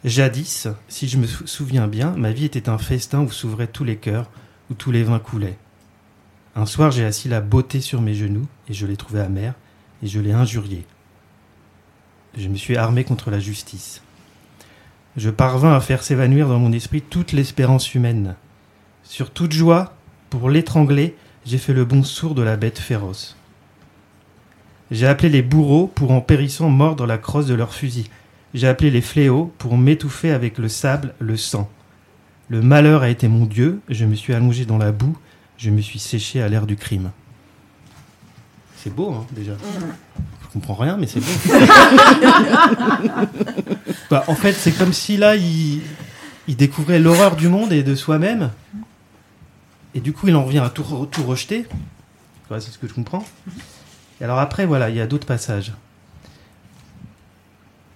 Jadis, 0.05 0.67
si 0.87 1.07
je 1.07 1.17
me 1.17 1.25
sou- 1.25 1.47
souviens 1.47 1.87
bien, 1.87 2.11
ma 2.11 2.31
vie 2.31 2.45
était 2.45 2.69
un 2.69 2.77
festin 2.77 3.21
où 3.21 3.31
s'ouvraient 3.31 3.67
tous 3.67 3.83
les 3.83 3.97
cœurs, 3.97 4.29
où 4.69 4.75
tous 4.75 4.91
les 4.91 5.03
vins 5.03 5.19
coulaient. 5.19 5.57
Un 6.55 6.67
soir, 6.67 6.91
j'ai 6.91 7.03
assis 7.05 7.27
la 7.27 7.41
beauté 7.41 7.81
sur 7.81 8.01
mes 8.01 8.13
genoux, 8.13 8.45
et 8.69 8.73
je 8.73 8.85
l'ai 8.85 8.97
trouvée 8.97 9.19
amère, 9.21 9.55
et 10.03 10.07
je 10.07 10.19
l'ai 10.19 10.31
injuriée. 10.31 10.85
Je 12.37 12.47
me 12.49 12.55
suis 12.55 12.77
armé 12.77 13.03
contre 13.03 13.31
la 13.31 13.39
justice. 13.39 14.01
Je 15.17 15.29
parvins 15.31 15.75
à 15.75 15.79
faire 15.81 16.03
s'évanouir 16.03 16.47
dans 16.49 16.59
mon 16.59 16.71
esprit 16.71 17.01
toute 17.01 17.31
l'espérance 17.31 17.95
humaine. 17.95 18.35
Sur 19.03 19.31
toute 19.31 19.53
joie, 19.53 19.95
pour 20.29 20.49
l'étrangler, 20.49 21.15
j'ai 21.45 21.57
fait 21.57 21.73
le 21.73 21.85
bon 21.85 22.03
sourd 22.03 22.35
de 22.35 22.41
la 22.43 22.57
bête 22.57 22.79
féroce. 22.79 23.35
J'ai 24.91 25.07
appelé 25.07 25.29
les 25.29 25.41
bourreaux 25.41 25.87
pour 25.87 26.11
en 26.11 26.21
périssant 26.21 26.69
mordre 26.69 27.07
la 27.07 27.17
crosse 27.17 27.47
de 27.47 27.55
leurs 27.55 27.73
fusils. 27.73 28.09
J'ai 28.55 28.69
appelé 28.69 28.89
les 28.89 29.01
fléaux 29.01 29.53
pour 29.57 29.77
m'étouffer 29.77 30.31
avec 30.31 30.57
le 30.57 30.69
sable, 30.69 31.13
le 31.19 31.35
sang. 31.35 31.69
Le 32.47 32.61
malheur 32.61 33.01
a 33.01 33.09
été 33.09 33.27
mon 33.27 33.45
Dieu, 33.45 33.81
je 33.89 34.05
me 34.05 34.15
suis 34.15 34.33
allongé 34.33 34.63
dans 34.63 34.77
la 34.77 34.93
boue, 34.93 35.17
je 35.57 35.69
me 35.69 35.81
suis 35.81 35.99
séché 35.99 36.41
à 36.41 36.47
l'air 36.47 36.65
du 36.65 36.77
crime. 36.77 37.11
C'est 38.77 38.95
beau, 38.95 39.11
hein, 39.11 39.25
déjà. 39.31 39.57
Je 40.41 40.47
comprends 40.53 40.75
rien, 40.75 40.95
mais 40.95 41.05
c'est 41.05 41.19
beau. 41.19 41.31
Bah, 44.09 44.23
en 44.27 44.35
fait, 44.35 44.53
c'est 44.53 44.71
comme 44.71 44.93
si 44.93 45.17
là, 45.17 45.35
il, 45.35 45.81
il 46.47 46.55
découvrait 46.55 46.99
l'horreur 46.99 47.35
du 47.35 47.49
monde 47.49 47.73
et 47.73 47.81
de 47.83 47.95
soi-même. 47.95 48.51
Et 49.95 49.99
du 49.99 50.13
coup, 50.13 50.27
il 50.27 50.35
en 50.35 50.45
revient 50.45 50.59
à 50.59 50.69
tout, 50.69 50.83
tout 51.11 51.23
rejeter. 51.23 51.65
Ouais, 52.51 52.61
c'est 52.61 52.71
ce 52.71 52.77
que 52.77 52.87
je 52.87 52.93
comprends. 52.93 53.25
Et 54.21 54.23
alors 54.23 54.39
après, 54.39 54.65
voilà, 54.65 54.89
il 54.91 54.95
y 54.95 55.01
a 55.01 55.07
d'autres 55.07 55.27
passages. 55.27 55.73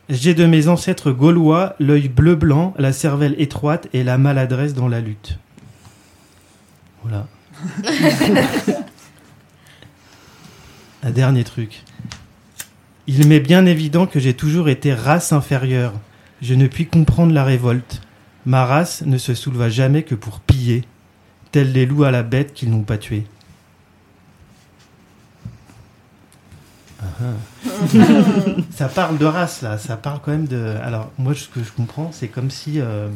J'ai 0.10 0.34
de 0.34 0.45
mes 0.47 0.68
ancêtres 0.68 1.12
gaulois 1.12 1.76
l'œil 1.80 2.10
bleu-blanc, 2.10 2.74
la 2.80 2.91
cervelle 2.93 3.36
étroite 3.38 3.88
et 3.93 4.03
la 4.03 4.18
maladresse 4.18 4.74
dans 4.74 4.88
la 4.88 5.01
lutte. 5.01 5.38
Voilà. 7.03 7.28
Un 11.03 11.12
dernier 11.12 11.43
truc. 11.43 11.84
Il 13.05 13.28
m'est 13.28 13.39
bien 13.39 13.68
évident 13.68 14.07
que 14.07 14.20
j'ai 14.20 14.34
toujours 14.34 14.68
été 14.68 14.95
race 14.95 15.32
inférieure. 15.32 15.93
Je 16.41 16.55
ne 16.55 16.66
puis 16.66 16.88
comprendre 16.88 17.32
la 17.32 17.43
révolte. 17.43 18.01
Ma 18.47 18.66
race 18.66 19.03
ne 19.05 19.20
se 19.20 19.36
souleva 19.36 19.70
jamais 19.70 20.01
que 20.01 20.16
pour 20.16 20.39
piller, 20.39 20.86
tels 21.51 21.72
les 21.72 21.86
loups 21.86 22.03
à 22.03 22.12
la 22.12 22.24
bête 22.24 22.53
qu'ils 22.53 22.72
n'ont 22.72 22.82
pas 22.82 22.97
tué. 22.97 23.26
Ça 28.72 28.88
parle 28.88 29.17
de 29.17 29.26
race 29.26 29.61
là, 29.61 29.78
ça 29.78 29.97
parle 29.97 30.20
quand 30.24 30.32
même 30.32 30.47
de. 30.47 30.76
Alors 30.84 31.11
moi 31.17 31.34
ce 31.36 31.47
que 31.47 31.63
je 31.63 31.72
comprends, 31.72 32.11
c'est 32.11 32.28
comme 32.28 32.49
si 32.49 32.80
euh, 32.80 33.09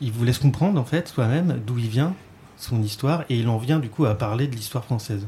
il 0.00 0.12
voulait 0.12 0.32
se 0.32 0.40
comprendre 0.40 0.80
en 0.80 0.84
fait 0.84 1.08
soi-même 1.08 1.60
d'où 1.66 1.78
il 1.78 1.88
vient, 1.88 2.14
son 2.56 2.82
histoire, 2.82 3.24
et 3.28 3.38
il 3.38 3.48
en 3.48 3.58
vient 3.58 3.78
du 3.78 3.88
coup 3.88 4.04
à 4.06 4.14
parler 4.14 4.46
de 4.46 4.54
l'histoire 4.54 4.84
française. 4.84 5.26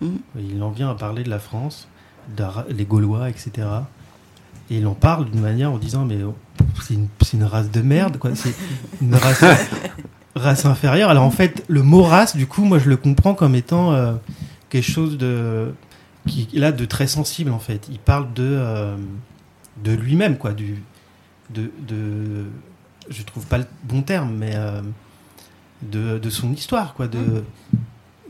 Mhm. 0.00 0.18
Il 0.38 0.62
en 0.62 0.70
vient 0.70 0.90
à 0.90 0.94
parler 0.94 1.24
de 1.24 1.30
la 1.30 1.38
France, 1.38 1.88
des 2.28 2.84
Gaulois, 2.84 3.28
etc. 3.28 3.50
Et 4.70 4.78
il 4.78 4.86
en 4.86 4.94
parle 4.94 5.30
d'une 5.30 5.40
manière 5.40 5.72
en 5.72 5.78
disant 5.78 6.04
mais 6.04 6.22
oh, 6.22 6.34
c'est 6.82 6.94
une, 7.34 7.44
race 7.44 7.70
de 7.70 7.82
merde 7.82 8.18
quoi, 8.18 8.34
c'est 8.34 8.54
une 9.00 9.14
race, 9.14 9.44
race 10.34 10.64
inférieure. 10.64 11.10
Alors 11.10 11.24
en 11.24 11.30
fait 11.30 11.64
le 11.68 11.82
mot 11.82 12.02
race 12.02 12.36
du 12.36 12.46
coup 12.46 12.64
moi 12.64 12.78
je 12.78 12.88
le 12.88 12.96
comprends 12.96 13.34
comme 13.34 13.54
étant 13.54 13.92
euh, 13.92 14.14
quelque 14.68 14.90
chose 14.90 15.18
de 15.18 15.72
qui 16.26 16.48
là 16.52 16.72
de 16.72 16.84
très 16.84 17.06
sensible 17.06 17.50
en 17.52 17.58
fait. 17.58 17.86
Il 17.90 17.98
parle 17.98 18.32
de 18.34 18.42
euh, 18.44 18.96
de 19.84 19.92
lui-même 19.92 20.36
quoi, 20.38 20.52
du 20.52 20.82
de, 21.50 21.70
de 21.86 22.46
je 23.08 23.22
trouve 23.22 23.46
pas 23.46 23.58
le 23.58 23.66
bon 23.84 24.02
terme 24.02 24.34
mais 24.36 24.52
euh, 24.54 24.82
de, 25.82 26.18
de 26.18 26.30
son 26.30 26.52
histoire 26.52 26.94
quoi, 26.94 27.06
de 27.08 27.44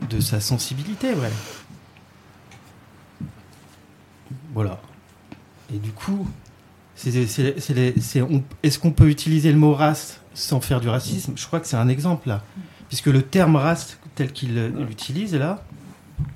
de 0.09 0.19
sa 0.19 0.39
sensibilité 0.39 1.09
ouais. 1.13 1.31
Voilà. 4.53 4.79
Et 5.73 5.77
du 5.77 5.91
coup, 5.91 6.27
c'est- 6.95 7.25
c'est- 7.27 7.59
c'est 7.59 7.73
les- 7.73 7.99
c'est- 7.99 8.21
on- 8.21 8.43
est-ce 8.63 8.79
qu'on 8.79 8.91
peut 8.91 9.09
utiliser 9.09 9.51
le 9.51 9.57
mot 9.57 9.73
race 9.73 10.21
sans 10.33 10.61
faire 10.61 10.79
du 10.81 10.89
racisme? 10.89 11.33
Je 11.35 11.45
crois 11.45 11.59
que 11.59 11.67
c'est 11.67 11.77
un 11.77 11.87
exemple 11.89 12.27
là. 12.29 12.43
Puisque 12.89 13.07
le 13.07 13.21
terme 13.21 13.55
race 13.55 13.97
tel 14.15 14.31
qu'il 14.31 14.57
euh, 14.57 14.69
l'utilise 14.87 15.35
là, 15.35 15.63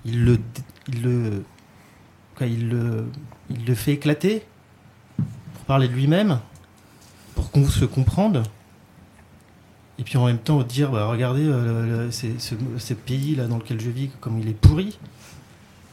il 0.05 0.25
le, 0.25 0.39
il 0.87 1.01
le, 1.03 1.43
quoi, 2.41 2.47
il 2.47 2.69
le, 2.69 3.05
il 3.51 3.65
le 3.65 3.75
fait 3.75 3.93
éclater 3.93 4.41
pour 5.53 5.63
parler 5.67 5.87
de 5.87 5.93
lui-même, 5.93 6.39
pour 7.35 7.51
qu'on 7.51 7.65
se 7.67 7.85
comprenne. 7.85 8.41
Et 9.99 10.03
puis 10.03 10.17
en 10.17 10.25
même 10.25 10.39
temps 10.39 10.63
dire, 10.63 10.89
bah, 10.91 11.05
regardez, 11.05 11.45
euh, 11.45 11.83
le- 11.85 12.05
le- 12.05 12.11
c'est- 12.11 12.39
ce, 12.41 12.55
ce 12.79 12.93
pays 12.95 13.35
là 13.35 13.45
dans 13.45 13.57
lequel 13.59 13.79
je 13.79 13.91
vis, 13.91 14.09
comme 14.19 14.39
il 14.39 14.47
est 14.47 14.53
pourri, 14.59 14.97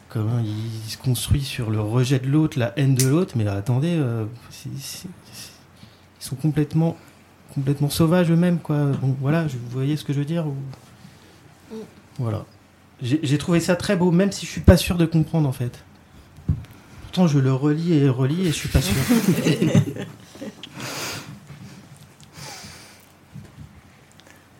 comment 0.08 0.38
il, 0.38 0.90
se 0.90 0.96
construit 0.96 1.42
sur 1.42 1.70
le 1.70 1.80
rejet 1.82 2.18
de 2.18 2.26
l'autre, 2.28 2.58
la 2.58 2.72
haine 2.78 2.94
de 2.94 3.06
l'autre. 3.06 3.34
Mais 3.36 3.46
attendez, 3.46 3.94
euh, 3.98 4.24
c'est- 4.48 4.70
c'est- 4.78 5.08
c'est- 5.32 5.50
ils 6.18 6.24
sont 6.24 6.36
complètement, 6.36 6.96
complètement 7.54 7.90
sauvages 7.90 8.30
eux-mêmes, 8.30 8.58
quoi. 8.58 8.86
Bon, 9.02 9.14
voilà, 9.20 9.46
je- 9.48 9.58
vous 9.58 9.68
voyez 9.68 9.98
ce 9.98 10.04
que 10.04 10.14
je 10.14 10.20
veux 10.20 10.24
dire 10.24 10.46
ou- 10.46 10.56
Voilà. 12.18 12.46
J'ai 13.02 13.20
j'ai 13.22 13.36
trouvé 13.38 13.60
ça 13.60 13.76
très 13.76 13.94
beau, 13.96 14.10
même 14.10 14.32
si 14.32 14.46
je 14.46 14.50
suis 14.50 14.62
pas 14.62 14.76
sûr 14.78 14.96
de 14.96 15.04
comprendre 15.04 15.46
en 15.48 15.52
fait. 15.52 15.84
Pourtant, 17.08 17.26
je 17.26 17.38
le 17.38 17.54
relis 17.54 17.94
et 17.94 18.08
relis 18.08 18.42
et 18.42 18.48
je 18.48 18.56
suis 18.56 18.68
pas 18.68 18.82
sûr. 18.82 18.94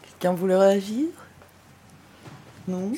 Quelqu'un 0.03 0.33
voulait 0.35 0.57
réagir? 0.57 1.07
Non? 2.67 2.93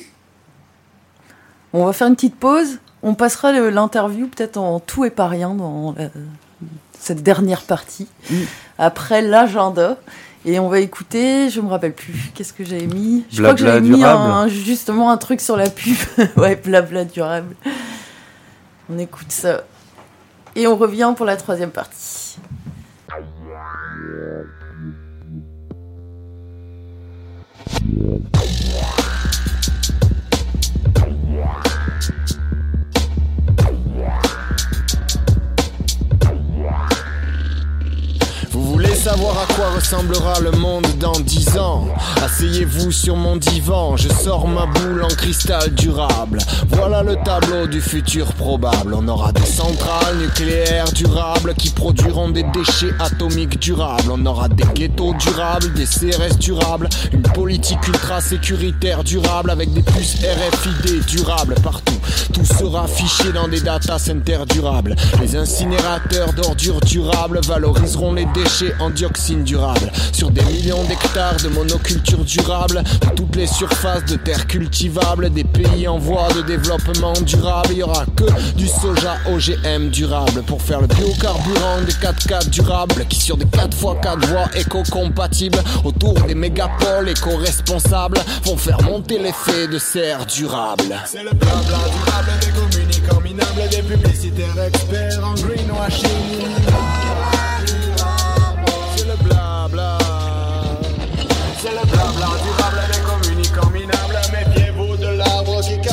On 1.73 1.85
va 1.85 1.93
faire 1.93 2.07
une 2.07 2.15
petite 2.15 2.35
pause. 2.35 2.79
On 3.03 3.13
passera 3.13 3.51
l'interview 3.51 4.27
peut-être 4.27 4.57
en 4.57 4.79
tout 4.79 5.05
et 5.05 5.09
pas 5.09 5.27
rien 5.27 5.53
dans 5.53 5.93
la- 5.97 6.09
cette 6.99 7.23
dernière 7.23 7.63
partie. 7.63 8.07
Mm. 8.29 8.35
Après 8.77 9.21
l'agenda. 9.21 9.97
Et 10.43 10.57
on 10.59 10.69
va 10.69 10.79
écouter, 10.79 11.51
je 11.51 11.61
me 11.61 11.67
rappelle 11.67 11.93
plus, 11.93 12.31
qu'est-ce 12.33 12.51
que 12.53 12.63
j'avais 12.63 12.87
mis? 12.87 13.25
Je 13.31 13.43
crois 13.43 13.53
que 13.53 13.59
j'avais 13.59 13.81
mis 13.81 14.03
un- 14.03 14.47
justement 14.47 15.11
un 15.11 15.17
truc 15.17 15.39
sur 15.39 15.55
la 15.55 15.69
pub. 15.69 15.95
ouais, 16.37 16.55
blabla 16.55 17.05
durable. 17.05 17.55
On 18.93 18.97
écoute 18.97 19.31
ça. 19.31 19.63
Et 20.53 20.67
on 20.67 20.75
revient 20.75 21.13
pour 21.15 21.25
la 21.25 21.37
troisième 21.37 21.71
partie. 21.71 22.37
À 39.07 39.53
quoi 39.55 39.71
ressemblera 39.75 40.39
le 40.41 40.51
monde 40.51 40.85
dans 40.99 41.19
dix 41.21 41.57
ans. 41.57 41.87
Asseyez-vous 42.23 42.91
sur 42.91 43.15
mon 43.15 43.35
divan, 43.35 43.97
je 43.97 44.09
sors 44.09 44.47
ma 44.47 44.67
boule 44.67 45.03
en 45.03 45.07
cristal 45.07 45.73
durable. 45.73 46.37
Voilà 46.67 47.01
le 47.01 47.15
tableau 47.23 47.65
du 47.65 47.81
futur 47.81 48.31
probable. 48.33 48.93
On 48.93 49.07
aura 49.07 49.31
des 49.31 49.45
centrales 49.45 50.17
nucléaires 50.19 50.91
durables 50.93 51.55
qui 51.55 51.71
produiront 51.71 52.29
des 52.29 52.43
déchets 52.43 52.93
atomiques 52.99 53.59
durables. 53.59 54.11
On 54.11 54.23
aura 54.25 54.47
des 54.49 54.65
ghettos 54.75 55.15
durables, 55.15 55.73
des 55.73 55.85
CRS 55.85 56.37
durables, 56.37 56.87
une 57.11 57.23
politique 57.23 57.87
ultra 57.87 58.21
sécuritaire 58.21 59.03
durable 59.03 59.49
avec 59.49 59.73
des 59.73 59.81
puces 59.81 60.17
RFID 60.17 61.05
durables 61.05 61.55
partout. 61.63 61.97
Tout 62.33 62.45
sera 62.45 62.83
affiché 62.83 63.31
dans 63.31 63.47
des 63.47 63.61
data 63.61 63.97
centers 63.97 64.45
durables. 64.45 64.95
Les 65.19 65.35
incinérateurs 65.35 66.33
d'ordures 66.33 66.81
durables 66.81 67.39
valoriseront 67.47 68.13
les 68.13 68.25
déchets 68.25 68.75
en 68.79 68.90
dioxine 68.91 69.43
durable. 69.43 69.91
Sur 70.11 70.31
des 70.31 70.43
millions 70.43 70.83
d'hectares 70.83 71.37
de 71.37 71.49
monoculture 71.49 72.23
durable, 72.23 72.83
toutes 73.15 73.35
les 73.35 73.47
surfaces 73.47 74.05
de 74.05 74.15
terres 74.15 74.47
cultivables 74.47 75.29
des 75.29 75.43
pays 75.43 75.87
en 75.87 75.97
voie 75.97 76.27
de 76.33 76.41
développement 76.41 77.13
durable, 77.25 77.69
il 77.71 77.77
y 77.77 77.83
aura 77.83 78.05
que 78.15 78.25
du 78.55 78.67
soja 78.67 79.17
OGM 79.27 79.89
durable 79.89 80.43
pour 80.43 80.61
faire 80.61 80.81
le 80.81 80.87
biocarburant 80.87 81.81
des 81.85 81.93
4x4 81.93 82.49
durables 82.49 83.05
qui 83.09 83.19
sur 83.19 83.37
des 83.37 83.45
4x4 83.45 84.25
voies 84.27 84.49
éco-compatibles 84.55 85.61
autour 85.83 86.13
des 86.21 86.35
mégapoles 86.35 87.09
éco-responsables 87.09 88.19
vont 88.43 88.57
faire 88.57 88.81
monter 88.83 89.19
l'effet 89.19 89.67
de 89.67 89.77
serre 89.77 90.25
durable. 90.25 90.95
C'est 91.05 91.23
le 91.23 91.31
blabla 91.31 91.61
durable 91.61 92.31
des 92.41 92.59
communicants 92.59 93.21
minables, 93.21 93.69
des 93.69 93.81
publicitaires 93.81 94.63
experts 94.65 95.19
en 95.23 95.33
greenwashing. 95.35 96.70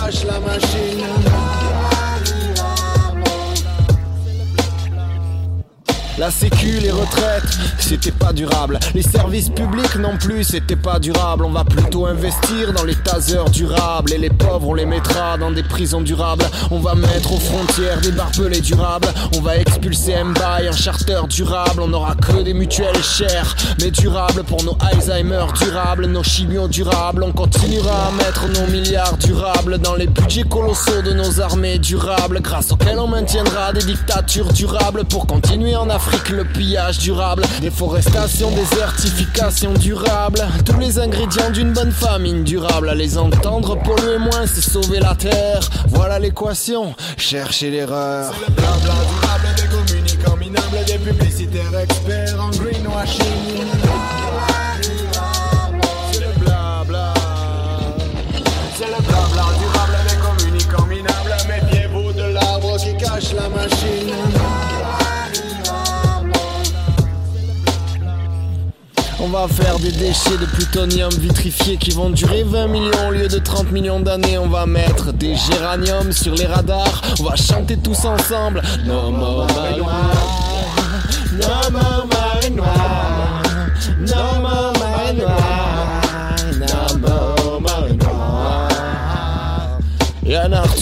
L'arbre 0.09 0.21
qui 0.21 0.25
cache 0.25 0.25
la 0.25 0.41
machine. 0.41 1.48
La 6.19 6.33
sécu, 6.33 6.81
les 6.81 6.91
retraites, 6.91 7.45
c'était 7.79 8.11
pas 8.11 8.33
durable. 8.33 8.81
Les 8.93 9.03
services 9.03 9.51
publics 9.51 9.95
non 10.01 10.17
plus, 10.17 10.43
c'était 10.43 10.75
pas 10.75 10.99
durable. 10.99 11.45
On 11.45 11.51
va 11.51 11.63
plutôt 11.63 12.07
investir 12.07 12.73
dans 12.73 12.83
les 12.83 12.97
tasers 12.97 13.49
durables. 13.51 14.13
Et 14.13 14.19
les 14.19 14.29
pauvres, 14.29 14.71
on 14.71 14.75
les 14.75 14.85
mettra 14.85 15.39
dans 15.39 15.53
des 15.53 15.63
prisons 15.63 16.01
durables. 16.01 16.45
On 16.73 16.81
va 16.81 16.97
mettre 16.97 17.33
aux 17.33 17.39
frontières 17.39 18.01
des 18.01 18.11
barbelés 18.11 18.61
durables. 18.61 19.07
On 19.37 19.43
va 19.43 19.59
expulser 19.59 20.17
Mbaye, 20.25 20.67
un 20.67 20.73
charter 20.73 21.21
durable. 21.29 21.83
On 21.83 21.89
n'aura 21.89 22.17
que 22.17 22.43
des 22.43 22.53
mutuelles 22.53 23.05
chères, 23.05 23.55
mais 23.81 23.93
durables 23.93 24.43
pour 24.43 24.65
nos 24.65 24.77
Alzheimer 24.81 25.45
durables, 25.55 26.07
nos 26.07 26.25
chimios 26.25 26.67
durables. 26.67 27.23
On 27.23 27.33
continuera 27.33 28.09
à 28.09 28.11
mettre 28.11 28.49
nos 28.49 28.67
milliards 28.73 29.19
durables 29.19 29.79
dans 29.79 29.95
les 29.95 30.09
budgets 30.09 30.43
colossaux 30.43 31.01
de 31.01 31.13
nos 31.13 31.41
armées 31.41 31.79
durables, 31.79 32.41
grâce 32.41 32.73
auxquels 32.73 32.99
on 32.99 33.07
maintiendra 33.07 33.73
des 33.73 33.85
dictatures 33.85 34.53
durables 34.53 35.05
pour 35.05 35.25
continuer 35.29 35.77
en 35.77 35.89
Afrique 35.89 36.08
le 36.31 36.45
pillage 36.45 36.99
durable, 36.99 37.43
déforestation, 37.61 38.51
désertification 38.51 39.73
durable, 39.75 40.47
tous 40.65 40.79
les 40.79 40.99
ingrédients 40.99 41.51
d'une 41.51 41.73
bonne 41.73 41.93
famine 41.93 42.45
durable. 42.45 42.89
À 42.89 42.95
les 42.95 43.17
entendre 43.19 43.77
polluer 43.83 44.19
moins, 44.19 44.47
c'est 44.47 44.61
sauver 44.61 45.01
la 45.01 45.15
terre. 45.15 45.61
Voilà 45.89 46.19
l'équation, 46.19 46.95
cherchez 47.17 47.71
l'erreur. 47.71 48.33
Durable 48.57 49.49
des 49.57 49.69
communicants 49.77 50.37
minables, 50.37 50.85
des 50.87 50.99
publicitaires 50.99 51.79
experts 51.81 52.41
en 52.41 52.51
greenwashing. 52.51 53.88
On 69.21 69.29
va 69.29 69.49
faire 69.49 69.81
des 69.81 69.91
déchets 69.91 70.37
de 70.41 70.47
plutonium 70.47 71.11
vitrifié 71.11 71.77
qui 71.77 71.91
vont 71.91 72.11
durer 72.11 72.45
20 72.45 72.69
millions 72.69 73.09
au 73.09 73.11
lieu 73.11 73.27
de 73.27 73.39
30 73.39 73.73
millions 73.73 73.99
d'années. 73.99 74.39
On 74.39 74.49
va 74.49 74.65
mettre 74.65 75.13
des 75.13 75.35
géraniums 75.35 76.13
sur 76.13 76.35
les 76.35 76.47
radars. 76.47 77.03
On 77.19 77.25
va 77.25 77.35
chanter 77.35 77.77
tous 77.77 78.05
ensemble. 78.05 78.63
No 78.87 79.11
more 79.11 79.45
marée 79.47 79.79
noire. 79.79 80.13
No 81.33 81.73
more 81.73 82.07
marée 82.13 82.51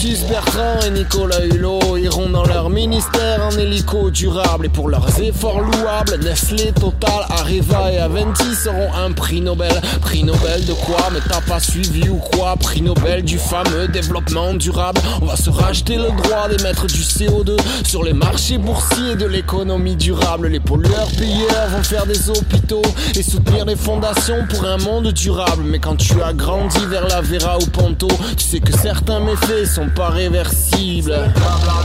Arthus, 0.07 0.25
Bertrand 0.29 0.87
et 0.87 0.91
Nicolas 0.91 1.45
Hulot 1.45 1.97
iront 1.97 2.29
dans 2.29 2.45
leur 2.45 2.71
ministère 2.71 3.41
en 3.43 3.51
hélico 3.59 4.11
durable 4.11 4.67
et 4.67 4.69
pour 4.69 4.89
leurs 4.89 5.21
efforts 5.21 5.61
louables, 5.61 6.19
Nestlé, 6.23 6.73
Total, 6.73 7.27
Areva 7.29 7.93
et 7.93 7.99
Aventi 7.99 8.55
seront 8.55 8.93
un 8.95 9.11
prix 9.13 9.41
Nobel. 9.41 9.73
Prix 10.03 10.23
Nobel 10.23 10.65
de 10.65 10.75
quoi? 10.75 11.09
Mais 11.13 11.19
t'as 11.29 11.41
pas 11.41 11.59
suivi 11.59 12.09
ou 12.09 12.17
quoi? 12.17 12.55
Prix 12.57 12.83
Nobel 12.83 13.25
du 13.25 13.39
fameux 13.39 13.89
développement 13.89 14.55
durable. 14.55 15.01
On 15.23 15.27
va 15.27 15.37
se 15.37 15.51
racheter 15.51 15.97
le 15.97 16.11
droit 16.23 16.49
d'émettre 16.49 16.87
du 16.87 17.03
CO2 17.03 17.57
sur 17.85 18.05
les 18.05 18.13
marchés 18.13 18.59
boursiers 18.59 19.17
de 19.17 19.27
l'économie 19.27 19.97
durable. 19.97 20.49
Les 20.49 20.61
pollueurs 20.61 21.11
payeurs 21.19 21.69
vont 21.71 21.83
faire 21.83 22.07
des 22.07 22.31
hôpitaux 22.31 22.83
et 23.17 23.23
soutenir 23.23 23.65
les 23.65 23.77
fondations 23.77 24.47
pour 24.49 24.65
un 24.67 24.77
monde 24.79 25.13
durable. 25.13 25.65
Mais 25.65 25.81
quand 25.81 25.97
tu 25.97 26.23
as 26.23 26.33
grandi 26.33 26.85
vers 26.87 27.09
la 27.09 27.21
Vera 27.23 27.59
ou 27.59 27.67
Ponto, 27.67 28.09
tu 28.37 28.45
sais 28.45 28.61
que 28.61 28.77
certains 28.77 29.21
méfaits 29.21 29.67
sont 29.67 29.89
pas. 29.97 30.11
Blabla 30.11 31.27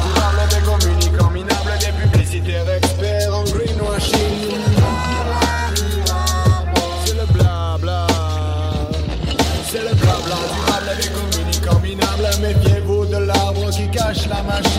durable 0.04 0.44
des 0.50 0.62
communicants 0.70 1.32
minables, 1.32 1.78
des 1.80 1.94
publicitaires 2.02 2.70
experts 2.70 3.34
en 3.34 3.44
greenwashing. 3.44 4.52
C'est 7.06 7.16
le 7.16 7.26
blabla. 7.34 8.08
C'est 9.72 9.84
le 9.84 9.96
blabla 9.96 10.96
des 11.02 11.10
communicants 11.10 11.80
minables, 11.80 12.30
méfiez-vous 12.42 13.06
de 13.06 13.18
l'arbre 13.18 13.70
qui 13.72 13.90
cache 13.90 14.28
la 14.28 14.44
machine. 14.44 14.71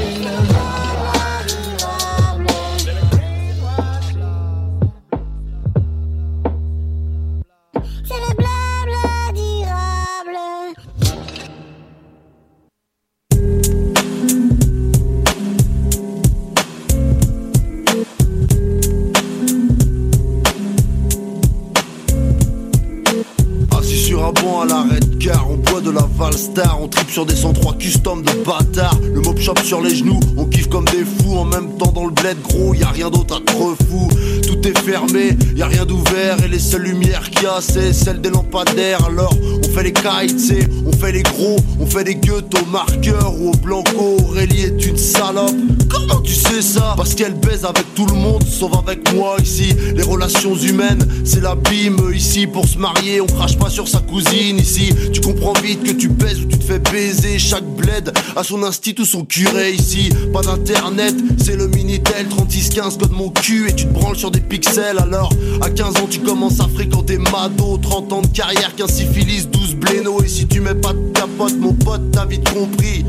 La 25.92 26.08
Valstar, 26.16 26.80
on 26.80 26.88
tripe 26.88 27.10
sur 27.10 27.26
des 27.26 27.36
103 27.36 27.74
custom 27.74 28.22
de 28.22 28.32
bâtards. 28.44 28.98
Le 29.12 29.20
mob 29.20 29.38
shop 29.38 29.54
sur 29.64 29.80
les 29.80 29.94
genoux, 29.94 30.20
on 30.36 30.46
kiffe 30.46 30.68
comme 30.68 30.84
des 30.86 31.04
fous. 31.04 31.36
En 31.36 31.44
même 31.44 31.76
temps, 31.76 31.92
dans 31.92 32.06
le 32.06 32.12
bled 32.12 32.40
gros, 32.42 32.74
y 32.74 32.82
a 32.82 32.88
rien 32.88 33.10
d'autre 33.10 33.36
à 33.36 33.52
trop 33.52 33.74
fou. 33.88 34.08
Tout 34.46 34.66
est 34.66 34.78
fermé, 34.80 35.36
y 35.56 35.62
a 35.62 35.66
rien 35.66 35.84
d'ouvert. 35.84 36.42
Et 36.44 36.48
les 36.48 36.58
seules 36.58 36.82
lumières 36.82 37.28
qu'il 37.30 37.42
y 37.42 37.46
a, 37.46 37.60
c'est 37.60 37.92
celles 37.92 38.20
des 38.20 38.30
lampadaires. 38.30 39.04
Alors, 39.04 39.34
fait 39.72 39.84
les 39.84 39.92
kites, 39.92 40.68
on 40.86 40.92
fait 40.92 41.12
les 41.12 41.22
gros, 41.22 41.56
on 41.80 41.86
fait 41.86 42.04
les 42.04 42.14
guettes 42.14 42.54
au 42.60 42.66
marqueur 42.66 43.34
ou 43.40 43.50
au 43.50 43.56
blanco. 43.56 44.16
Aurélie 44.28 44.62
est 44.62 44.86
une 44.86 44.96
salope. 44.96 45.54
Comment 45.88 46.20
tu 46.20 46.34
sais 46.34 46.62
ça? 46.62 46.94
Parce 46.96 47.14
qu'elle 47.14 47.34
baise 47.34 47.64
avec 47.64 47.94
tout 47.94 48.06
le 48.06 48.14
monde, 48.14 48.44
sauf 48.44 48.72
avec 48.76 49.12
moi 49.14 49.36
ici. 49.42 49.74
Les 49.94 50.02
relations 50.02 50.54
humaines, 50.54 51.06
c'est 51.24 51.40
l'abîme 51.40 51.98
ici. 52.14 52.46
Pour 52.46 52.68
se 52.68 52.78
marier, 52.78 53.20
on 53.20 53.26
crache 53.26 53.58
pas 53.58 53.70
sur 53.70 53.88
sa 53.88 54.00
cousine 54.00 54.58
ici. 54.58 54.92
Tu 55.12 55.20
comprends 55.20 55.54
vite 55.62 55.82
que 55.82 55.92
tu 55.92 56.08
baises 56.08 56.40
ou 56.40 56.46
tu 56.46 56.58
te 56.62 56.72
fais 56.72 56.78
baiser. 56.78 57.38
Chaque 57.38 57.64
bled 57.64 58.12
a 58.36 58.42
son 58.42 58.62
institut 58.62 59.04
son 59.04 59.24
curé 59.24 59.72
ici. 59.72 60.10
Pas 60.32 60.42
d'internet, 60.42 61.14
c'est 61.38 61.56
le 61.56 61.68
Minitel 61.68 62.28
3615 62.28 62.98
code 62.98 63.12
mon 63.12 63.30
cul 63.30 63.68
et 63.68 63.74
tu 63.74 63.86
te 63.86 63.92
branles 63.92 64.16
sur 64.16 64.30
des 64.30 64.40
pixels. 64.40 64.98
Alors, 64.98 65.32
à 65.60 65.70
15 65.70 65.96
ans, 65.96 66.06
tu 66.08 66.20
commences 66.20 66.60
à 66.60 66.68
fréquenter 66.68 67.18
Mado. 67.18 67.78
30 67.78 68.12
ans 68.12 68.22
de 68.22 68.26
carrière, 68.28 68.74
15 68.76 68.90
syphilis, 68.90 69.48
12 69.48 69.76
bléno. 69.76 70.22
Et 70.22 70.28
si 70.28 70.46
tu 70.46 70.60
mets 70.60 70.74
pas 70.74 70.92
de 70.92 71.12
capote, 71.12 71.56
mon 71.58 71.74
pote, 71.74 72.10
t'as 72.12 72.26
vite 72.26 72.48
compris. 72.52 73.04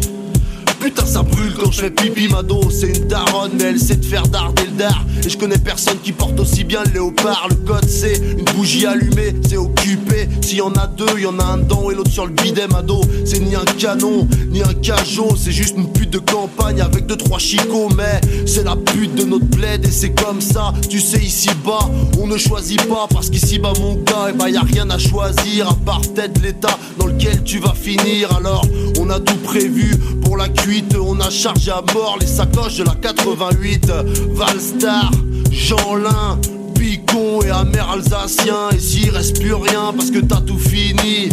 Putain, 0.84 1.06
ça 1.06 1.24
brûle 1.24 1.54
quand 1.54 1.72
je 1.72 1.80
fais 1.80 1.90
pipi, 1.90 2.28
Mado. 2.28 2.60
C'est 2.70 2.98
une 2.98 3.08
daronne, 3.08 3.52
mais 3.58 3.64
elle 3.64 3.80
sait 3.80 3.96
te 3.96 4.06
faire 4.06 4.28
darder 4.28 4.66
le 4.66 4.78
dard. 4.78 5.06
Et 5.26 5.30
je 5.30 5.38
connais 5.38 5.58
personne 5.58 5.98
qui 6.04 6.12
porte 6.12 6.38
aussi 6.42 6.66
bien 6.66 6.84
le 6.84 6.92
léopard. 6.92 7.48
Le 7.50 7.56
code, 7.56 7.88
c'est 7.88 8.18
une 8.18 8.44
bougie 8.54 8.86
allumée, 8.86 9.34
c'est 9.48 9.56
occupé. 9.56 10.28
S'il 10.42 10.58
y 10.58 10.62
en 10.62 10.74
a 10.74 10.88
deux, 10.88 11.06
il 11.16 11.24
y 11.24 11.26
en 11.26 11.40
a 11.40 11.46
un 11.46 11.60
dedans 11.60 11.90
et 11.90 11.96
l'autre 11.96 12.12
sur 12.12 12.26
le 12.26 12.34
bidet, 12.34 12.68
Mado. 12.68 13.00
C'est 13.24 13.40
ni 13.40 13.56
un 13.56 13.64
canon, 13.64 14.28
ni 14.50 14.62
un 14.62 14.74
cajot. 14.74 15.38
C'est 15.38 15.54
juste 15.54 15.76
une 15.78 15.90
pute 15.90 16.10
de 16.10 16.20
campagne 16.20 16.82
avec 16.82 17.06
deux, 17.06 17.16
trois 17.16 17.40
chicots. 17.40 17.88
Mais 17.96 18.20
c'est 18.46 18.66
la 18.66 18.76
pute 18.76 19.16
de 19.16 19.24
notre 19.24 19.46
bled 19.46 19.86
et 19.86 19.92
c'est 19.92 20.12
comme 20.12 20.42
ça. 20.42 20.74
Tu 20.90 21.00
sais, 21.00 21.20
ici 21.20 21.48
bas, 21.64 21.90
on 22.20 22.28
ne 22.28 22.36
choisit 22.36 22.86
pas. 22.90 23.08
Parce 23.10 23.30
qu'ici 23.30 23.58
bas, 23.58 23.72
mon 23.80 23.96
gars, 24.04 24.32
et 24.32 24.34
bah 24.34 24.50
y 24.50 24.58
a 24.58 24.62
rien 24.62 24.90
à 24.90 24.98
choisir. 24.98 25.70
À 25.70 25.76
part 25.76 26.02
peut-être 26.02 26.42
l'état 26.42 26.78
dans 27.00 27.06
lequel 27.06 27.42
tu 27.46 27.60
vas 27.60 27.74
finir. 27.74 28.36
Alors, 28.36 28.66
on 29.00 29.10
a 29.10 29.22
tout 29.22 29.38
prévu 29.38 29.96
pour 30.24 30.38
la 30.38 30.50
cuite. 30.50 30.96
On 30.96 31.20
a 31.20 31.30
chargé 31.30 31.72
à 31.72 31.84
mort 31.94 32.18
les 32.20 32.28
sacoches 32.28 32.78
de 32.78 32.84
la 32.84 32.96
88. 32.96 33.92
Valstar, 34.32 35.12
Jeanlin, 35.52 36.40
Picon 36.76 37.42
et 37.42 37.50
amer 37.50 37.90
alsacien. 37.90 38.70
Et 38.76 38.80
s'il 38.80 39.10
reste 39.10 39.40
plus 39.40 39.54
rien 39.54 39.94
parce 39.96 40.12
que 40.12 40.20
t'as 40.20 40.42
tout 40.42 40.60
fini. 40.60 41.30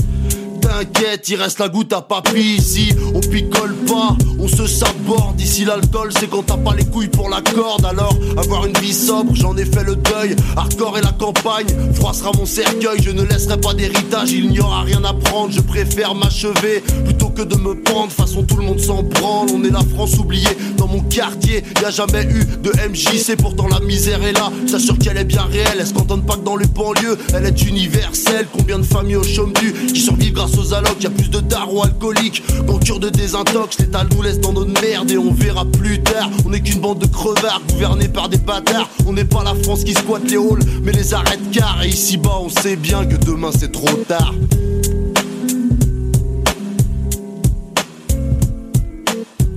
T'inquiète, 0.70 1.28
il 1.28 1.34
reste 1.34 1.58
la 1.58 1.68
goutte 1.68 1.92
à 1.92 2.00
papy 2.00 2.54
ici. 2.58 2.94
On 3.12 3.18
picole 3.18 3.74
pas, 3.88 4.16
on 4.38 4.46
se 4.46 4.68
saborde. 4.68 5.40
Ici, 5.40 5.64
l'alcool, 5.64 6.10
c'est 6.16 6.30
quand 6.30 6.44
t'as 6.44 6.56
pas 6.58 6.74
les 6.76 6.84
couilles 6.84 7.08
pour 7.08 7.28
la 7.28 7.40
corde. 7.40 7.84
Alors, 7.84 8.16
avoir 8.36 8.66
une 8.66 8.78
vie 8.78 8.94
sobre, 8.94 9.34
j'en 9.34 9.56
ai 9.56 9.64
fait 9.64 9.82
le 9.82 9.96
deuil. 9.96 10.36
Hardcore 10.56 10.98
et 10.98 11.00
la 11.00 11.10
campagne, 11.10 11.66
froid 11.94 12.14
sera 12.14 12.30
mon 12.38 12.46
cercueil. 12.46 13.02
Je 13.02 13.10
ne 13.10 13.24
laisserai 13.24 13.60
pas 13.60 13.74
d'héritage, 13.74 14.30
il 14.30 14.48
n'y 14.48 14.60
aura 14.60 14.82
rien 14.82 15.02
à 15.02 15.12
prendre. 15.12 15.52
Je 15.52 15.60
préfère 15.60 16.14
m'achever 16.14 16.84
plutôt 17.04 17.30
que 17.30 17.42
de 17.42 17.56
me 17.56 17.74
pendre. 17.74 18.12
Façon, 18.12 18.44
tout 18.44 18.56
le 18.56 18.64
monde 18.64 18.78
s'en 18.78 19.02
branle. 19.02 19.48
On 19.52 19.64
est 19.64 19.70
la 19.70 19.82
France 19.96 20.18
oubliée 20.18 20.56
dans 20.76 20.86
mon 20.86 21.00
quartier. 21.00 21.64
Y 21.82 21.84
a 21.84 21.90
jamais 21.90 22.22
eu 22.22 22.44
de 22.44 22.70
MJC, 22.70 23.36
pourtant 23.36 23.66
la 23.66 23.80
misère 23.80 24.22
est 24.22 24.34
là. 24.34 24.52
J'assure 24.66 24.96
qu'elle 24.98 25.18
est 25.18 25.24
bien 25.24 25.42
réelle. 25.42 25.78
Elle 25.80 25.86
se 25.86 25.94
cantonne 25.94 26.22
pas 26.22 26.36
que 26.36 26.44
dans 26.44 26.56
les 26.56 26.68
banlieues, 26.68 27.18
elle 27.34 27.44
est 27.44 27.62
universelle. 27.62 28.46
Combien 28.52 28.78
de 28.78 28.84
familles 28.84 29.16
au 29.16 29.24
chôme 29.24 29.52
du 29.54 29.72
qui 29.72 30.00
survivent 30.00 30.34
grâce 30.34 30.59
aux 30.60 30.74
y 31.00 31.06
a 31.06 31.10
plus 31.10 31.30
de 31.30 31.40
darons 31.40 31.82
alcooliques 31.82 32.42
qu'en 32.66 32.98
de 32.98 33.08
désintox. 33.08 33.78
L'état 33.78 34.04
nous 34.10 34.22
laisse 34.22 34.40
dans 34.40 34.52
notre 34.52 34.80
merde 34.82 35.10
et 35.10 35.18
on 35.18 35.32
verra 35.32 35.64
plus 35.64 36.02
tard. 36.02 36.30
On 36.46 36.52
est 36.52 36.60
qu'une 36.60 36.80
bande 36.80 36.98
de 36.98 37.06
crevards 37.06 37.62
gouvernés 37.70 38.08
par 38.08 38.28
des 38.28 38.38
bâtards. 38.38 38.88
On 39.06 39.12
n'est 39.12 39.24
pas 39.24 39.42
la 39.42 39.54
France 39.54 39.84
qui 39.84 39.94
squatte 39.94 40.30
les 40.30 40.36
halls, 40.36 40.62
mais 40.82 40.92
les 40.92 41.14
arrête 41.14 41.40
car. 41.52 41.82
Et 41.82 41.88
ici 41.88 42.16
bas, 42.16 42.38
on 42.40 42.48
sait 42.48 42.76
bien 42.76 43.06
que 43.06 43.16
demain 43.16 43.50
c'est 43.56 43.72
trop 43.72 43.96
tard. 44.06 44.34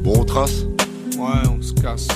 Bon, 0.03 0.13
on 0.19 0.23
trace? 0.25 0.65
Ouais, 1.17 1.49
on 1.49 1.61
se 1.61 1.73
casse. 1.73 2.07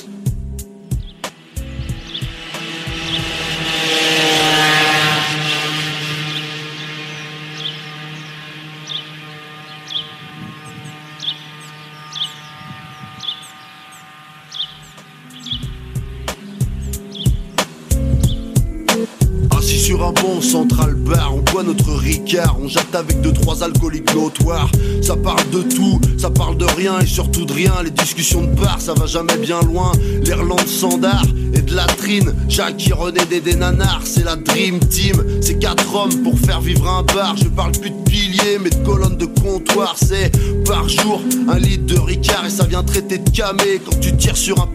On 22.60 22.68
jette 22.68 22.94
avec 22.94 23.22
deux 23.22 23.32
trois 23.32 23.64
alcooliques 23.64 24.14
notoires. 24.14 24.70
Ça 25.02 25.16
parle 25.16 25.50
de 25.52 25.62
tout, 25.62 26.00
ça 26.18 26.30
parle 26.30 26.58
de 26.58 26.66
rien 26.66 27.00
et 27.00 27.06
surtout 27.06 27.46
de 27.46 27.54
rien. 27.54 27.74
Les 27.84 27.92
discussions 27.92 28.42
de 28.42 28.54
bar, 28.54 28.82
ça 28.82 28.94
va 28.94 29.06
jamais 29.06 29.38
bien 29.38 29.62
loin. 29.62 29.92
L'Irlande 30.24 30.68
sandard 30.68 31.24
et 31.54 31.62
de 31.62 31.74
latrine. 31.74 32.34
Jacques 32.50 32.92
René 32.94 33.22
des 33.26 33.56
nanars, 33.56 34.02
c'est 34.04 34.26
la 34.26 34.36
dream 34.36 34.80
team. 34.80 35.24
C'est 35.42 35.60
quatre 35.60 35.96
hommes 35.96 36.24
pour 36.24 36.38
faire 36.40 36.60
vivre 36.60 36.88
un 36.90 37.04
bar. 37.04 37.36
Je 37.38 37.48
parle 37.48 37.72
plus 37.72 37.92
de 37.92 38.04
piliers, 38.04 38.58
mais 38.62 38.70
de 38.72 38.86
colonnes 38.86 39.18
de 39.18 39.26
comptoir. 39.26 39.96
C'est 39.98 40.32
par 40.66 40.90
jour 40.90 41.22
un 41.48 41.60
litre 41.60 41.86
de 41.86 42.00
ricard 42.00 42.46
et 42.46 42.50
ça 42.50 42.66
vient 42.66 42.84
traiter 42.84 43.20
de 43.20 43.30
camé. 43.30 43.80
Quand 43.86 43.98
tu 44.02 44.16
tires 44.18 44.38
sur 44.38 44.62
un 44.62 44.67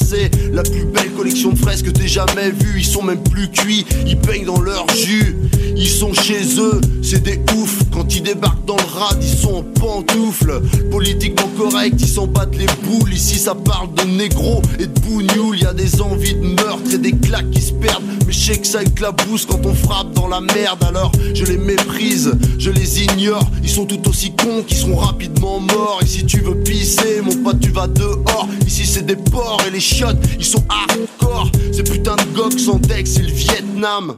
c'est 0.00 0.30
la 0.52 0.62
plus 0.62 0.84
belle 0.84 1.10
collection 1.12 1.50
de 1.50 1.58
fraises 1.58 1.82
que 1.82 1.90
t'aies 1.90 2.08
jamais 2.08 2.50
vue. 2.50 2.78
Ils 2.78 2.84
sont 2.84 3.02
même 3.02 3.22
plus 3.22 3.50
cuits, 3.50 3.86
ils 4.06 4.18
peignent 4.18 4.44
dans 4.44 4.60
leur 4.60 4.86
jus. 4.94 5.36
Ils 5.74 5.88
sont 5.88 6.12
chez 6.12 6.58
eux, 6.58 6.80
c'est 7.02 7.22
des 7.22 7.40
oufs. 7.54 7.78
Quand 7.92 8.14
ils 8.14 8.22
débarquent 8.22 8.64
dans 8.66 8.76
le 8.76 8.98
rad, 8.98 9.18
ils 9.22 9.36
sont 9.36 9.56
en 9.56 9.62
pantoufles. 9.62 10.60
Politiquement 10.90 11.48
correct, 11.56 11.94
ils 11.98 12.08
s'en 12.08 12.26
battent 12.26 12.56
les 12.56 12.66
boules. 12.84 13.12
Ici, 13.12 13.38
ça 13.38 13.54
parle 13.54 13.92
de 13.94 14.04
négro 14.04 14.62
et 14.78 14.86
de 14.86 15.00
bougnoul. 15.00 15.58
Y 15.58 15.66
a 15.66 15.72
des 15.72 16.00
envies 16.00 16.34
de 16.34 16.46
meurtre 16.62 16.94
et 16.94 16.98
des 16.98 17.12
claques 17.12 17.50
qui 17.50 17.60
se 17.60 17.72
perdent. 17.72 18.02
Mais 18.26 18.32
je 18.32 18.52
sais 18.52 18.58
que 18.58 18.66
ça 18.66 18.82
éclabousse 18.82 19.46
quand 19.46 19.64
on 19.64 19.74
frappe 19.74 20.12
dans 20.12 20.28
la 20.28 20.40
merde. 20.40 20.82
Alors 20.84 21.12
je 21.34 21.44
les 21.44 21.58
méprise, 21.58 22.32
je 22.58 22.70
les 22.70 23.04
ignore. 23.04 23.48
Ils 23.62 23.70
sont 23.70 23.86
tout 23.86 24.08
aussi 24.08 24.34
cons 24.34 24.62
qu'ils 24.66 24.76
seront 24.76 24.96
rapidement 24.96 25.60
morts. 25.60 26.00
Et 26.02 26.06
si 26.06 26.24
tu 26.26 26.40
veux 26.40 26.56
pisser, 26.56 27.20
mon 27.22 27.36
pote, 27.42 27.60
tu 27.60 27.70
vas 27.70 27.86
dehors. 27.86 28.48
Ici, 28.66 28.86
c'est 28.86 29.06
des 29.06 29.16
porcs 29.16 29.62
et 29.66 29.70
les 29.70 29.80
chiottes, 29.80 30.18
ils 30.38 30.44
sont 30.44 30.64
hardcore. 30.68 31.50
Ces 31.72 31.84
putains 31.84 32.16
de 32.16 32.36
gocs 32.36 32.58
sans 32.58 32.78
deck, 32.78 33.06
c'est 33.06 33.22
le 33.22 33.32
Vietnam. 33.32 34.16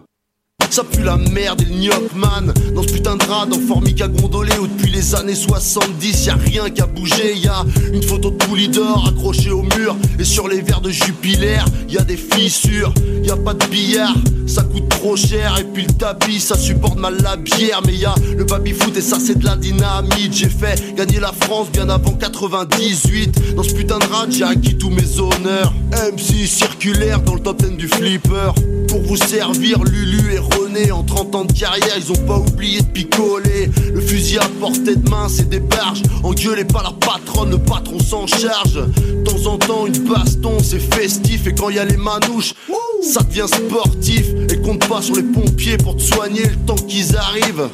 Ça 0.71 0.85
pue 0.85 1.03
la 1.03 1.17
merde 1.17 1.63
et 1.63 1.65
le 1.65 1.75
gnoc 1.75 2.13
man 2.15 2.53
Dans 2.75 2.83
ce 2.83 2.89
putain 2.93 3.17
de 3.17 3.25
rad 3.25 3.53
en 3.53 3.59
formica 3.59 4.07
gondolé 4.07 4.53
Où 4.61 4.67
depuis 4.67 4.93
les 4.93 5.15
années 5.15 5.35
70 5.35 6.27
y 6.27 6.31
a 6.31 6.35
rien 6.35 6.69
qui 6.69 6.83
a 6.83 6.87
bougé 6.87 7.37
Y 7.37 7.49
a 7.49 7.65
une 7.93 8.03
photo 8.03 8.31
de 8.31 8.37
Poulidor 8.37 9.09
accrochée 9.09 9.51
au 9.51 9.63
mur 9.63 9.97
Et 10.19 10.25
sur 10.25 10.47
les 10.47 10.61
verres 10.61 10.83
de 10.83 10.91
Jupiler 10.91 11.61
y 11.89 11.97
a 11.97 12.05
des 12.05 12.19
fissures 12.19 12.93
Y 13.29 13.31
a 13.31 13.37
pas 13.37 13.53
de 13.53 13.67
billard. 13.67 14.15
Ça 14.47 14.63
coûte 14.63 14.89
trop 14.89 15.15
cher 15.15 15.59
Et 15.61 15.65
puis 15.65 15.85
le 15.85 15.93
tapis 15.93 16.41
ça 16.41 16.57
supporte 16.57 16.99
mal 16.99 17.19
la 17.23 17.37
bière. 17.37 17.83
Mais 17.87 17.95
y 17.95 18.07
a 18.07 18.15
le 18.35 18.45
baby 18.45 18.73
foot 18.73 18.97
et 18.97 19.03
ça 19.03 19.19
c'est 19.21 19.39
de 19.39 19.45
la 19.45 19.55
dynamite. 19.55 20.33
J'ai 20.33 20.49
fait 20.49 20.97
gagner 20.97 21.21
la 21.21 21.35
France 21.43 21.69
bien 21.71 21.91
avant 21.91 22.13
98 22.13 23.55
Dans 23.55 23.63
ce 23.63 23.75
putain 23.75 23.99
de 23.99 24.07
rad 24.07 24.33
j'ai 24.33 24.45
acquis 24.45 24.79
tous 24.79 24.89
mes 24.89 25.21
honneurs. 25.21 25.75
MC 25.93 26.47
circulaire 26.47 27.21
dans 27.21 27.35
le 27.35 27.41
top 27.41 27.63
10 27.63 27.77
du 27.77 27.87
flipper. 27.87 28.55
Pour 28.89 29.03
vous 29.03 29.19
servir 29.19 29.85
Lulu 29.85 30.33
et 30.33 30.39
René 30.39 30.91
En 30.91 31.03
30 31.03 31.35
ans 31.35 31.45
de 31.45 31.53
carrière 31.53 31.99
ils 31.99 32.11
ont 32.11 32.27
pas 32.27 32.39
oublié 32.39 32.81
de 32.81 32.87
picoler. 32.87 33.71
Le 33.93 34.01
fusil 34.01 34.39
à 34.39 34.49
portée 34.59 34.97
de 34.97 35.07
main 35.11 35.29
c'est 35.29 35.51
des 35.51 35.61
barges. 35.61 36.03
Engueulez 36.23 36.65
pas 36.65 36.83
la 36.83 36.93
patronne, 36.93 37.51
le 37.51 37.59
patron 37.59 37.99
s'en 37.99 38.27
charge. 38.27 38.77
De 38.77 39.23
temps 39.23 39.53
en 39.53 39.59
temps 39.59 39.87
une 39.87 40.09
baston 40.09 40.57
c'est 40.63 40.81
festif. 40.81 41.47
Et 41.47 41.55
quand 41.55 41.69
y 41.69 41.79
a 41.79 41.85
les 41.85 41.99
manouches 41.99 42.55
ça 43.03 43.18
devient 43.23 43.47
sportif 43.47 44.27
Et 44.51 44.59
compte 44.59 44.87
pas 44.89 45.03
sur 45.03 45.17
les 45.17 45.23
pompiers 45.23 45.77
pour 45.77 45.97
te 45.97 46.03
soigner 46.03 46.45
le 46.45 46.57
temps 46.57 46.75
qu'ils 46.75 47.17
arrivent. 47.17 47.69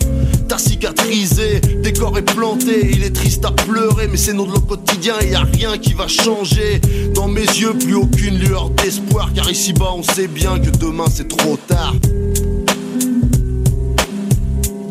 T'as 0.48 0.58
cicatrisé, 0.58 1.60
décor 1.82 2.16
est 2.18 2.22
planté 2.22 2.90
Il 2.92 3.02
est 3.02 3.14
triste 3.14 3.44
à 3.44 3.50
pleurer 3.50 4.08
mais 4.08 4.16
c'est 4.16 4.32
notre 4.32 4.64
quotidien 4.66 5.14
Et 5.20 5.30
y 5.30 5.34
a 5.34 5.40
rien 5.40 5.78
qui 5.78 5.92
va 5.92 6.08
changer. 6.08 6.80
Dans 7.14 7.28
mes 7.28 7.42
yeux 7.42 7.74
plus 7.74 7.94
aucune 7.94 8.38
lueur 8.38 8.70
d'espoir 8.70 9.30
Car 9.34 9.50
ici 9.50 9.72
bas 9.72 9.92
on 9.96 10.02
sait 10.02 10.28
bien 10.28 10.58
que 10.58 10.70
demain 10.70 11.06
c'est 11.10 11.28
trop 11.28 11.56
tard. 11.56 11.94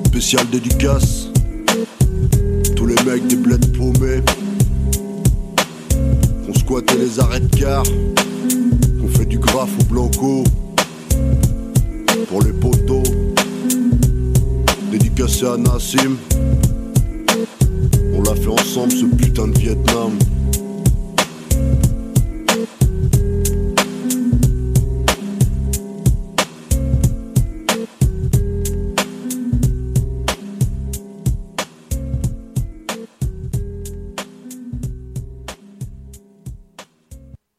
Spécial 0.08 0.46
dédicace. 0.52 1.28
Tous 2.76 2.86
les 2.86 2.96
mecs 3.04 3.28
des 3.28 3.36
bleds 3.36 3.58
paumés 3.78 4.22
Qu'on 6.46 6.54
squattait 6.54 6.98
les 6.98 7.20
arrêts 7.20 7.40
de 7.40 7.56
car 7.56 7.84
du 9.34 9.40
graphe 9.40 9.72
au 9.80 9.84
blanco 9.86 10.44
Pour 12.30 12.44
les 12.44 12.52
poteaux. 12.52 13.02
Dédicacé 14.92 15.48
à 15.48 15.58
Nassim. 15.58 16.18
On 18.14 18.22
l'a 18.22 18.36
fait 18.36 18.48
ensemble 18.48 18.92
ce 18.92 19.06
putain 19.06 19.48
de 19.48 19.58
Vietnam 19.58 20.12